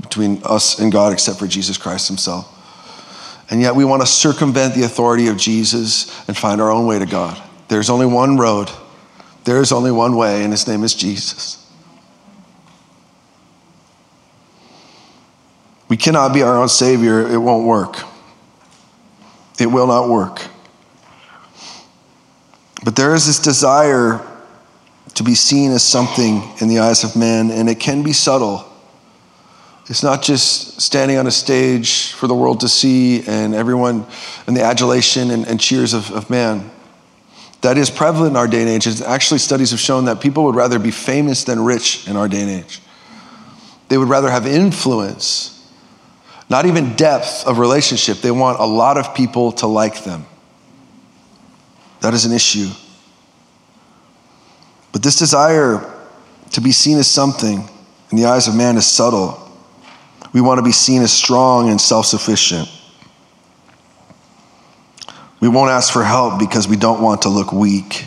between 0.00 0.40
us 0.42 0.78
and 0.78 0.90
God 0.90 1.12
except 1.12 1.38
for 1.38 1.46
Jesus 1.46 1.76
Christ 1.76 2.08
Himself. 2.08 2.55
And 3.48 3.60
yet 3.60 3.76
we 3.76 3.84
want 3.84 4.02
to 4.02 4.06
circumvent 4.06 4.74
the 4.74 4.82
authority 4.82 5.28
of 5.28 5.36
Jesus 5.36 6.26
and 6.28 6.36
find 6.36 6.60
our 6.60 6.70
own 6.70 6.86
way 6.86 6.98
to 6.98 7.06
God. 7.06 7.40
There's 7.68 7.90
only 7.90 8.06
one 8.06 8.36
road, 8.36 8.70
there 9.44 9.60
is 9.60 9.72
only 9.72 9.92
one 9.92 10.16
way, 10.16 10.42
and 10.42 10.52
his 10.52 10.66
name 10.66 10.82
is 10.82 10.94
Jesus. 10.94 11.62
We 15.88 15.96
cannot 15.96 16.34
be 16.34 16.42
our 16.42 16.58
own 16.58 16.68
Savior, 16.68 17.26
it 17.28 17.38
won't 17.38 17.64
work. 17.64 18.02
It 19.58 19.66
will 19.66 19.86
not 19.86 20.08
work. 20.08 20.42
But 22.84 22.96
there 22.96 23.14
is 23.14 23.26
this 23.26 23.38
desire 23.38 24.20
to 25.14 25.22
be 25.22 25.34
seen 25.34 25.70
as 25.70 25.82
something 25.82 26.42
in 26.60 26.68
the 26.68 26.80
eyes 26.80 27.04
of 27.04 27.16
men, 27.16 27.50
and 27.50 27.68
it 27.68 27.80
can 27.80 28.02
be 28.02 28.12
subtle. 28.12 28.65
It's 29.88 30.02
not 30.02 30.22
just 30.22 30.80
standing 30.80 31.16
on 31.16 31.26
a 31.26 31.30
stage 31.30 32.12
for 32.12 32.26
the 32.26 32.34
world 32.34 32.60
to 32.60 32.68
see 32.68 33.22
and 33.26 33.54
everyone 33.54 34.04
and 34.46 34.56
the 34.56 34.62
adulation 34.62 35.30
and, 35.30 35.46
and 35.46 35.60
cheers 35.60 35.94
of, 35.94 36.10
of 36.10 36.28
man. 36.28 36.70
That 37.62 37.78
is 37.78 37.88
prevalent 37.88 38.32
in 38.32 38.36
our 38.36 38.48
day 38.48 38.60
and 38.60 38.68
age. 38.68 39.00
Actually, 39.00 39.38
studies 39.38 39.70
have 39.70 39.80
shown 39.80 40.06
that 40.06 40.20
people 40.20 40.44
would 40.44 40.56
rather 40.56 40.78
be 40.78 40.90
famous 40.90 41.44
than 41.44 41.64
rich 41.64 42.08
in 42.08 42.16
our 42.16 42.28
day 42.28 42.42
and 42.42 42.50
age. 42.50 42.80
They 43.88 43.96
would 43.96 44.08
rather 44.08 44.28
have 44.28 44.46
influence, 44.46 45.70
not 46.50 46.66
even 46.66 46.96
depth 46.96 47.46
of 47.46 47.58
relationship. 47.58 48.18
They 48.18 48.32
want 48.32 48.58
a 48.58 48.66
lot 48.66 48.98
of 48.98 49.14
people 49.14 49.52
to 49.52 49.68
like 49.68 50.02
them. 50.02 50.26
That 52.00 52.12
is 52.12 52.24
an 52.24 52.32
issue. 52.32 52.70
But 54.90 55.02
this 55.02 55.16
desire 55.16 55.92
to 56.52 56.60
be 56.60 56.72
seen 56.72 56.98
as 56.98 57.08
something 57.08 57.68
in 58.10 58.18
the 58.18 58.26
eyes 58.26 58.48
of 58.48 58.54
man 58.54 58.76
is 58.76 58.86
subtle. 58.86 59.45
We 60.36 60.42
want 60.42 60.58
to 60.58 60.62
be 60.62 60.70
seen 60.70 61.00
as 61.00 61.10
strong 61.10 61.70
and 61.70 61.80
self 61.80 62.04
sufficient. 62.04 62.68
We 65.40 65.48
won't 65.48 65.70
ask 65.70 65.90
for 65.90 66.04
help 66.04 66.38
because 66.38 66.68
we 66.68 66.76
don't 66.76 67.00
want 67.00 67.22
to 67.22 67.30
look 67.30 67.54
weak. 67.54 68.06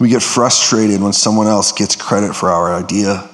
We 0.00 0.08
get 0.08 0.22
frustrated 0.22 1.02
when 1.02 1.12
someone 1.12 1.48
else 1.48 1.70
gets 1.72 1.96
credit 1.96 2.34
for 2.34 2.48
our 2.48 2.74
idea. 2.74 3.28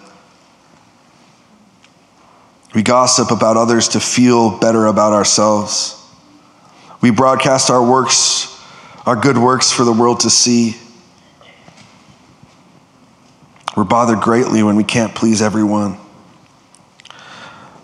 We 2.74 2.82
gossip 2.82 3.30
about 3.30 3.56
others 3.56 3.86
to 3.90 4.00
feel 4.00 4.58
better 4.58 4.86
about 4.86 5.12
ourselves. 5.12 6.04
We 7.00 7.12
broadcast 7.12 7.70
our 7.70 7.88
works, 7.88 8.60
our 9.06 9.14
good 9.14 9.38
works 9.38 9.70
for 9.70 9.84
the 9.84 9.92
world 9.92 10.18
to 10.20 10.30
see. 10.30 10.76
We're 13.76 13.84
bothered 13.84 14.20
greatly 14.20 14.64
when 14.64 14.74
we 14.74 14.82
can't 14.82 15.14
please 15.14 15.42
everyone. 15.42 16.01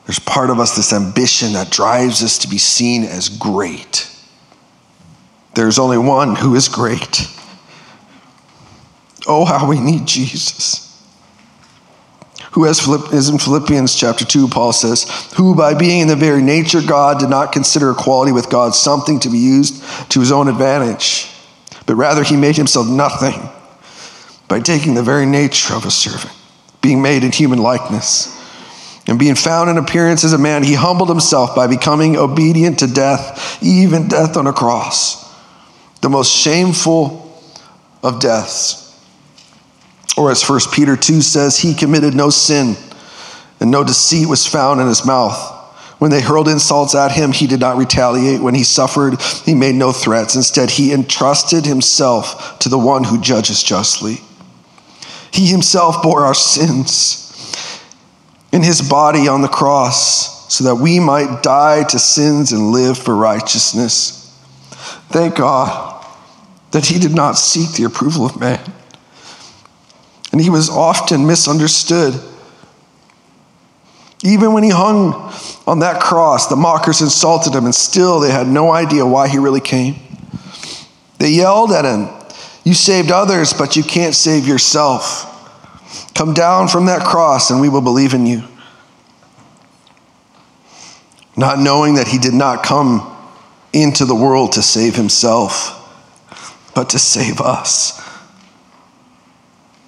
There's 0.09 0.19
part 0.21 0.49
of 0.49 0.59
us, 0.59 0.75
this 0.75 0.95
ambition 0.95 1.53
that 1.53 1.71
drives 1.71 2.23
us 2.25 2.39
to 2.39 2.49
be 2.49 2.57
seen 2.57 3.05
as 3.05 3.29
great. 3.29 4.11
There's 5.55 5.79
only 5.79 5.99
one 5.99 6.35
who 6.35 6.55
is 6.55 6.67
great. 6.67 7.29
Oh, 9.27 9.45
how 9.45 9.69
we 9.69 9.79
need 9.79 10.07
Jesus. 10.07 10.87
Who, 12.53 12.65
as 12.65 12.89
is 12.89 13.29
in 13.29 13.39
Philippians 13.39 13.95
chapter 13.95 14.25
2, 14.25 14.49
Paul 14.49 14.73
says, 14.73 15.05
who 15.37 15.55
by 15.55 15.75
being 15.75 16.01
in 16.01 16.09
the 16.09 16.17
very 16.17 16.41
nature 16.41 16.81
God 16.81 17.19
did 17.19 17.29
not 17.29 17.53
consider 17.53 17.91
equality 17.91 18.33
with 18.33 18.49
God 18.49 18.75
something 18.75 19.21
to 19.21 19.29
be 19.29 19.37
used 19.37 19.83
to 20.11 20.21
his 20.21 20.33
own 20.33 20.49
advantage, 20.49 21.31
but 21.85 21.97
rather 21.97 22.23
he 22.23 22.35
made 22.35 22.57
himself 22.57 22.89
nothing 22.89 23.47
by 24.49 24.61
taking 24.61 24.95
the 24.95 25.03
very 25.03 25.27
nature 25.27 25.75
of 25.75 25.85
a 25.85 25.91
servant, 25.91 26.35
being 26.81 27.03
made 27.03 27.25
in 27.25 27.31
human 27.31 27.59
likeness 27.59 28.38
and 29.09 29.19
being 29.19 29.35
found 29.35 29.71
in 29.71 29.79
appearance 29.79 30.23
as 30.23 30.35
a 30.35 30.39
man, 30.39 30.63
he 30.63 30.75
humbled 30.75 31.09
himself 31.09 31.57
by 31.57 31.67
becoming 31.67 32.19
obedient 32.19 32.81
to 32.81 32.87
death, 32.87 33.59
even 33.63 34.07
death 34.07 34.37
on 34.37 34.47
a 34.47 34.53
cross, 34.53 35.35
the 36.03 36.11
most 36.11 36.31
shameful 36.31 37.43
of 38.03 38.21
deaths. 38.21 38.85
Or 40.19 40.31
as 40.31 40.47
1 40.47 40.61
Peter 40.75 40.95
2 40.95 41.23
says, 41.23 41.59
he 41.59 41.75
committed 41.75 42.15
no 42.15 42.29
sin, 42.29 42.77
and 43.61 43.71
no 43.71 43.83
deceit 43.83 44.29
was 44.29 44.47
found 44.47 44.79
in 44.79 44.87
his 44.87 45.07
mouth. 45.07 45.55
When 45.99 46.11
they 46.11 46.21
hurled 46.21 46.47
insults 46.47 46.95
at 46.95 47.11
him, 47.11 47.33
he 47.33 47.47
did 47.47 47.61
not 47.61 47.79
retaliate. 47.79 48.43
When 48.43 48.55
he 48.55 48.63
suffered, 48.63 49.21
he 49.47 49.55
made 49.55 49.75
no 49.75 49.91
threats. 49.91 50.37
Instead, 50.37 50.71
he 50.71 50.93
entrusted 50.93 51.65
himself 51.65 52.59
to 52.59 52.69
the 52.69 52.79
one 52.79 53.05
who 53.05 53.21
judges 53.21 53.63
justly. 53.63 54.19
He 55.33 55.47
himself 55.47 56.03
bore 56.03 56.25
our 56.25 56.35
sins 56.35 57.28
in 58.53 58.63
his 58.63 58.81
body 58.81 59.29
on 59.29 59.43
the 59.43 59.49
cross 59.49 60.53
so 60.53 60.65
that 60.65 60.77
we 60.77 60.99
might 60.99 61.43
die 61.43 61.85
to 61.85 61.99
sins 61.99 62.53
and 62.53 62.71
live 62.71 62.99
for 62.99 63.15
righteousness. 63.15 64.15
Thank 65.11 65.37
God 65.37 66.05
that 66.71 66.87
he 66.87 66.99
did 66.99 67.15
not 67.15 67.33
seek 67.33 67.73
the 67.73 67.85
approval 67.85 68.27
of 68.27 68.39
man. 68.41 68.61
And 70.33 70.41
he 70.41 70.51
was 70.51 70.69
often 70.69 71.27
misunderstood. 71.27 72.15
Even 74.23 74.53
when 74.53 74.63
he 74.63 74.71
hung 74.71 75.33
on 75.67 75.79
that 75.81 76.01
cross, 76.01 76.49
the 76.49 76.57
mockers 76.57 77.01
insulted 77.01 77.55
him, 77.55 77.65
and 77.65 77.75
still 77.75 78.21
they 78.21 78.31
had 78.31 78.47
no 78.47 78.71
idea 78.71 79.07
why 79.07 79.29
he 79.29 79.39
really 79.39 79.61
came. 79.61 79.97
They 81.19 81.31
yelled 81.31 81.73
at 81.73 81.85
him, 81.85 82.09
You 82.65 82.75
saved 82.75 83.11
others, 83.11 83.53
but 83.53 83.77
you 83.77 83.83
can't 83.83 84.15
save 84.15 84.47
yourself. 84.47 85.28
Come 86.19 86.35
down 86.35 86.67
from 86.67 86.87
that 86.87 87.07
cross 87.07 87.53
and 87.53 87.61
we 87.61 87.69
will 87.69 87.81
believe 87.81 88.13
in 88.13 88.27
you. 88.27 88.43
Not 91.37 91.61
knowing 91.61 91.95
that 91.95 92.09
he 92.09 92.19
did 92.19 92.35
not 92.35 92.65
come 92.65 93.17
into 93.73 94.05
the 94.05 94.17
world 94.17 94.51
to 94.55 94.63
save 94.63 94.97
himself, 94.97 95.77
but 96.75 96.91
to 96.91 96.99
save 96.99 97.41
us. 97.41 98.03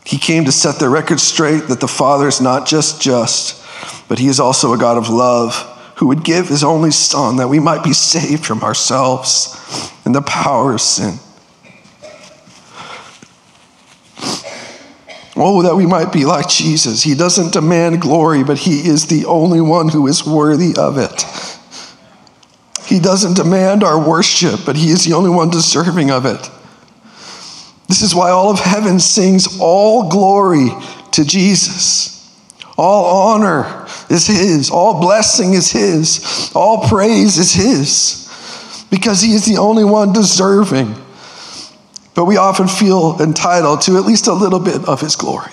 He 0.07 0.19
came 0.19 0.45
to 0.45 0.53
set 0.53 0.79
the 0.79 0.88
record 0.88 1.19
straight 1.19 1.66
that 1.66 1.81
the 1.81 1.88
Father 1.88 2.29
is 2.29 2.40
not 2.40 2.64
just 2.64 3.03
just, 3.03 3.61
but 4.09 4.21
he 4.21 4.29
is 4.29 4.38
also 4.38 4.73
a 4.73 4.79
God 4.79 4.99
of 4.99 5.09
love 5.09 5.57
who 5.97 6.07
would 6.07 6.23
give 6.23 6.47
his 6.47 6.62
only 6.62 6.93
Son 6.93 7.38
that 7.38 7.49
we 7.49 7.59
might 7.59 7.83
be 7.83 7.93
saved 7.93 8.47
from 8.47 8.62
ourselves 8.62 9.93
and 10.05 10.14
the 10.14 10.23
power 10.23 10.75
of 10.75 10.81
sin. 10.81 11.19
Oh, 15.37 15.62
that 15.62 15.77
we 15.77 15.87
might 15.87 16.12
be 16.12 16.25
like 16.25 16.49
Jesus. 16.49 17.03
He 17.03 17.14
doesn't 17.14 17.53
demand 17.53 18.01
glory, 18.01 18.43
but 18.43 18.59
He 18.59 18.81
is 18.88 19.07
the 19.07 19.27
only 19.27 19.61
one 19.61 19.88
who 19.88 20.07
is 20.07 20.27
worthy 20.27 20.75
of 20.77 20.99
it. 20.99 21.25
He 22.87 22.99
doesn't 22.99 23.37
demand 23.37 23.85
our 23.85 23.99
worship, 24.09 24.61
but 24.66 24.77
He 24.77 24.90
is 24.90 25.05
the 25.05 25.12
only 25.12 25.31
one 25.31 25.51
deserving 25.51 26.11
of 26.11 26.27
it. 26.27 26.51
This 27.87 28.03
is 28.03 28.14
why 28.14 28.31
all 28.31 28.51
of 28.51 28.59
heaven 28.59 28.99
sings 28.99 29.59
all 29.61 30.09
glory 30.11 30.71
to 31.12 31.25
Jesus. 31.25 32.16
All 32.77 33.33
honor 33.33 33.87
is 34.09 34.27
His, 34.27 34.71
all 34.71 35.01
blessing 35.01 35.55
is 35.55 35.71
His, 35.71 36.51
all 36.55 36.88
praise 36.88 37.38
is 37.38 37.53
His, 37.53 38.87
because 38.90 39.21
He 39.21 39.35
is 39.35 39.45
the 39.45 39.59
only 39.59 39.85
one 39.85 40.12
deserving. 40.12 40.95
But 42.20 42.26
we 42.26 42.37
often 42.37 42.68
feel 42.68 43.16
entitled 43.18 43.80
to 43.80 43.96
at 43.96 44.04
least 44.04 44.26
a 44.26 44.35
little 44.35 44.61
bit 44.61 44.87
of 44.87 45.00
His 45.00 45.16
glory. 45.16 45.52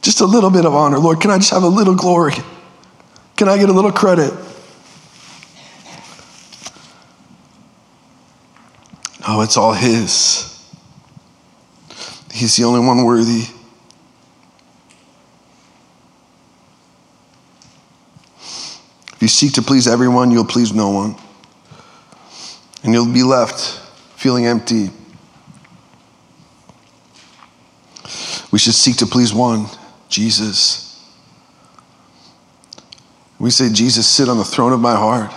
Just 0.00 0.20
a 0.20 0.24
little 0.24 0.50
bit 0.50 0.64
of 0.64 0.72
honor. 0.72 1.00
Lord, 1.00 1.20
can 1.20 1.32
I 1.32 1.38
just 1.38 1.50
have 1.50 1.64
a 1.64 1.68
little 1.68 1.96
glory? 1.96 2.34
Can 3.36 3.48
I 3.48 3.58
get 3.58 3.68
a 3.68 3.72
little 3.72 3.90
credit? 3.90 4.32
No, 9.26 9.40
it's 9.40 9.56
all 9.56 9.72
His. 9.72 10.64
He's 12.32 12.54
the 12.54 12.62
only 12.62 12.86
one 12.86 13.02
worthy. 13.02 13.46
If 18.38 19.16
you 19.18 19.26
seek 19.26 19.54
to 19.54 19.62
please 19.62 19.88
everyone, 19.88 20.30
you'll 20.30 20.44
please 20.44 20.72
no 20.72 20.90
one. 20.90 21.16
And 22.84 22.94
you'll 22.94 23.12
be 23.12 23.24
left 23.24 23.80
feeling 24.14 24.46
empty. 24.46 24.90
We 28.52 28.58
should 28.58 28.74
seek 28.74 28.98
to 28.98 29.06
please 29.06 29.32
one, 29.32 29.66
Jesus. 30.08 31.02
We 33.40 33.50
say, 33.50 33.72
Jesus, 33.72 34.06
sit 34.06 34.28
on 34.28 34.38
the 34.38 34.44
throne 34.44 34.72
of 34.72 34.78
my 34.78 34.94
heart. 34.94 35.32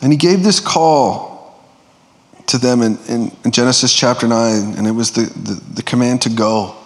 And 0.00 0.12
he 0.12 0.16
gave 0.16 0.42
this 0.42 0.60
call 0.60 1.60
to 2.46 2.58
them 2.58 2.82
in, 2.82 2.98
in, 3.08 3.36
in 3.44 3.50
Genesis 3.50 3.92
chapter 3.92 4.28
9, 4.28 4.74
and 4.76 4.86
it 4.86 4.92
was 4.92 5.10
the, 5.10 5.22
the, 5.22 5.60
the 5.76 5.82
command 5.82 6.22
to 6.22 6.30
go. 6.30 6.76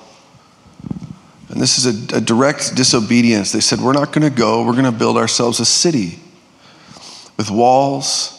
And 1.50 1.60
this 1.60 1.78
is 1.78 2.12
a, 2.12 2.16
a 2.16 2.20
direct 2.20 2.74
disobedience. 2.74 3.52
They 3.52 3.60
said, 3.60 3.80
We're 3.80 3.92
not 3.92 4.12
going 4.12 4.28
to 4.28 4.36
go, 4.36 4.64
we're 4.64 4.72
going 4.72 4.84
to 4.84 4.92
build 4.92 5.16
ourselves 5.16 5.60
a 5.60 5.66
city 5.66 6.20
with 7.36 7.50
walls. 7.50 8.37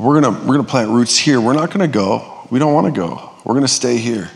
We're 0.00 0.22
going 0.22 0.46
we're 0.46 0.56
to 0.56 0.62
plant 0.62 0.90
roots 0.90 1.18
here. 1.18 1.42
We're 1.42 1.52
not 1.52 1.68
going 1.68 1.80
to 1.80 1.92
go. 1.92 2.46
We 2.50 2.58
don't 2.58 2.72
want 2.72 2.86
to 2.86 2.98
go. 2.98 3.32
We're 3.44 3.52
going 3.52 3.66
to 3.66 3.68
stay 3.68 3.98
here. 3.98 4.30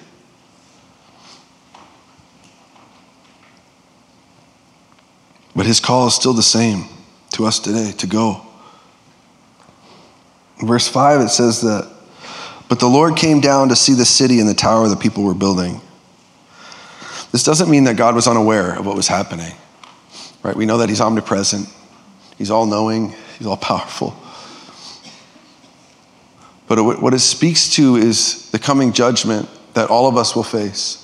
But 5.56 5.64
his 5.64 5.80
call 5.80 6.06
is 6.06 6.14
still 6.14 6.34
the 6.34 6.42
same 6.42 6.84
to 7.32 7.46
us 7.46 7.58
today 7.60 7.92
to 7.92 8.06
go. 8.06 8.42
In 10.60 10.66
verse 10.66 10.86
5, 10.86 11.22
it 11.22 11.28
says 11.30 11.62
that, 11.62 11.90
but 12.68 12.78
the 12.78 12.86
Lord 12.86 13.16
came 13.16 13.40
down 13.40 13.70
to 13.70 13.76
see 13.76 13.94
the 13.94 14.04
city 14.04 14.40
and 14.40 14.48
the 14.48 14.54
tower 14.54 14.86
the 14.88 14.96
people 14.96 15.24
were 15.24 15.32
building. 15.32 15.80
This 17.32 17.42
doesn't 17.42 17.70
mean 17.70 17.84
that 17.84 17.96
God 17.96 18.14
was 18.14 18.26
unaware 18.26 18.78
of 18.78 18.84
what 18.84 18.96
was 18.96 19.08
happening, 19.08 19.54
right? 20.42 20.54
We 20.54 20.66
know 20.66 20.78
that 20.78 20.90
He's 20.90 21.00
omnipresent, 21.00 21.68
He's 22.36 22.50
all 22.50 22.66
knowing, 22.66 23.14
He's 23.38 23.46
all 23.46 23.56
powerful. 23.56 24.14
But 26.74 27.00
what 27.00 27.14
it 27.14 27.20
speaks 27.20 27.74
to 27.74 27.96
is 27.96 28.50
the 28.50 28.58
coming 28.58 28.92
judgment 28.92 29.48
that 29.74 29.90
all 29.90 30.08
of 30.08 30.16
us 30.16 30.34
will 30.34 30.42
face. 30.42 31.00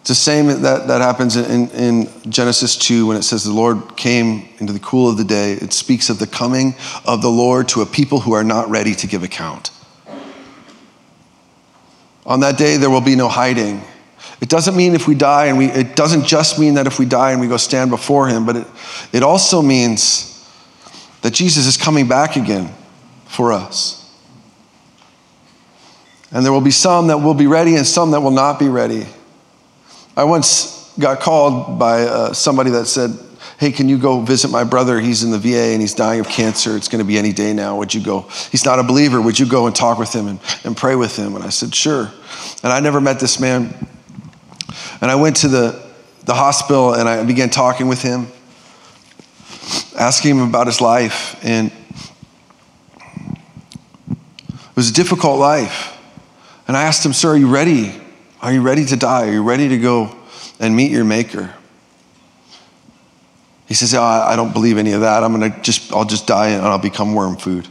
It's 0.00 0.10
the 0.10 0.14
same 0.14 0.48
that, 0.48 0.86
that 0.86 1.00
happens 1.00 1.36
in, 1.36 1.70
in 1.70 2.30
Genesis 2.30 2.76
2 2.76 3.06
when 3.06 3.16
it 3.16 3.22
says 3.22 3.44
the 3.44 3.52
Lord 3.52 3.96
came 3.96 4.48
into 4.58 4.72
the 4.72 4.78
cool 4.78 5.08
of 5.08 5.16
the 5.16 5.24
day. 5.24 5.52
It 5.52 5.72
speaks 5.72 6.10
of 6.10 6.18
the 6.18 6.26
coming 6.26 6.74
of 7.06 7.22
the 7.22 7.30
Lord 7.30 7.68
to 7.68 7.80
a 7.80 7.86
people 7.86 8.20
who 8.20 8.32
are 8.32 8.44
not 8.44 8.68
ready 8.68 8.94
to 8.96 9.06
give 9.06 9.22
account. 9.22 9.70
On 12.26 12.40
that 12.40 12.58
day, 12.58 12.76
there 12.76 12.90
will 12.90 13.00
be 13.00 13.16
no 13.16 13.28
hiding. 13.28 13.82
It 14.40 14.48
doesn't 14.50 14.76
mean 14.76 14.94
if 14.94 15.08
we 15.08 15.14
die, 15.14 15.46
and 15.46 15.56
we, 15.56 15.70
it 15.70 15.96
doesn't 15.96 16.26
just 16.26 16.58
mean 16.58 16.74
that 16.74 16.86
if 16.86 16.98
we 16.98 17.06
die 17.06 17.32
and 17.32 17.40
we 17.40 17.48
go 17.48 17.56
stand 17.56 17.90
before 17.90 18.28
Him, 18.28 18.44
but 18.44 18.56
it, 18.56 18.66
it 19.12 19.22
also 19.22 19.62
means 19.62 20.46
that 21.22 21.32
Jesus 21.32 21.66
is 21.66 21.78
coming 21.78 22.08
back 22.08 22.36
again 22.36 22.70
for 23.26 23.52
us. 23.52 24.03
And 26.34 26.44
there 26.44 26.52
will 26.52 26.60
be 26.60 26.72
some 26.72 27.06
that 27.06 27.18
will 27.18 27.32
be 27.32 27.46
ready 27.46 27.76
and 27.76 27.86
some 27.86 28.10
that 28.10 28.20
will 28.20 28.32
not 28.32 28.58
be 28.58 28.68
ready. 28.68 29.06
I 30.16 30.24
once 30.24 30.92
got 30.98 31.20
called 31.20 31.78
by 31.78 32.02
uh, 32.02 32.32
somebody 32.32 32.70
that 32.70 32.86
said, 32.86 33.16
Hey, 33.58 33.70
can 33.70 33.88
you 33.88 33.98
go 33.98 34.20
visit 34.20 34.50
my 34.50 34.64
brother? 34.64 34.98
He's 34.98 35.22
in 35.22 35.30
the 35.30 35.38
VA 35.38 35.72
and 35.72 35.80
he's 35.80 35.94
dying 35.94 36.18
of 36.18 36.28
cancer. 36.28 36.76
It's 36.76 36.88
going 36.88 36.98
to 36.98 37.06
be 37.06 37.16
any 37.16 37.32
day 37.32 37.52
now. 37.52 37.78
Would 37.78 37.94
you 37.94 38.02
go? 38.02 38.22
He's 38.50 38.64
not 38.64 38.80
a 38.80 38.82
believer. 38.82 39.20
Would 39.20 39.38
you 39.38 39.46
go 39.46 39.66
and 39.68 39.76
talk 39.76 39.96
with 39.96 40.12
him 40.12 40.26
and, 40.26 40.40
and 40.64 40.76
pray 40.76 40.96
with 40.96 41.16
him? 41.16 41.36
And 41.36 41.44
I 41.44 41.50
said, 41.50 41.72
Sure. 41.72 42.10
And 42.64 42.72
I 42.72 42.80
never 42.80 43.00
met 43.00 43.20
this 43.20 43.38
man. 43.38 43.72
And 45.00 45.10
I 45.12 45.14
went 45.14 45.36
to 45.36 45.48
the, 45.48 45.88
the 46.24 46.34
hospital 46.34 46.94
and 46.94 47.08
I 47.08 47.22
began 47.24 47.48
talking 47.48 47.86
with 47.86 48.02
him, 48.02 48.26
asking 49.96 50.32
him 50.32 50.48
about 50.48 50.66
his 50.66 50.80
life. 50.80 51.38
And 51.44 51.70
it 54.10 54.76
was 54.76 54.90
a 54.90 54.92
difficult 54.92 55.38
life. 55.38 55.92
And 56.66 56.76
I 56.76 56.84
asked 56.84 57.04
him, 57.04 57.12
Sir, 57.12 57.30
are 57.30 57.36
you 57.36 57.48
ready? 57.48 58.00
Are 58.40 58.52
you 58.52 58.62
ready 58.62 58.84
to 58.86 58.96
die? 58.96 59.28
Are 59.28 59.32
you 59.32 59.42
ready 59.42 59.68
to 59.68 59.78
go 59.78 60.16
and 60.60 60.74
meet 60.74 60.90
your 60.90 61.04
maker? 61.04 61.54
He 63.66 63.74
says, 63.74 63.94
oh, 63.94 64.02
I 64.02 64.36
don't 64.36 64.52
believe 64.52 64.76
any 64.76 64.92
of 64.92 65.00
that. 65.00 65.24
I'm 65.24 65.40
to 65.40 65.50
just, 65.62 65.92
I'll 65.92 66.04
just 66.04 66.26
die 66.26 66.48
and 66.48 66.62
I'll 66.62 66.78
become 66.78 67.14
worm 67.14 67.36
food. 67.36 67.66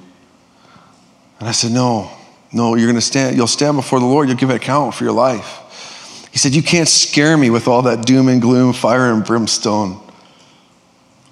And 1.39 1.49
I 1.49 1.51
said, 1.51 1.71
No, 1.71 2.09
no, 2.51 2.75
you're 2.75 2.91
to 2.93 3.01
stand, 3.01 3.35
you'll 3.35 3.47
stand 3.47 3.75
before 3.75 3.99
the 3.99 4.05
Lord. 4.05 4.27
You'll 4.27 4.37
give 4.37 4.49
an 4.49 4.55
account 4.55 4.95
for 4.95 5.03
your 5.03 5.13
life. 5.13 6.29
He 6.31 6.37
said, 6.37 6.55
You 6.55 6.63
can't 6.63 6.87
scare 6.87 7.37
me 7.37 7.49
with 7.49 7.67
all 7.67 7.83
that 7.83 8.05
doom 8.05 8.27
and 8.27 8.41
gloom, 8.41 8.73
fire 8.73 9.11
and 9.11 9.23
brimstone. 9.23 9.99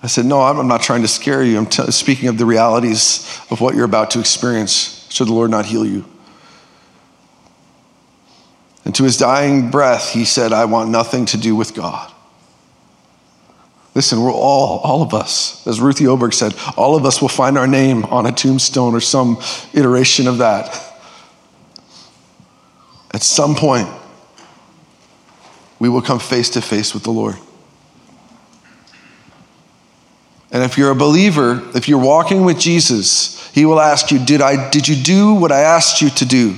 I 0.03 0.07
said, 0.07 0.25
No, 0.25 0.41
I'm 0.41 0.67
not 0.67 0.81
trying 0.81 1.01
to 1.03 1.07
scare 1.07 1.43
you. 1.43 1.57
I'm 1.57 1.65
t- 1.65 1.89
speaking 1.91 2.27
of 2.27 2.37
the 2.37 2.45
realities 2.45 3.39
of 3.49 3.61
what 3.61 3.73
you're 3.73 3.85
about 3.85 4.11
to 4.11 4.19
experience. 4.19 5.07
Should 5.09 5.27
the 5.27 5.33
Lord 5.33 5.49
not 5.49 5.65
heal 5.65 5.85
you? 5.85 6.03
And 8.85 8.95
to 8.95 9.03
his 9.03 9.17
dying 9.17 9.69
breath, 9.69 10.11
he 10.11 10.25
said, 10.25 10.53
I 10.53 10.65
want 10.65 10.89
nothing 10.89 11.25
to 11.27 11.37
do 11.37 11.55
with 11.55 11.73
God. 11.73 12.11
Listen, 13.93 14.21
we're 14.21 14.31
all, 14.31 14.79
all 14.79 15.01
of 15.01 15.13
us, 15.13 15.65
as 15.67 15.81
Ruthie 15.81 16.07
Oberg 16.07 16.33
said, 16.33 16.55
all 16.77 16.95
of 16.95 17.05
us 17.05 17.21
will 17.21 17.29
find 17.29 17.57
our 17.57 17.67
name 17.67 18.05
on 18.05 18.25
a 18.25 18.31
tombstone 18.31 18.95
or 18.95 19.01
some 19.01 19.37
iteration 19.73 20.27
of 20.27 20.37
that. 20.37 20.87
At 23.13 23.21
some 23.21 23.55
point, 23.55 23.89
we 25.79 25.89
will 25.89 26.01
come 26.01 26.19
face 26.19 26.51
to 26.51 26.61
face 26.61 26.93
with 26.93 27.03
the 27.03 27.11
Lord. 27.11 27.35
And 30.51 30.63
if 30.63 30.77
you're 30.77 30.91
a 30.91 30.95
believer, 30.95 31.61
if 31.75 31.89
you're 31.89 31.99
walking 31.99 32.45
with 32.45 32.59
Jesus, 32.59 33.49
he 33.53 33.65
will 33.65 33.79
ask 33.79 34.11
you, 34.11 34.19
Did, 34.23 34.41
I, 34.41 34.69
did 34.69 34.87
you 34.87 34.95
do 34.95 35.33
what 35.33 35.51
I 35.51 35.61
asked 35.61 36.01
you 36.01 36.09
to 36.11 36.25
do? 36.25 36.55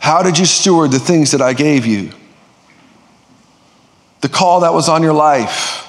How 0.00 0.22
did 0.22 0.38
you 0.38 0.46
steward 0.46 0.90
the 0.90 0.98
things 0.98 1.30
that 1.32 1.42
I 1.42 1.52
gave 1.52 1.86
you? 1.86 2.10
The 4.22 4.28
call 4.28 4.60
that 4.60 4.72
was 4.72 4.88
on 4.88 5.02
your 5.02 5.12
life. 5.12 5.86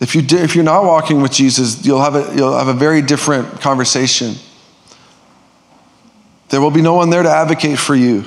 If, 0.00 0.16
you 0.16 0.22
if 0.28 0.56
you're 0.56 0.64
not 0.64 0.84
walking 0.84 1.22
with 1.22 1.32
Jesus, 1.32 1.86
you'll 1.86 2.00
have, 2.00 2.16
a, 2.16 2.34
you'll 2.34 2.56
have 2.56 2.66
a 2.66 2.74
very 2.74 3.02
different 3.02 3.60
conversation. 3.60 4.34
There 6.48 6.60
will 6.60 6.70
be 6.70 6.82
no 6.82 6.94
one 6.94 7.10
there 7.10 7.22
to 7.22 7.30
advocate 7.30 7.78
for 7.78 7.94
you. 7.94 8.24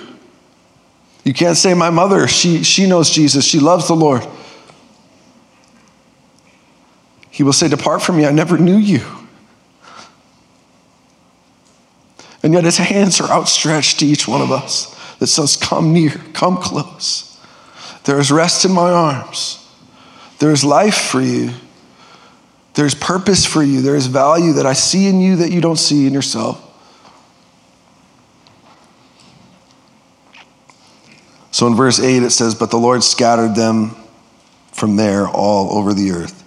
You 1.24 1.34
can't 1.34 1.58
say, 1.58 1.74
My 1.74 1.90
mother, 1.90 2.28
she, 2.28 2.64
she 2.64 2.88
knows 2.88 3.10
Jesus, 3.10 3.44
she 3.44 3.60
loves 3.60 3.88
the 3.88 3.96
Lord. 3.96 4.26
He 7.32 7.44
will 7.44 7.52
say, 7.52 7.68
Depart 7.68 8.04
from 8.04 8.18
me, 8.18 8.26
I 8.26 8.32
never 8.32 8.58
knew 8.58 8.78
you. 8.78 9.04
And 12.46 12.54
yet 12.54 12.64
his 12.64 12.78
hands 12.78 13.20
are 13.20 13.32
outstretched 13.32 14.02
to 14.02 14.06
each 14.06 14.28
one 14.28 14.40
of 14.40 14.52
us 14.52 14.94
that 15.18 15.26
says, 15.26 15.58
Come 15.58 15.94
near, 15.94 16.12
come 16.34 16.58
close. 16.58 17.44
There 18.04 18.20
is 18.20 18.32
rest 18.32 18.66
in 18.66 18.72
my 18.72 18.92
arms. 18.92 19.68
There 20.38 20.52
is 20.52 20.64
life 20.64 20.96
for 20.96 21.20
you. 21.20 21.50
There's 22.76 22.94
purpose 22.94 23.48
for 23.48 23.64
you. 23.64 23.82
There 23.82 23.96
is 23.96 24.06
value 24.06 24.54
that 24.54 24.68
I 24.68 24.74
see 24.74 25.08
in 25.08 25.20
you 25.20 25.38
that 25.38 25.52
you 25.52 25.60
don't 25.60 25.80
see 25.80 26.06
in 26.06 26.14
yourself. 26.14 26.62
So 31.50 31.66
in 31.66 31.74
verse 31.74 32.00
8 32.00 32.22
it 32.22 32.30
says, 32.30 32.54
But 32.54 32.70
the 32.70 32.78
Lord 32.78 33.04
scattered 33.04 33.56
them 33.56 33.96
from 34.72 34.98
there 34.98 35.28
all 35.28 35.80
over 35.80 35.96
the 35.96 36.12
earth. 36.12 36.44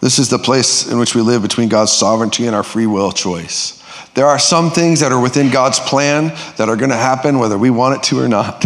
This 0.00 0.18
is 0.18 0.30
the 0.30 0.38
place 0.38 0.90
in 0.90 0.98
which 0.98 1.14
we 1.14 1.20
live 1.20 1.42
between 1.42 1.68
God's 1.68 1.92
sovereignty 1.92 2.46
and 2.46 2.56
our 2.56 2.62
free 2.62 2.86
will 2.86 3.12
choice. 3.12 3.77
There 4.14 4.26
are 4.26 4.38
some 4.38 4.70
things 4.70 5.00
that 5.00 5.12
are 5.12 5.20
within 5.20 5.50
God's 5.50 5.78
plan 5.80 6.28
that 6.56 6.68
are 6.68 6.76
going 6.76 6.90
to 6.90 6.96
happen 6.96 7.38
whether 7.38 7.58
we 7.58 7.70
want 7.70 7.96
it 7.96 8.02
to 8.04 8.20
or 8.20 8.28
not. 8.28 8.64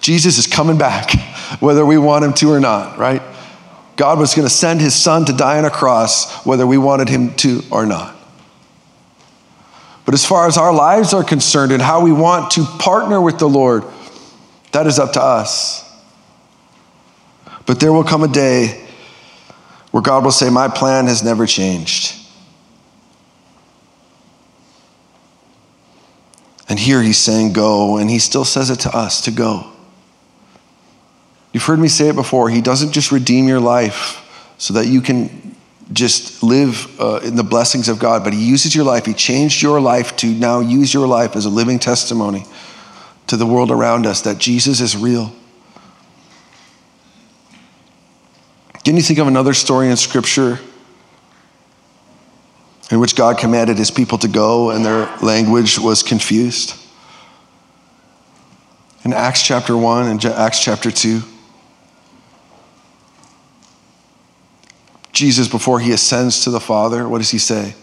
Jesus 0.00 0.38
is 0.38 0.46
coming 0.46 0.78
back, 0.78 1.10
whether 1.60 1.84
we 1.84 1.98
want 1.98 2.24
him 2.24 2.32
to 2.34 2.50
or 2.50 2.60
not, 2.60 2.98
right? 2.98 3.22
God 3.96 4.18
was 4.18 4.34
going 4.34 4.46
to 4.46 4.54
send 4.54 4.80
his 4.80 4.94
son 4.94 5.24
to 5.24 5.32
die 5.32 5.58
on 5.58 5.64
a 5.64 5.70
cross, 5.70 6.44
whether 6.44 6.66
we 6.66 6.78
wanted 6.78 7.08
him 7.08 7.34
to 7.36 7.62
or 7.70 7.86
not. 7.86 8.14
But 10.04 10.14
as 10.14 10.24
far 10.24 10.46
as 10.46 10.56
our 10.56 10.72
lives 10.72 11.12
are 11.12 11.24
concerned 11.24 11.72
and 11.72 11.82
how 11.82 12.02
we 12.02 12.12
want 12.12 12.52
to 12.52 12.64
partner 12.78 13.20
with 13.20 13.38
the 13.38 13.48
Lord, 13.48 13.84
that 14.72 14.86
is 14.86 14.98
up 14.98 15.14
to 15.14 15.22
us. 15.22 15.82
But 17.66 17.80
there 17.80 17.92
will 17.92 18.04
come 18.04 18.22
a 18.22 18.28
day 18.28 18.86
where 19.90 20.02
God 20.02 20.22
will 20.22 20.30
say, 20.30 20.50
My 20.50 20.68
plan 20.68 21.06
has 21.06 21.24
never 21.24 21.46
changed. 21.46 22.15
And 26.68 26.78
here 26.78 27.02
he's 27.02 27.18
saying, 27.18 27.52
Go, 27.52 27.96
and 27.96 28.10
he 28.10 28.18
still 28.18 28.44
says 28.44 28.70
it 28.70 28.80
to 28.80 28.96
us 28.96 29.20
to 29.22 29.30
go. 29.30 29.72
You've 31.52 31.64
heard 31.64 31.78
me 31.78 31.88
say 31.88 32.08
it 32.08 32.16
before. 32.16 32.50
He 32.50 32.60
doesn't 32.60 32.92
just 32.92 33.12
redeem 33.12 33.48
your 33.48 33.60
life 33.60 34.22
so 34.58 34.74
that 34.74 34.86
you 34.86 35.00
can 35.00 35.56
just 35.92 36.42
live 36.42 37.00
uh, 37.00 37.20
in 37.22 37.36
the 37.36 37.44
blessings 37.44 37.88
of 37.88 37.98
God, 37.98 38.24
but 38.24 38.32
He 38.32 38.44
uses 38.44 38.74
your 38.74 38.84
life. 38.84 39.06
He 39.06 39.14
changed 39.14 39.62
your 39.62 39.80
life 39.80 40.16
to 40.16 40.26
now 40.26 40.60
use 40.60 40.92
your 40.92 41.06
life 41.06 41.36
as 41.36 41.44
a 41.44 41.50
living 41.50 41.78
testimony 41.78 42.44
to 43.28 43.36
the 43.36 43.46
world 43.46 43.70
around 43.70 44.06
us 44.06 44.22
that 44.22 44.38
Jesus 44.38 44.80
is 44.80 44.96
real. 44.96 45.32
Can 48.84 48.96
you 48.96 49.02
think 49.02 49.18
of 49.18 49.26
another 49.26 49.54
story 49.54 49.88
in 49.88 49.96
Scripture 49.96 50.60
in 52.90 53.00
which 53.00 53.16
God 53.16 53.38
commanded 53.38 53.78
His 53.78 53.90
people 53.90 54.18
to 54.18 54.28
go 54.28 54.70
and 54.70 54.84
their 54.84 55.14
language 55.18 55.78
was 55.78 56.02
confused? 56.02 56.74
In 59.04 59.12
Acts 59.12 59.42
chapter 59.42 59.76
1 59.76 60.08
and 60.08 60.24
Acts 60.24 60.62
chapter 60.62 60.90
2. 60.90 61.22
Jesus, 65.12 65.48
before 65.48 65.80
he 65.80 65.92
ascends 65.92 66.44
to 66.44 66.50
the 66.50 66.60
Father, 66.60 67.08
what 67.08 67.18
does 67.18 67.30
he 67.30 67.38
say? 67.38 67.74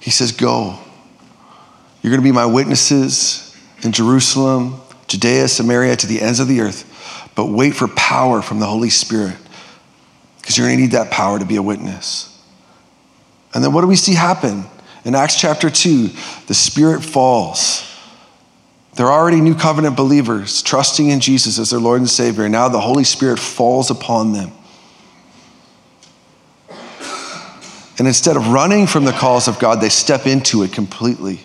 He 0.00 0.10
says, 0.10 0.32
Go. 0.32 0.78
You're 2.00 2.10
going 2.10 2.22
to 2.22 2.24
be 2.24 2.32
my 2.32 2.46
witnesses 2.46 3.54
in 3.82 3.92
Jerusalem, 3.92 4.80
Judea, 5.06 5.48
Samaria, 5.48 5.96
to 5.96 6.06
the 6.06 6.22
ends 6.22 6.40
of 6.40 6.48
the 6.48 6.60
earth. 6.60 6.90
But 7.34 7.46
wait 7.46 7.74
for 7.74 7.88
power 7.88 8.40
from 8.40 8.60
the 8.60 8.66
Holy 8.66 8.90
Spirit 8.90 9.36
because 10.40 10.56
you're 10.56 10.66
going 10.66 10.76
to 10.76 10.82
need 10.82 10.92
that 10.92 11.10
power 11.10 11.38
to 11.38 11.44
be 11.44 11.56
a 11.56 11.62
witness. 11.62 12.33
And 13.54 13.62
then 13.62 13.72
what 13.72 13.82
do 13.82 13.86
we 13.86 13.96
see 13.96 14.14
happen? 14.14 14.64
In 15.04 15.14
Acts 15.14 15.38
chapter 15.40 15.70
2, 15.70 16.10
the 16.46 16.54
Spirit 16.54 17.02
falls. 17.02 17.90
They're 18.94 19.10
already 19.10 19.40
new 19.40 19.54
covenant 19.54 19.96
believers, 19.96 20.62
trusting 20.62 21.08
in 21.08 21.20
Jesus 21.20 21.58
as 21.58 21.70
their 21.70 21.80
Lord 21.80 22.00
and 22.00 22.10
Savior. 22.10 22.48
Now 22.48 22.68
the 22.68 22.80
Holy 22.80 23.04
Spirit 23.04 23.38
falls 23.38 23.90
upon 23.90 24.32
them. 24.32 24.52
And 27.96 28.08
instead 28.08 28.36
of 28.36 28.48
running 28.48 28.86
from 28.86 29.04
the 29.04 29.12
calls 29.12 29.46
of 29.46 29.58
God, 29.58 29.80
they 29.80 29.88
step 29.88 30.26
into 30.26 30.62
it 30.64 30.72
completely. 30.72 31.40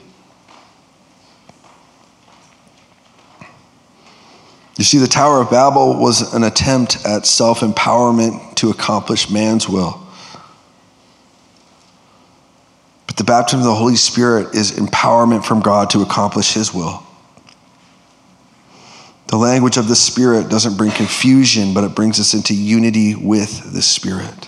You 4.78 4.86
see, 4.86 4.98
the 4.98 5.08
Tower 5.08 5.42
of 5.42 5.52
Babel 5.52 6.00
was 6.00 6.34
an 6.34 6.44
attempt 6.44 7.06
at 7.06 7.26
self 7.26 7.60
empowerment 7.60 8.56
to 8.56 8.70
accomplish 8.70 9.30
man's 9.30 9.68
will. 9.68 10.02
But 13.06 13.09
the 13.20 13.26
baptism 13.26 13.60
of 13.60 13.66
the 13.66 13.76
Holy 13.76 13.98
Spirit 13.98 14.56
is 14.56 14.72
empowerment 14.72 15.44
from 15.44 15.60
God 15.60 15.90
to 15.90 16.02
accomplish 16.02 16.54
His 16.54 16.74
will. 16.74 17.04
The 19.28 19.36
language 19.36 19.76
of 19.76 19.90
the 19.90 19.96
Spirit 19.96 20.48
doesn't 20.48 20.78
bring 20.78 20.92
confusion, 20.92 21.74
but 21.74 21.84
it 21.84 21.94
brings 21.96 22.22
us 22.22 22.34
into 22.34 22.56
unity 22.56 23.16
with 23.16 23.74
the 23.74 23.82
Spirit. 23.82 24.48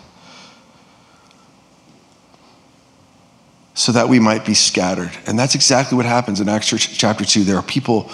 so 3.74 3.92
that 3.94 4.08
we 4.10 4.20
might 4.20 4.46
be 4.46 4.54
scattered. 4.54 5.12
And 5.26 5.40
that's 5.40 5.56
exactly 5.56 5.96
what 5.96 6.06
happens 6.06 6.40
in 6.40 6.48
Acts 6.48 6.68
chapter 6.68 7.26
2. 7.26 7.46
There 7.46 7.56
are 7.56 7.64
people 7.64 8.12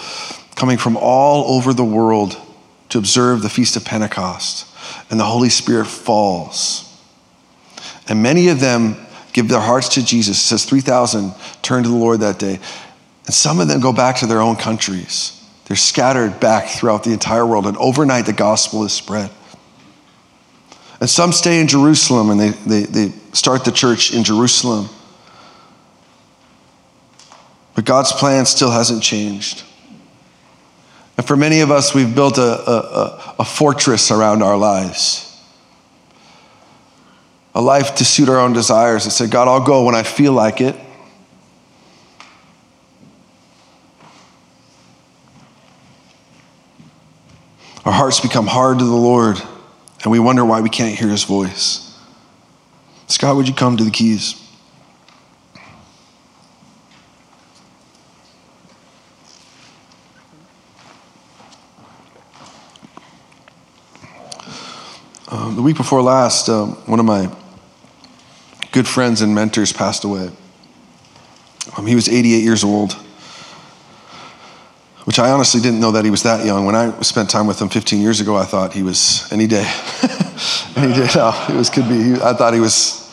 coming 0.54 0.78
from 0.78 0.96
all 0.96 1.56
over 1.56 1.74
the 1.74 1.84
world 1.84 2.38
to 2.88 2.96
observe 2.96 3.42
the 3.42 3.50
Feast 3.50 3.76
of 3.76 3.84
Pentecost, 3.84 4.66
and 5.10 5.20
the 5.20 5.24
Holy 5.24 5.50
Spirit 5.50 5.86
falls. 5.86 6.84
And 8.08 8.22
many 8.22 8.48
of 8.48 8.60
them 8.60 8.96
give 9.38 9.48
their 9.48 9.60
hearts 9.60 9.90
to 9.90 10.04
Jesus. 10.04 10.36
It 10.38 10.46
says 10.46 10.64
3,000 10.64 11.32
turn 11.62 11.84
to 11.84 11.88
the 11.88 11.94
Lord 11.94 12.20
that 12.20 12.40
day. 12.40 12.58
And 13.26 13.34
some 13.34 13.60
of 13.60 13.68
them 13.68 13.80
go 13.80 13.92
back 13.92 14.16
to 14.16 14.26
their 14.26 14.40
own 14.40 14.56
countries. 14.56 15.40
They're 15.66 15.76
scattered 15.76 16.40
back 16.40 16.68
throughout 16.68 17.04
the 17.04 17.12
entire 17.12 17.46
world, 17.46 17.66
and 17.66 17.76
overnight 17.76 18.26
the 18.26 18.32
gospel 18.32 18.84
is 18.84 18.92
spread. 18.92 19.30
And 21.00 21.08
some 21.08 21.30
stay 21.30 21.60
in 21.60 21.68
Jerusalem 21.68 22.30
and 22.30 22.40
they, 22.40 22.48
they, 22.48 22.82
they 22.82 23.12
start 23.32 23.64
the 23.64 23.70
church 23.70 24.12
in 24.12 24.24
Jerusalem. 24.24 24.88
But 27.76 27.84
God's 27.84 28.10
plan 28.10 28.44
still 28.46 28.72
hasn't 28.72 29.04
changed. 29.04 29.62
And 31.16 31.24
for 31.24 31.36
many 31.36 31.60
of 31.60 31.70
us, 31.70 31.94
we've 31.94 32.12
built 32.12 32.38
a, 32.38 32.42
a, 32.42 33.34
a, 33.40 33.44
fortress 33.44 34.10
around 34.10 34.42
our 34.42 34.56
lives. 34.56 35.27
A 37.58 37.60
life 37.60 37.96
to 37.96 38.04
suit 38.04 38.28
our 38.28 38.38
own 38.38 38.52
desires 38.52 39.02
and 39.02 39.12
say, 39.12 39.26
God, 39.26 39.48
I'll 39.48 39.66
go 39.66 39.82
when 39.82 39.96
I 39.96 40.04
feel 40.04 40.32
like 40.32 40.60
it. 40.60 40.76
Our 47.84 47.90
hearts 47.90 48.20
become 48.20 48.46
hard 48.46 48.78
to 48.78 48.84
the 48.84 48.94
Lord, 48.94 49.42
and 50.04 50.12
we 50.12 50.20
wonder 50.20 50.44
why 50.44 50.60
we 50.60 50.68
can't 50.68 50.96
hear 50.96 51.08
his 51.08 51.24
voice. 51.24 51.98
Scott, 53.08 53.34
would 53.34 53.48
you 53.48 53.54
come 53.54 53.76
to 53.76 53.82
the 53.82 53.90
keys? 53.90 54.40
Um, 65.26 65.56
the 65.56 65.62
week 65.62 65.76
before 65.76 66.02
last, 66.02 66.48
um, 66.48 66.74
one 66.86 67.00
of 67.00 67.04
my 67.04 67.28
good 68.78 68.86
friends 68.86 69.22
and 69.22 69.34
mentors 69.34 69.72
passed 69.72 70.04
away. 70.04 70.30
Um, 71.76 71.84
he 71.84 71.96
was 71.96 72.08
88 72.08 72.44
years 72.44 72.62
old, 72.62 72.92
which 75.02 75.18
I 75.18 75.32
honestly 75.32 75.60
didn't 75.60 75.80
know 75.80 75.90
that 75.90 76.04
he 76.04 76.12
was 76.12 76.22
that 76.22 76.46
young. 76.46 76.64
When 76.64 76.76
I 76.76 76.92
spent 77.00 77.28
time 77.28 77.48
with 77.48 77.60
him 77.60 77.70
15 77.70 78.00
years 78.00 78.20
ago, 78.20 78.36
I 78.36 78.44
thought 78.44 78.72
he 78.72 78.84
was 78.84 79.26
any 79.32 79.48
day. 79.48 79.66
any 80.76 80.94
day 80.94 81.08
now. 81.12 81.46
It 81.48 81.56
was, 81.56 81.70
could 81.70 81.88
be, 81.88 82.22
I 82.22 82.34
thought 82.34 82.54
he 82.54 82.60
was 82.60 83.12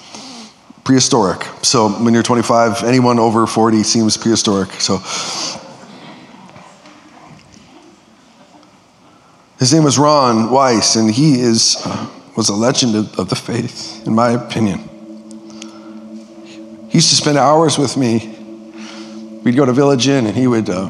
prehistoric. 0.83 1.41
So 1.63 1.89
when 1.89 2.13
you're 2.13 2.21
25, 2.21 2.83
anyone 2.83 3.17
over 3.17 3.47
40 3.47 3.81
seems 3.81 4.17
prehistoric. 4.17 4.69
So 4.73 4.99
His 9.57 9.73
name 9.73 9.83
was 9.83 9.97
Ron 9.97 10.51
Weiss, 10.51 10.95
and 10.95 11.09
he 11.09 11.39
is, 11.39 11.81
uh, 11.83 12.07
was 12.37 12.49
a 12.49 12.53
legend 12.53 12.93
of, 12.93 13.17
of 13.17 13.29
the 13.29 13.35
faith, 13.35 14.05
in 14.05 14.13
my 14.13 14.29
opinion. 14.29 14.89
He 16.95 16.99
used 16.99 17.09
to 17.09 17.15
spend 17.17 17.37
hours 17.37 17.77
with 17.77 17.97
me. 17.97 18.19
We'd 19.43 19.57
go 19.57 19.65
to 19.65 19.73
Village 19.73 20.07
Inn, 20.07 20.27
and 20.27 20.33
he 20.33 20.47
would 20.47 20.69
uh, 20.69 20.87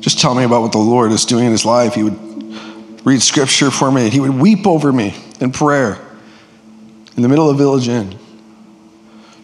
just 0.00 0.18
tell 0.18 0.34
me 0.34 0.42
about 0.42 0.62
what 0.62 0.72
the 0.72 0.78
Lord 0.78 1.12
is 1.12 1.24
doing 1.24 1.44
in 1.44 1.52
his 1.52 1.64
life. 1.64 1.94
He 1.94 2.02
would 2.02 3.06
read 3.06 3.22
scripture 3.22 3.70
for 3.70 3.88
me. 3.92 4.10
He 4.10 4.18
would 4.18 4.34
weep 4.34 4.66
over 4.66 4.92
me 4.92 5.14
in 5.38 5.52
prayer 5.52 5.96
in 7.16 7.22
the 7.22 7.28
middle 7.28 7.48
of 7.48 7.56
Village 7.56 7.86
Inn. 7.86 8.18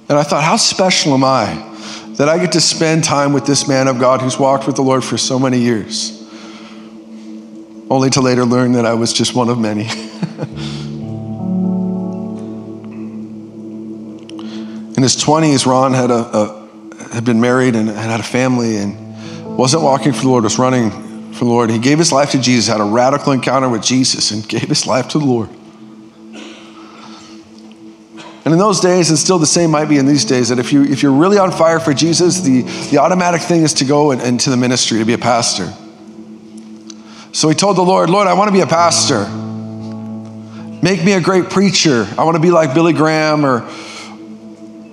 And 0.09 0.19
I 0.19 0.25
thought, 0.25 0.43
how 0.43 0.57
special 0.57 1.14
am 1.14 1.23
I 1.23 1.45
that 2.17 2.29
I 2.29 2.37
get 2.39 2.51
to 2.51 2.61
spend 2.61 3.05
time 3.05 3.33
with 3.33 3.47
this 3.47 3.69
man 3.69 3.87
of 3.87 4.01
God 4.01 4.21
who's 4.21 4.37
walked 4.37 4.67
with 4.67 4.75
the 4.75 4.83
Lord 4.83 5.05
for 5.05 5.17
so 5.17 5.39
many 5.39 5.61
years? 5.61 6.12
only 7.89 8.11
to 8.11 8.21
later 8.21 8.45
learn 8.45 8.73
that 8.73 8.85
I 8.85 8.95
was 8.95 9.12
just 9.12 9.33
one 9.33 9.49
of 9.49 9.61
many. 9.61 9.89
In 14.97 15.03
his 15.03 15.17
20s, 15.17 15.67
Ron 15.67 15.93
had, 15.93 16.11
a, 16.11 16.15
a, 16.15 17.05
had 17.13 17.25
been 17.25 17.39
married 17.39 17.77
and 17.77 17.89
had 17.91 18.19
a 18.19 18.23
family 18.23 18.79
and 18.79 19.57
wasn't 19.57 19.83
walking 19.83 20.13
for 20.13 20.23
the 20.23 20.29
Lord, 20.29 20.45
was 20.45 20.59
running 20.59 20.91
for 21.33 21.45
the 21.45 21.51
Lord. 21.51 21.69
He 21.69 21.79
gave 21.79 21.99
his 21.99 22.13
life 22.13 22.31
to 22.31 22.41
Jesus, 22.41 22.67
had 22.67 22.81
a 22.81 22.85
radical 22.85 23.33
encounter 23.33 23.69
with 23.69 23.83
Jesus, 23.83 24.31
and 24.31 24.49
gave 24.49 24.63
his 24.63 24.87
life 24.87 25.09
to 25.09 25.19
the 25.19 25.25
Lord. 25.25 25.51
And 28.47 28.53
in 28.53 28.59
those 28.59 28.81
days, 28.81 29.11
and 29.11 29.19
still 29.19 29.39
the 29.39 29.47
same 29.47 29.71
might 29.73 29.87
be 29.87 29.99
in 29.99 30.07
these 30.07 30.25
days, 30.25 30.51
that 30.51 30.59
if, 30.59 30.73
you, 30.73 30.85
if 30.85 31.03
you're 31.03 31.13
really 31.13 31.37
on 31.37 31.51
fire 31.51 31.81
for 31.81 31.93
Jesus, 31.93 32.41
the, 32.41 32.63
the 32.91 32.99
automatic 32.99 33.43
thing 33.43 33.65
is 33.65 33.75
to 33.75 33.85
go 33.85 34.13
into 34.13 34.51
the 34.51 34.57
ministry, 34.57 35.01
to 35.01 35.05
be 35.05 35.15
a 35.15 35.19
pastor. 35.19 35.75
So 37.33 37.49
he 37.49 37.55
told 37.55 37.77
the 37.77 37.83
Lord, 37.83 38.09
Lord, 38.09 38.29
I 38.29 38.35
want 38.35 38.49
to 38.49 38.53
be 38.53 38.61
a 38.61 38.67
pastor. 38.67 39.29
Make 40.81 41.05
me 41.05 41.13
a 41.13 41.21
great 41.21 41.51
preacher. 41.51 42.07
I 42.17 42.25
want 42.25 42.37
to 42.37 42.41
be 42.41 42.53
like 42.53 42.73
Billy 42.73 42.93
Graham 42.93 43.45
or 43.45 43.69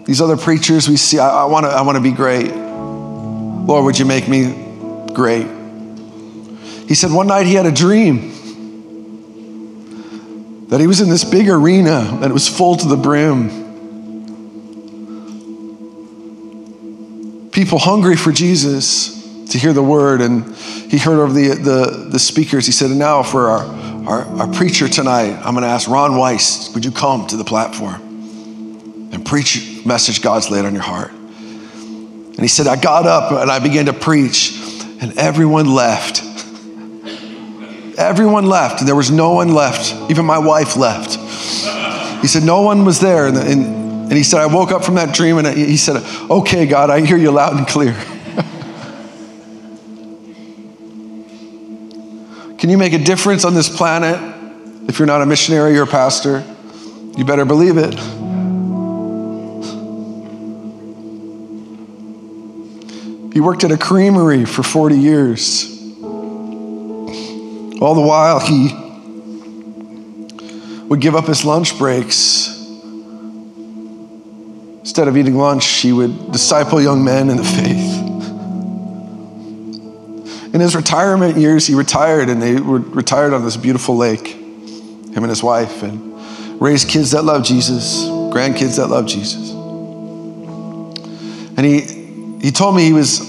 these 0.05 0.21
other 0.21 0.37
preachers 0.37 0.89
we 0.89 0.97
see. 0.97 1.19
I, 1.19 1.43
I, 1.43 1.45
want 1.45 1.65
to, 1.65 1.71
I 1.71 1.81
want 1.81 1.95
to 1.95 2.01
be 2.01 2.11
great. 2.11 2.53
Lord, 2.53 3.85
would 3.85 3.97
you 3.97 4.05
make 4.05 4.27
me 4.27 4.53
great? 5.13 5.47
He 6.87 6.95
said 6.95 7.11
one 7.11 7.27
night 7.27 7.45
he 7.45 7.53
had 7.53 7.65
a 7.65 7.71
dream 7.71 8.31
that 10.67 10.81
he 10.81 10.87
was 10.87 10.99
in 10.99 11.09
this 11.09 11.23
big 11.23 11.47
arena 11.49 12.19
and 12.21 12.25
it 12.25 12.33
was 12.33 12.49
full 12.49 12.75
to 12.75 12.87
the 12.87 12.97
brim. 12.97 13.61
People 17.51 17.79
hungry 17.79 18.15
for 18.17 18.31
Jesus 18.31 19.23
to 19.51 19.57
hear 19.57 19.71
the 19.71 19.83
word. 19.83 20.19
And 20.19 20.53
he 20.55 20.97
heard 20.97 21.19
over 21.19 21.31
the, 21.31 21.49
the, 21.49 22.07
the 22.11 22.19
speakers, 22.19 22.65
he 22.65 22.71
said, 22.71 22.89
and 22.89 22.99
now 22.99 23.23
for 23.23 23.49
our, 23.49 23.63
our, 24.07 24.41
our 24.41 24.47
preacher 24.53 24.89
tonight, 24.89 25.33
I'm 25.45 25.53
going 25.53 25.63
to 25.63 25.69
ask 25.69 25.87
Ron 25.87 26.17
Weiss, 26.17 26.73
would 26.73 26.83
you 26.83 26.91
come 26.91 27.27
to 27.27 27.37
the 27.37 27.45
platform 27.45 28.12
and 29.13 29.25
preach 29.25 29.85
message 29.85 30.21
God's 30.21 30.49
laid 30.49 30.65
on 30.65 30.73
your 30.73 30.83
heart? 30.83 31.11
And 31.11 32.39
he 32.39 32.47
said, 32.47 32.67
I 32.67 32.75
got 32.75 33.05
up 33.05 33.31
and 33.31 33.49
I 33.49 33.59
began 33.59 33.85
to 33.85 33.93
preach, 33.93 34.59
and 34.99 35.17
everyone 35.17 35.73
left. 35.73 36.23
Everyone 37.95 38.47
left, 38.47 38.85
there 38.85 38.95
was 38.95 39.11
no 39.11 39.33
one 39.33 39.53
left. 39.53 39.93
Even 40.09 40.25
my 40.25 40.39
wife 40.39 40.75
left. 40.75 41.15
He 42.21 42.27
said, 42.27 42.43
No 42.43 42.61
one 42.61 42.85
was 42.85 42.99
there. 42.99 43.27
And, 43.27 43.37
and, 43.37 43.65
and 44.03 44.13
he 44.13 44.23
said, 44.23 44.39
I 44.39 44.47
woke 44.47 44.71
up 44.71 44.83
from 44.83 44.95
that 44.95 45.13
dream, 45.13 45.37
and 45.37 45.47
he 45.47 45.77
said, 45.77 46.03
Okay, 46.29 46.65
God, 46.65 46.89
I 46.89 47.05
hear 47.05 47.17
you 47.17 47.29
loud 47.29 47.55
and 47.55 47.67
clear. 47.67 47.93
Can 52.57 52.71
you 52.71 52.79
make 52.79 52.93
a 52.93 52.97
difference 52.97 53.45
on 53.45 53.53
this 53.53 53.69
planet 53.69 54.17
if 54.87 54.97
you're 54.97 55.05
not 55.05 55.21
a 55.21 55.25
missionary 55.25 55.77
or 55.77 55.83
a 55.83 55.87
pastor? 55.87 56.43
You 57.15 57.25
better 57.25 57.45
believe 57.45 57.77
it. 57.77 57.93
He 63.33 63.39
worked 63.39 63.63
at 63.63 63.71
a 63.71 63.77
creamery 63.77 64.45
for 64.45 64.61
40 64.61 64.95
years. 64.95 65.65
All 67.81 67.95
the 67.95 68.01
while, 68.01 68.39
he 68.39 68.69
would 70.87 71.01
give 71.01 71.15
up 71.15 71.25
his 71.25 71.43
lunch 71.43 71.75
breaks. 71.79 72.47
Instead 74.81 75.07
of 75.07 75.17
eating 75.17 75.35
lunch, 75.35 75.65
he 75.65 75.91
would 75.91 76.31
disciple 76.31 76.79
young 76.79 77.03
men 77.03 77.31
in 77.31 77.37
the 77.37 77.43
faith. 77.43 78.03
In 80.53 80.61
his 80.61 80.75
retirement 80.75 81.35
years, 81.35 81.65
he 81.65 81.73
retired 81.73 82.29
and 82.29 82.39
they 82.39 82.59
were 82.59 82.77
retired 82.77 83.33
on 83.33 83.43
this 83.43 83.57
beautiful 83.57 83.97
lake, 83.97 84.27
him 84.27 85.17
and 85.17 85.29
his 85.29 85.41
wife, 85.41 85.81
and 85.81 86.61
raised 86.61 86.87
kids 86.87 87.09
that 87.11 87.23
love 87.23 87.43
Jesus, 87.43 88.03
grandkids 88.05 88.77
that 88.77 88.87
love 88.89 89.07
Jesus. 89.07 89.49
And 91.57 91.65
he, 91.65 92.02
he 92.43 92.51
told 92.51 92.75
me 92.75 92.83
he 92.83 92.91
was 92.91 93.21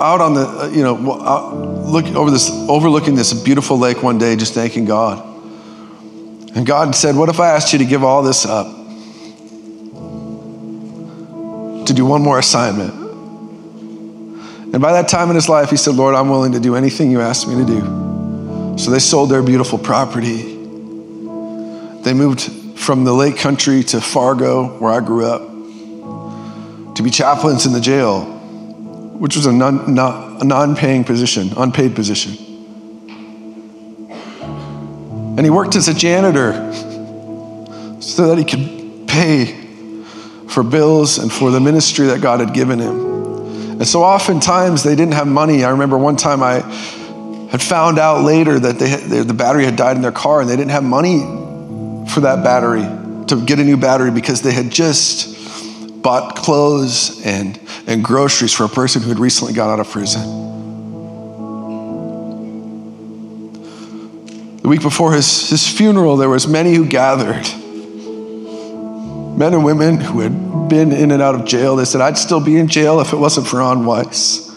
out 0.00 0.20
on 0.20 0.34
the, 0.34 0.46
uh, 0.46 0.68
you 0.68 0.84
know, 0.84 0.94
look 0.94 2.06
over 2.14 2.30
this, 2.30 2.48
overlooking 2.68 3.16
this 3.16 3.34
beautiful 3.34 3.76
lake 3.76 4.00
one 4.00 4.16
day, 4.16 4.36
just 4.36 4.54
thanking 4.54 4.84
God. 4.84 5.26
And 6.54 6.64
God 6.64 6.94
said, 6.94 7.16
What 7.16 7.28
if 7.28 7.40
I 7.40 7.48
asked 7.48 7.72
you 7.72 7.80
to 7.80 7.84
give 7.84 8.04
all 8.04 8.22
this 8.22 8.46
up? 8.46 8.68
To 11.86 11.92
do 11.92 12.06
one 12.06 12.22
more 12.22 12.38
assignment? 12.38 12.94
And 14.72 14.80
by 14.80 14.92
that 14.92 15.08
time 15.08 15.30
in 15.30 15.34
his 15.34 15.48
life, 15.48 15.70
he 15.70 15.76
said, 15.76 15.96
Lord, 15.96 16.14
I'm 16.14 16.30
willing 16.30 16.52
to 16.52 16.60
do 16.60 16.76
anything 16.76 17.10
you 17.10 17.20
ask 17.20 17.48
me 17.48 17.56
to 17.56 17.64
do. 17.64 18.78
So 18.78 18.92
they 18.92 19.00
sold 19.00 19.30
their 19.30 19.42
beautiful 19.42 19.78
property. 19.78 20.42
They 22.02 22.14
moved 22.14 22.42
from 22.78 23.02
the 23.02 23.12
lake 23.12 23.36
country 23.36 23.82
to 23.82 24.00
Fargo, 24.00 24.78
where 24.78 24.92
I 24.92 25.00
grew 25.00 25.26
up, 25.26 25.42
to 26.94 27.02
be 27.02 27.10
chaplains 27.10 27.66
in 27.66 27.72
the 27.72 27.80
jail, 27.80 28.39
which 29.20 29.36
was 29.36 29.44
a 29.44 29.52
non, 29.52 29.94
non, 29.94 30.48
non-paying 30.48 31.04
position, 31.04 31.50
unpaid 31.58 31.94
position. 31.94 32.32
And 35.36 35.40
he 35.40 35.50
worked 35.50 35.76
as 35.76 35.88
a 35.88 35.94
janitor 35.94 36.52
so 38.00 38.28
that 38.28 38.38
he 38.38 38.44
could 38.44 39.06
pay 39.06 39.44
for 40.48 40.62
bills 40.62 41.18
and 41.18 41.30
for 41.30 41.50
the 41.50 41.60
ministry 41.60 42.06
that 42.06 42.22
God 42.22 42.40
had 42.40 42.54
given 42.54 42.78
him. 42.78 43.10
And 43.72 43.86
so 43.86 44.02
oftentimes 44.02 44.84
they 44.84 44.96
didn't 44.96 45.12
have 45.12 45.26
money. 45.26 45.64
I 45.64 45.70
remember 45.70 45.98
one 45.98 46.16
time 46.16 46.42
I 46.42 46.60
had 47.50 47.60
found 47.60 47.98
out 47.98 48.24
later 48.24 48.58
that 48.58 48.78
they 48.78 48.88
had, 48.88 49.00
the 49.02 49.34
battery 49.34 49.66
had 49.66 49.76
died 49.76 49.96
in 49.96 50.02
their 50.02 50.12
car 50.12 50.40
and 50.40 50.48
they 50.48 50.56
didn't 50.56 50.70
have 50.70 50.84
money 50.84 51.20
for 52.10 52.20
that 52.20 52.42
battery 52.42 52.86
to 53.26 53.44
get 53.44 53.58
a 53.58 53.64
new 53.64 53.76
battery 53.76 54.10
because 54.10 54.40
they 54.40 54.52
had 54.52 54.70
just 54.70 55.39
bought 56.02 56.36
clothes 56.36 57.24
and, 57.24 57.58
and 57.86 58.02
groceries 58.04 58.52
for 58.52 58.64
a 58.64 58.68
person 58.68 59.02
who 59.02 59.08
had 59.08 59.18
recently 59.18 59.52
got 59.52 59.70
out 59.70 59.80
of 59.80 59.88
prison. 59.90 60.22
The 64.62 64.68
week 64.68 64.82
before 64.82 65.14
his, 65.14 65.50
his 65.50 65.66
funeral, 65.66 66.16
there 66.16 66.28
was 66.28 66.46
many 66.46 66.74
who 66.74 66.86
gathered. 66.86 67.46
Men 69.38 69.54
and 69.54 69.64
women 69.64 69.98
who 69.98 70.20
had 70.20 70.68
been 70.68 70.92
in 70.92 71.10
and 71.10 71.22
out 71.22 71.34
of 71.34 71.46
jail. 71.46 71.76
They 71.76 71.84
said, 71.84 72.00
I'd 72.00 72.18
still 72.18 72.44
be 72.44 72.56
in 72.58 72.68
jail 72.68 73.00
if 73.00 73.12
it 73.12 73.16
wasn't 73.16 73.46
for 73.46 73.58
Ron 73.58 73.86
Weiss. 73.86 74.48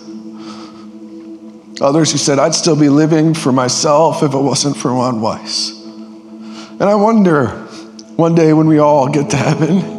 Others 1.81 2.11
who 2.11 2.17
said, 2.17 2.39
I'd 2.39 2.53
still 2.53 2.79
be 2.79 2.89
living 2.89 3.33
for 3.33 3.51
myself 3.51 4.23
if 4.23 4.33
it 4.33 4.37
wasn't 4.37 4.77
for 4.77 4.91
Ron 4.91 5.21
Weiss. 5.21 5.71
And 5.81 6.83
I 6.83 6.95
wonder, 6.95 7.47
one 8.15 8.35
day 8.35 8.53
when 8.53 8.67
we 8.67 8.79
all 8.79 9.09
get 9.09 9.29
to 9.31 9.37
heaven, 9.37 9.92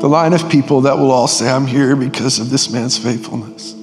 the 0.00 0.08
line 0.08 0.32
of 0.32 0.48
people 0.48 0.82
that 0.82 0.96
will 0.96 1.10
all 1.10 1.26
say, 1.26 1.50
I'm 1.50 1.66
here 1.66 1.96
because 1.96 2.38
of 2.38 2.50
this 2.50 2.70
man's 2.70 2.96
faithfulness. 2.96 3.74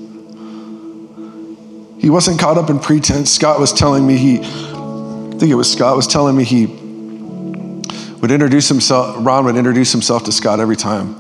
He 2.00 2.10
wasn't 2.10 2.40
caught 2.40 2.58
up 2.58 2.70
in 2.70 2.80
pretense. 2.80 3.32
Scott 3.32 3.60
was 3.60 3.74
telling 3.74 4.08
me 4.08 4.16
he, 4.16 4.38
I 4.40 5.38
think 5.38 5.52
it 5.52 5.56
was 5.56 5.72
Scott 5.72 5.96
was 5.98 6.08
telling 6.08 6.38
me 6.38 6.44
he 6.46 6.68
would 6.68 8.32
introduce 8.32 8.70
himself, 8.70 9.18
Ron 9.20 9.46
would 9.46 9.58
introduce 9.58 9.92
himself 9.92 10.24
to 10.24 10.32
Scott 10.32 10.60
every 10.60 10.78
time. 10.78 11.18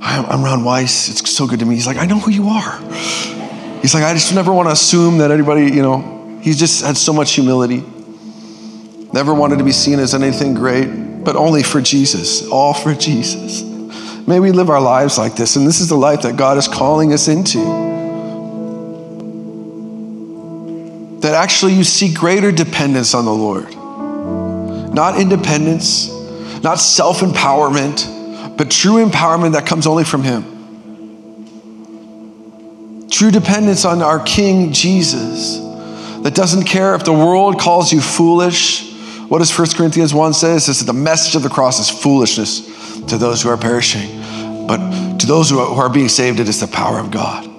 I'm 0.00 0.44
Ron 0.44 0.62
Weiss. 0.62 1.08
It's 1.08 1.30
so 1.30 1.46
good 1.46 1.58
to 1.58 1.66
me. 1.66 1.74
He's 1.74 1.86
like, 1.86 1.96
I 1.96 2.06
know 2.06 2.18
who 2.20 2.30
you 2.30 2.48
are. 2.48 2.78
He's 3.80 3.94
like, 3.94 4.04
I 4.04 4.12
just 4.12 4.32
never 4.34 4.52
want 4.52 4.68
to 4.68 4.72
assume 4.72 5.18
that 5.18 5.30
anybody, 5.32 5.64
you 5.64 5.82
know, 5.82 6.38
he 6.40 6.52
just 6.52 6.84
had 6.84 6.96
so 6.96 7.12
much 7.12 7.32
humility. 7.32 7.82
Never 9.12 9.34
wanted 9.34 9.58
to 9.58 9.64
be 9.64 9.72
seen 9.72 9.98
as 9.98 10.14
anything 10.14 10.54
great, 10.54 10.86
but 11.24 11.34
only 11.34 11.62
for 11.62 11.80
Jesus, 11.80 12.46
all 12.46 12.74
for 12.74 12.94
Jesus. 12.94 13.73
May 14.26 14.40
we 14.40 14.52
live 14.52 14.70
our 14.70 14.80
lives 14.80 15.18
like 15.18 15.36
this. 15.36 15.56
And 15.56 15.66
this 15.66 15.80
is 15.80 15.88
the 15.88 15.96
life 15.96 16.22
that 16.22 16.36
God 16.36 16.56
is 16.56 16.66
calling 16.66 17.12
us 17.12 17.28
into. 17.28 17.58
That 21.20 21.34
actually 21.34 21.74
you 21.74 21.84
see 21.84 22.12
greater 22.12 22.52
dependence 22.52 23.14
on 23.14 23.24
the 23.24 23.32
Lord, 23.32 23.74
not 24.94 25.18
independence, 25.20 26.08
not 26.62 26.78
self 26.78 27.20
empowerment 27.20 28.14
but 28.56 28.70
true 28.70 29.04
empowerment 29.04 29.52
that 29.52 29.66
comes 29.66 29.86
only 29.86 30.04
from 30.04 30.22
Him. 30.22 30.44
True 33.10 33.30
dependence 33.30 33.84
on 33.84 34.02
our 34.02 34.20
King 34.20 34.72
Jesus 34.72 35.58
that 36.22 36.34
doesn't 36.34 36.64
care 36.64 36.94
if 36.94 37.04
the 37.04 37.12
world 37.12 37.60
calls 37.60 37.92
you 37.92 38.00
foolish. 38.00 38.92
What 39.28 39.38
does 39.38 39.56
1 39.56 39.68
Corinthians 39.76 40.14
1 40.14 40.34
say? 40.34 40.54
It 40.56 40.60
says 40.60 40.80
that 40.80 40.86
the 40.86 40.92
message 40.92 41.34
of 41.36 41.42
the 41.42 41.48
cross 41.48 41.80
is 41.80 41.90
foolishness 41.90 42.93
to 43.08 43.18
those 43.18 43.42
who 43.42 43.48
are 43.48 43.56
perishing, 43.56 44.20
but 44.66 45.18
to 45.18 45.26
those 45.26 45.50
who 45.50 45.58
are 45.58 45.88
being 45.88 46.08
saved, 46.08 46.40
it 46.40 46.48
is 46.48 46.60
the 46.60 46.66
power 46.66 46.98
of 46.98 47.10
God. 47.10 47.50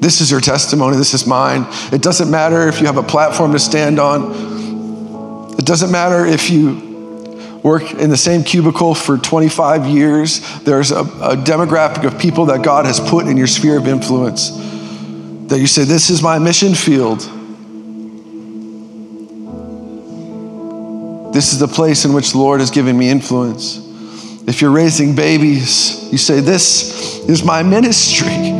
This 0.00 0.20
is 0.20 0.30
your 0.30 0.40
testimony. 0.40 0.96
This 0.96 1.14
is 1.14 1.26
mine. 1.26 1.66
It 1.92 2.02
doesn't 2.02 2.30
matter 2.30 2.68
if 2.68 2.80
you 2.80 2.86
have 2.86 2.96
a 2.96 3.02
platform 3.02 3.52
to 3.52 3.58
stand 3.58 3.98
on. 3.98 5.54
It 5.58 5.64
doesn't 5.64 5.90
matter 5.90 6.24
if 6.24 6.50
you 6.50 6.86
work 7.66 7.94
in 7.94 8.10
the 8.10 8.16
same 8.16 8.44
cubicle 8.44 8.94
for 8.94 9.18
25 9.18 9.86
years, 9.86 10.40
there's 10.60 10.92
a, 10.92 11.00
a, 11.00 11.36
demographic 11.36 12.04
of 12.06 12.16
people 12.16 12.46
that 12.46 12.62
God 12.62 12.86
has 12.86 13.00
put 13.00 13.26
in 13.26 13.36
your 13.36 13.48
sphere 13.48 13.76
of 13.76 13.88
influence 13.88 14.50
that 15.48 15.58
you 15.58 15.66
say, 15.66 15.82
This 15.82 16.08
is 16.08 16.22
my 16.22 16.38
mission 16.38 16.74
field. 16.76 17.28
This 21.36 21.52
is 21.52 21.58
the 21.58 21.68
place 21.68 22.06
in 22.06 22.14
which 22.14 22.32
the 22.32 22.38
Lord 22.38 22.60
has 22.60 22.70
given 22.70 22.96
me 22.96 23.10
influence. 23.10 23.76
If 24.48 24.62
you're 24.62 24.70
raising 24.70 25.14
babies, 25.14 26.10
you 26.10 26.16
say, 26.16 26.40
This 26.40 27.28
is 27.28 27.44
my 27.44 27.62
ministry. 27.62 28.52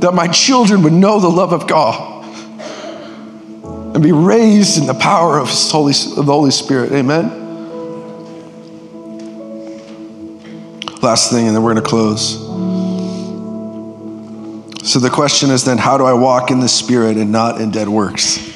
That 0.00 0.12
my 0.12 0.26
children 0.26 0.82
would 0.82 0.92
know 0.92 1.20
the 1.20 1.30
love 1.30 1.52
of 1.52 1.68
God 1.68 2.24
and 3.94 4.02
be 4.02 4.10
raised 4.10 4.76
in 4.76 4.88
the 4.88 4.94
power 4.94 5.38
of, 5.38 5.48
Holy, 5.50 5.92
of 5.92 6.26
the 6.26 6.32
Holy 6.32 6.50
Spirit. 6.50 6.90
Amen. 6.90 7.30
Last 11.00 11.30
thing, 11.30 11.46
and 11.46 11.54
then 11.54 11.62
we're 11.62 11.74
going 11.74 11.84
to 11.84 11.88
close. 11.88 12.40
So 14.82 14.98
the 14.98 15.10
question 15.10 15.50
is 15.50 15.62
then, 15.64 15.78
how 15.78 15.96
do 15.96 16.04
I 16.04 16.12
walk 16.12 16.50
in 16.50 16.58
the 16.58 16.68
Spirit 16.68 17.18
and 17.18 17.30
not 17.30 17.60
in 17.60 17.70
dead 17.70 17.88
works? 17.88 18.50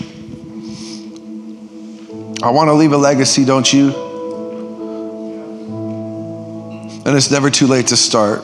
I 2.40 2.50
want 2.50 2.68
to 2.68 2.74
leave 2.74 2.92
a 2.92 2.96
legacy, 2.96 3.44
don't 3.44 3.70
you? 3.72 3.88
And 7.04 7.16
it's 7.16 7.32
never 7.32 7.50
too 7.50 7.66
late 7.66 7.88
to 7.88 7.96
start. 7.96 8.40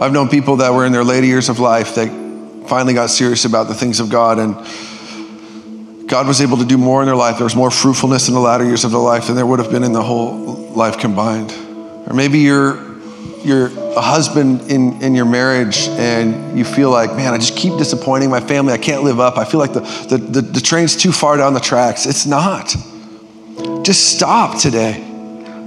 I've 0.00 0.12
known 0.12 0.28
people 0.30 0.56
that 0.56 0.72
were 0.72 0.86
in 0.86 0.92
their 0.92 1.04
later 1.04 1.26
years 1.26 1.50
of 1.50 1.58
life 1.58 1.96
that 1.96 2.08
finally 2.68 2.94
got 2.94 3.10
serious 3.10 3.44
about 3.44 3.68
the 3.68 3.74
things 3.74 4.00
of 4.00 4.08
God. 4.08 4.38
And 4.38 4.54
God 6.08 6.26
was 6.26 6.40
able 6.40 6.56
to 6.56 6.64
do 6.64 6.78
more 6.78 7.02
in 7.02 7.06
their 7.06 7.16
life. 7.16 7.36
There 7.36 7.44
was 7.44 7.56
more 7.56 7.70
fruitfulness 7.70 8.28
in 8.28 8.34
the 8.34 8.40
latter 8.40 8.64
years 8.64 8.84
of 8.84 8.92
their 8.92 9.00
life 9.00 9.26
than 9.26 9.36
there 9.36 9.44
would 9.44 9.58
have 9.58 9.70
been 9.70 9.84
in 9.84 9.92
the 9.92 10.02
whole 10.02 10.72
life 10.72 10.98
combined. 10.98 11.52
Or 12.06 12.14
maybe 12.14 12.38
you're 12.38 12.87
you're 13.44 13.66
a 13.66 14.00
husband 14.00 14.70
in, 14.70 15.00
in 15.02 15.14
your 15.14 15.24
marriage 15.24 15.88
and 15.88 16.58
you 16.58 16.64
feel 16.64 16.90
like, 16.90 17.14
man, 17.14 17.32
I 17.32 17.38
just 17.38 17.56
keep 17.56 17.76
disappointing 17.78 18.30
my 18.30 18.40
family. 18.40 18.72
I 18.72 18.78
can't 18.78 19.02
live 19.02 19.20
up. 19.20 19.38
I 19.38 19.44
feel 19.44 19.60
like 19.60 19.72
the, 19.72 19.80
the, 19.80 20.18
the, 20.18 20.40
the 20.42 20.60
train's 20.60 20.96
too 20.96 21.12
far 21.12 21.36
down 21.36 21.54
the 21.54 21.60
tracks. 21.60 22.06
It's 22.06 22.26
not. 22.26 22.74
Just 23.84 24.16
stop 24.16 24.58
today. 24.60 25.04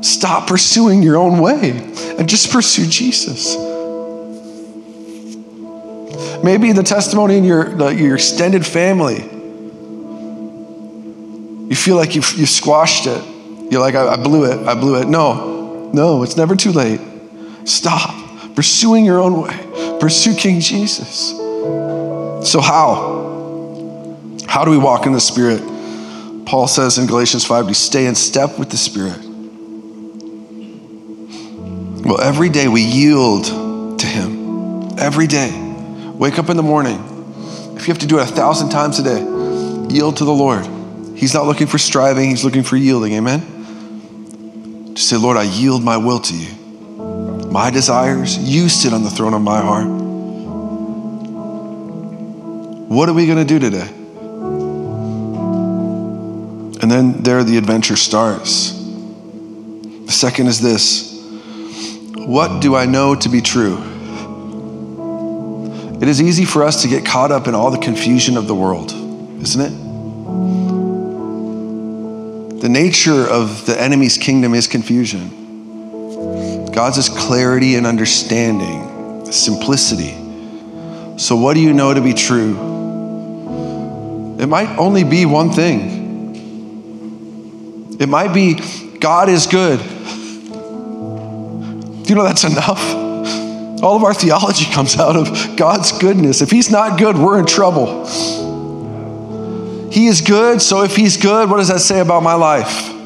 Stop 0.01 0.47
pursuing 0.47 1.03
your 1.03 1.17
own 1.17 1.39
way 1.39 1.71
and 2.17 2.27
just 2.27 2.51
pursue 2.51 2.87
Jesus. 2.87 3.55
Maybe 6.43 6.71
the 6.71 6.83
testimony 6.83 7.37
in 7.37 7.43
your, 7.43 7.65
the, 7.65 7.89
your 7.89 8.15
extended 8.15 8.65
family, 8.65 9.23
you 11.69 11.75
feel 11.75 11.95
like 11.95 12.15
you've, 12.15 12.33
you've 12.33 12.49
squashed 12.49 13.05
it. 13.07 13.23
You're 13.71 13.81
like, 13.81 13.95
I, 13.95 14.13
I 14.13 14.17
blew 14.17 14.45
it, 14.45 14.67
I 14.67 14.75
blew 14.75 15.01
it. 15.01 15.07
No, 15.07 15.91
no, 15.93 16.23
it's 16.23 16.35
never 16.35 16.55
too 16.55 16.71
late. 16.71 16.99
Stop 17.65 18.55
pursuing 18.55 19.05
your 19.05 19.19
own 19.19 19.41
way. 19.41 19.97
Pursue 19.99 20.35
King 20.35 20.59
Jesus. 20.59 21.29
So, 22.49 22.59
how? 22.59 23.19
How 24.47 24.65
do 24.65 24.71
we 24.71 24.77
walk 24.77 25.05
in 25.05 25.13
the 25.13 25.19
Spirit? 25.19 25.61
Paul 26.45 26.67
says 26.67 26.97
in 26.97 27.07
Galatians 27.07 27.45
5 27.45 27.67
to 27.67 27.73
stay 27.73 28.07
in 28.07 28.15
step 28.15 28.59
with 28.59 28.69
the 28.69 28.77
Spirit. 28.77 29.19
Well, 32.03 32.19
every 32.19 32.49
day 32.49 32.67
we 32.67 32.81
yield 32.81 33.99
to 33.99 34.07
Him. 34.07 34.99
Every 34.99 35.27
day. 35.27 35.49
Wake 36.15 36.39
up 36.39 36.49
in 36.49 36.57
the 36.57 36.63
morning. 36.63 36.97
If 37.75 37.87
you 37.87 37.93
have 37.93 37.99
to 37.99 38.07
do 38.07 38.19
it 38.19 38.23
a 38.23 38.31
thousand 38.31 38.69
times 38.69 38.99
a 38.99 39.03
day, 39.03 39.19
yield 39.93 40.17
to 40.17 40.25
the 40.25 40.33
Lord. 40.33 40.65
He's 41.15 41.33
not 41.33 41.45
looking 41.45 41.67
for 41.67 41.77
striving, 41.77 42.29
He's 42.29 42.43
looking 42.43 42.63
for 42.63 42.75
yielding. 42.75 43.13
Amen? 43.13 44.93
Just 44.95 45.09
say, 45.09 45.17
Lord, 45.17 45.37
I 45.37 45.43
yield 45.43 45.83
my 45.83 45.97
will 45.97 46.19
to 46.19 46.35
you. 46.35 46.49
My 47.51 47.69
desires, 47.69 48.37
you 48.37 48.69
sit 48.69 48.93
on 48.93 49.03
the 49.03 49.09
throne 49.09 49.33
of 49.33 49.41
my 49.41 49.59
heart. 49.59 49.87
What 52.87 53.09
are 53.09 53.13
we 53.13 53.25
going 53.25 53.39
to 53.39 53.43
do 53.45 53.59
today? 53.59 53.89
And 56.81 56.89
then 56.89 57.23
there 57.23 57.43
the 57.43 57.57
adventure 57.57 57.97
starts. 57.97 58.71
The 58.71 60.13
second 60.13 60.47
is 60.47 60.61
this 60.61 61.21
What 62.15 62.61
do 62.61 62.73
I 62.73 62.85
know 62.85 63.15
to 63.15 63.27
be 63.27 63.41
true? 63.41 63.77
It 66.01 66.07
is 66.07 66.21
easy 66.21 66.45
for 66.45 66.63
us 66.63 66.83
to 66.83 66.87
get 66.87 67.05
caught 67.05 67.33
up 67.33 67.49
in 67.49 67.53
all 67.53 67.69
the 67.69 67.79
confusion 67.79 68.37
of 68.37 68.47
the 68.47 68.55
world, 68.55 68.93
isn't 69.41 69.61
it? 69.61 69.73
The 72.61 72.69
nature 72.69 73.27
of 73.27 73.65
the 73.65 73.77
enemy's 73.77 74.17
kingdom 74.17 74.53
is 74.53 74.67
confusion. 74.67 75.40
God's 76.73 76.97
is 76.97 77.09
clarity 77.09 77.75
and 77.75 77.85
understanding, 77.85 79.29
simplicity. 79.31 80.17
So, 81.17 81.35
what 81.35 81.53
do 81.53 81.59
you 81.59 81.73
know 81.73 81.93
to 81.93 82.01
be 82.01 82.13
true? 82.13 82.55
It 84.39 84.47
might 84.47 84.77
only 84.77 85.03
be 85.03 85.25
one 85.25 85.51
thing. 85.51 85.99
It 87.99 88.07
might 88.07 88.33
be 88.33 88.55
God 88.99 89.29
is 89.29 89.45
good. 89.47 89.79
Do 92.03 92.09
you 92.09 92.15
know 92.15 92.23
that's 92.23 92.45
enough? 92.45 92.81
All 93.83 93.95
of 93.95 94.03
our 94.03 94.13
theology 94.13 94.65
comes 94.71 94.97
out 94.97 95.15
of 95.15 95.55
God's 95.57 95.91
goodness. 95.91 96.41
If 96.41 96.51
He's 96.51 96.71
not 96.71 96.97
good, 96.97 97.17
we're 97.17 97.39
in 97.39 97.45
trouble. 97.45 98.05
He 99.91 100.07
is 100.07 100.21
good, 100.21 100.61
so 100.61 100.83
if 100.83 100.95
He's 100.95 101.17
good, 101.17 101.49
what 101.49 101.57
does 101.57 101.67
that 101.67 101.81
say 101.81 101.99
about 101.99 102.23
my 102.23 102.35
life? 102.35 103.00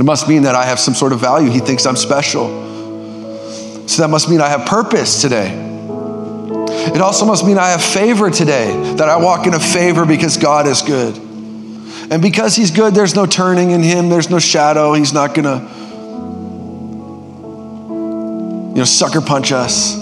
It 0.00 0.04
must 0.04 0.26
mean 0.28 0.42
that 0.44 0.54
I 0.54 0.64
have 0.64 0.80
some 0.80 0.94
sort 0.94 1.12
of 1.12 1.20
value. 1.20 1.50
He 1.50 1.58
thinks 1.58 1.84
I'm 1.84 1.94
special. 1.94 2.48
So 3.86 4.00
that 4.00 4.08
must 4.08 4.30
mean 4.30 4.40
I 4.40 4.48
have 4.48 4.66
purpose 4.66 5.20
today. 5.20 5.50
It 6.94 7.02
also 7.02 7.26
must 7.26 7.44
mean 7.44 7.58
I 7.58 7.68
have 7.68 7.82
favor 7.82 8.30
today, 8.30 8.94
that 8.94 9.10
I 9.10 9.18
walk 9.18 9.46
in 9.46 9.52
a 9.52 9.60
favor 9.60 10.06
because 10.06 10.38
God 10.38 10.66
is 10.66 10.80
good. 10.80 11.18
And 12.10 12.22
because 12.22 12.56
He's 12.56 12.70
good, 12.70 12.94
there's 12.94 13.14
no 13.14 13.26
turning 13.26 13.72
in 13.72 13.82
Him, 13.82 14.08
there's 14.08 14.30
no 14.30 14.38
shadow. 14.38 14.94
He's 14.94 15.12
not 15.12 15.34
going 15.34 15.44
to, 15.44 15.58
you 18.70 18.78
know, 18.78 18.84
sucker 18.84 19.20
punch 19.20 19.52
us. 19.52 19.96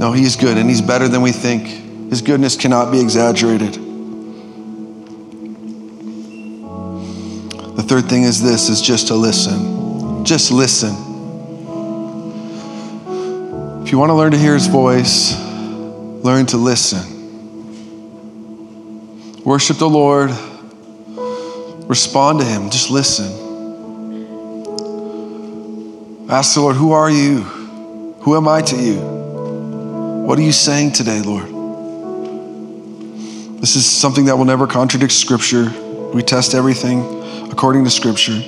No, 0.00 0.12
He's 0.12 0.36
good 0.36 0.56
and 0.56 0.66
He's 0.70 0.80
better 0.80 1.08
than 1.08 1.20
we 1.20 1.32
think. 1.32 1.66
His 2.08 2.22
goodness 2.22 2.56
cannot 2.56 2.90
be 2.90 3.02
exaggerated. 3.02 3.85
Third 7.86 8.08
thing 8.08 8.24
is 8.24 8.42
this 8.42 8.68
is 8.68 8.82
just 8.82 9.06
to 9.08 9.14
listen. 9.14 10.24
Just 10.24 10.50
listen. 10.50 10.94
If 13.84 13.92
you 13.92 13.98
want 13.98 14.10
to 14.10 14.14
learn 14.14 14.32
to 14.32 14.38
hear 14.38 14.54
his 14.54 14.66
voice, 14.66 15.38
learn 15.38 16.46
to 16.46 16.56
listen. 16.56 17.14
Worship 19.44 19.76
the 19.78 19.88
Lord. 19.88 20.30
Respond 21.88 22.40
to 22.40 22.44
him. 22.44 22.70
Just 22.70 22.90
listen. 22.90 23.44
Ask 26.28 26.54
the 26.54 26.62
Lord, 26.62 26.74
who 26.74 26.90
are 26.90 27.08
you? 27.08 27.42
Who 28.22 28.36
am 28.36 28.48
I 28.48 28.62
to 28.62 28.76
you? 28.76 28.96
What 30.26 30.40
are 30.40 30.42
you 30.42 30.50
saying 30.50 30.94
today, 30.94 31.22
Lord? 31.22 31.46
This 33.60 33.76
is 33.76 33.86
something 33.86 34.24
that 34.24 34.36
will 34.36 34.44
never 34.44 34.66
contradict 34.66 35.12
Scripture. 35.12 35.72
We 36.16 36.22
test 36.22 36.54
everything 36.54 37.50
according 37.52 37.84
to 37.84 37.90
Scripture. 37.90 38.38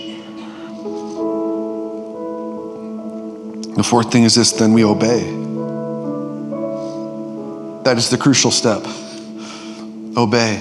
The 3.74 3.84
fourth 3.84 4.10
thing 4.10 4.24
is 4.24 4.34
this 4.34 4.52
then 4.52 4.72
we 4.72 4.84
obey. 4.86 5.24
That 7.82 7.98
is 7.98 8.08
the 8.08 8.16
crucial 8.16 8.50
step. 8.50 8.86
Obey. 10.16 10.56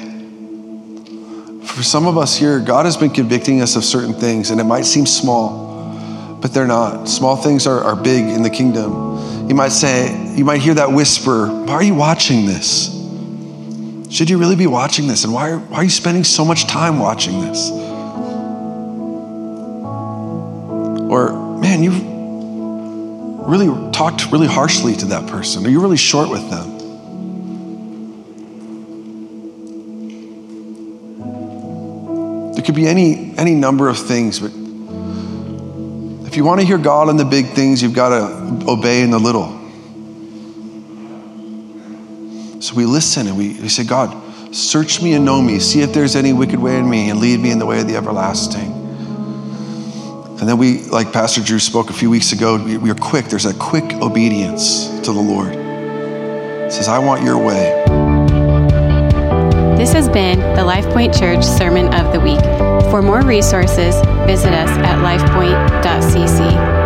For 1.63 1.81
some 1.81 2.07
of 2.07 2.17
us 2.17 2.35
here, 2.35 2.59
God 2.59 2.83
has 2.83 2.97
been 2.97 3.11
convicting 3.11 3.61
us 3.61 3.77
of 3.77 3.85
certain 3.85 4.13
things, 4.13 4.49
and 4.49 4.59
it 4.59 4.65
might 4.65 4.83
seem 4.83 5.05
small, 5.05 6.37
but 6.41 6.53
they're 6.53 6.67
not. 6.67 7.07
Small 7.07 7.37
things 7.37 7.65
are, 7.67 7.79
are 7.85 7.95
big 7.95 8.25
in 8.25 8.43
the 8.43 8.49
kingdom. 8.49 9.47
You 9.47 9.55
might 9.55 9.71
say, 9.71 10.35
you 10.35 10.43
might 10.43 10.59
hear 10.59 10.73
that 10.73 10.91
whisper, 10.91 11.47
Why 11.47 11.75
are 11.75 11.83
you 11.83 11.95
watching 11.95 12.45
this? 12.45 12.96
Should 14.09 14.29
you 14.29 14.37
really 14.37 14.55
be 14.55 14.67
watching 14.67 15.07
this? 15.07 15.25
And 15.25 15.33
why 15.33 15.49
are, 15.51 15.59
why 15.59 15.77
are 15.79 15.83
you 15.83 15.89
spending 15.89 16.23
so 16.23 16.45
much 16.45 16.65
time 16.65 16.99
watching 16.99 17.41
this? 17.41 17.69
Or, 21.11 21.33
man, 21.59 21.83
you've 21.83 22.01
really 23.47 23.91
talked 23.91 24.31
really 24.31 24.47
harshly 24.47 24.95
to 24.95 25.05
that 25.07 25.27
person. 25.27 25.65
Are 25.65 25.69
you 25.69 25.81
really 25.81 25.97
short 25.97 26.29
with 26.29 26.49
them? 26.49 26.77
There 32.53 32.63
could 32.63 32.75
be 32.75 32.87
any, 32.87 33.33
any 33.37 33.55
number 33.55 33.89
of 33.89 33.97
things, 33.97 34.39
but 34.39 34.51
if 36.27 36.35
you 36.35 36.43
want 36.43 36.59
to 36.61 36.65
hear 36.65 36.77
God 36.77 37.09
in 37.09 37.17
the 37.17 37.25
big 37.25 37.47
things, 37.47 37.81
you've 37.81 37.93
got 37.93 38.09
to 38.09 38.69
obey 38.69 39.01
in 39.01 39.11
the 39.11 39.19
little. 39.19 39.56
So 42.67 42.75
we 42.75 42.85
listen 42.85 43.27
and 43.27 43.37
we, 43.37 43.53
we 43.61 43.69
say, 43.69 43.85
God, 43.85 44.53
search 44.53 45.01
me 45.01 45.13
and 45.13 45.23
know 45.23 45.41
me. 45.41 45.57
See 45.59 45.79
if 45.79 45.93
there's 45.93 46.17
any 46.17 46.33
wicked 46.33 46.59
way 46.59 46.77
in 46.77 46.89
me 46.89 47.09
and 47.09 47.17
lead 47.21 47.39
me 47.39 47.49
in 47.49 47.59
the 47.59 47.65
way 47.65 47.79
of 47.79 47.87
the 47.87 47.95
everlasting. 47.95 48.73
And 50.37 50.49
then 50.49 50.57
we, 50.57 50.83
like 50.83 51.13
Pastor 51.13 51.41
Drew 51.41 51.59
spoke 51.59 51.89
a 51.89 51.93
few 51.93 52.09
weeks 52.09 52.33
ago, 52.33 52.61
we, 52.61 52.75
we 52.75 52.91
are 52.91 52.95
quick. 52.95 53.27
There's 53.27 53.45
a 53.45 53.53
quick 53.53 53.85
obedience 54.01 54.89
to 54.99 55.13
the 55.13 55.21
Lord. 55.21 55.53
Says, 56.69 56.89
I 56.89 56.99
want 56.99 57.23
your 57.23 57.37
way. 57.37 57.85
This 59.77 59.93
has 59.93 60.09
been 60.09 60.41
the 60.41 60.63
LifePoint 60.63 61.17
Church 61.17 61.45
Sermon 61.45 61.93
of 61.93 62.11
the 62.11 62.19
Week. 62.19 62.41
For 62.91 63.01
more 63.01 63.21
resources, 63.21 63.95
visit 64.27 64.51
us 64.51 64.69
at 64.69 64.97
lifepoint.cc. 64.99 66.76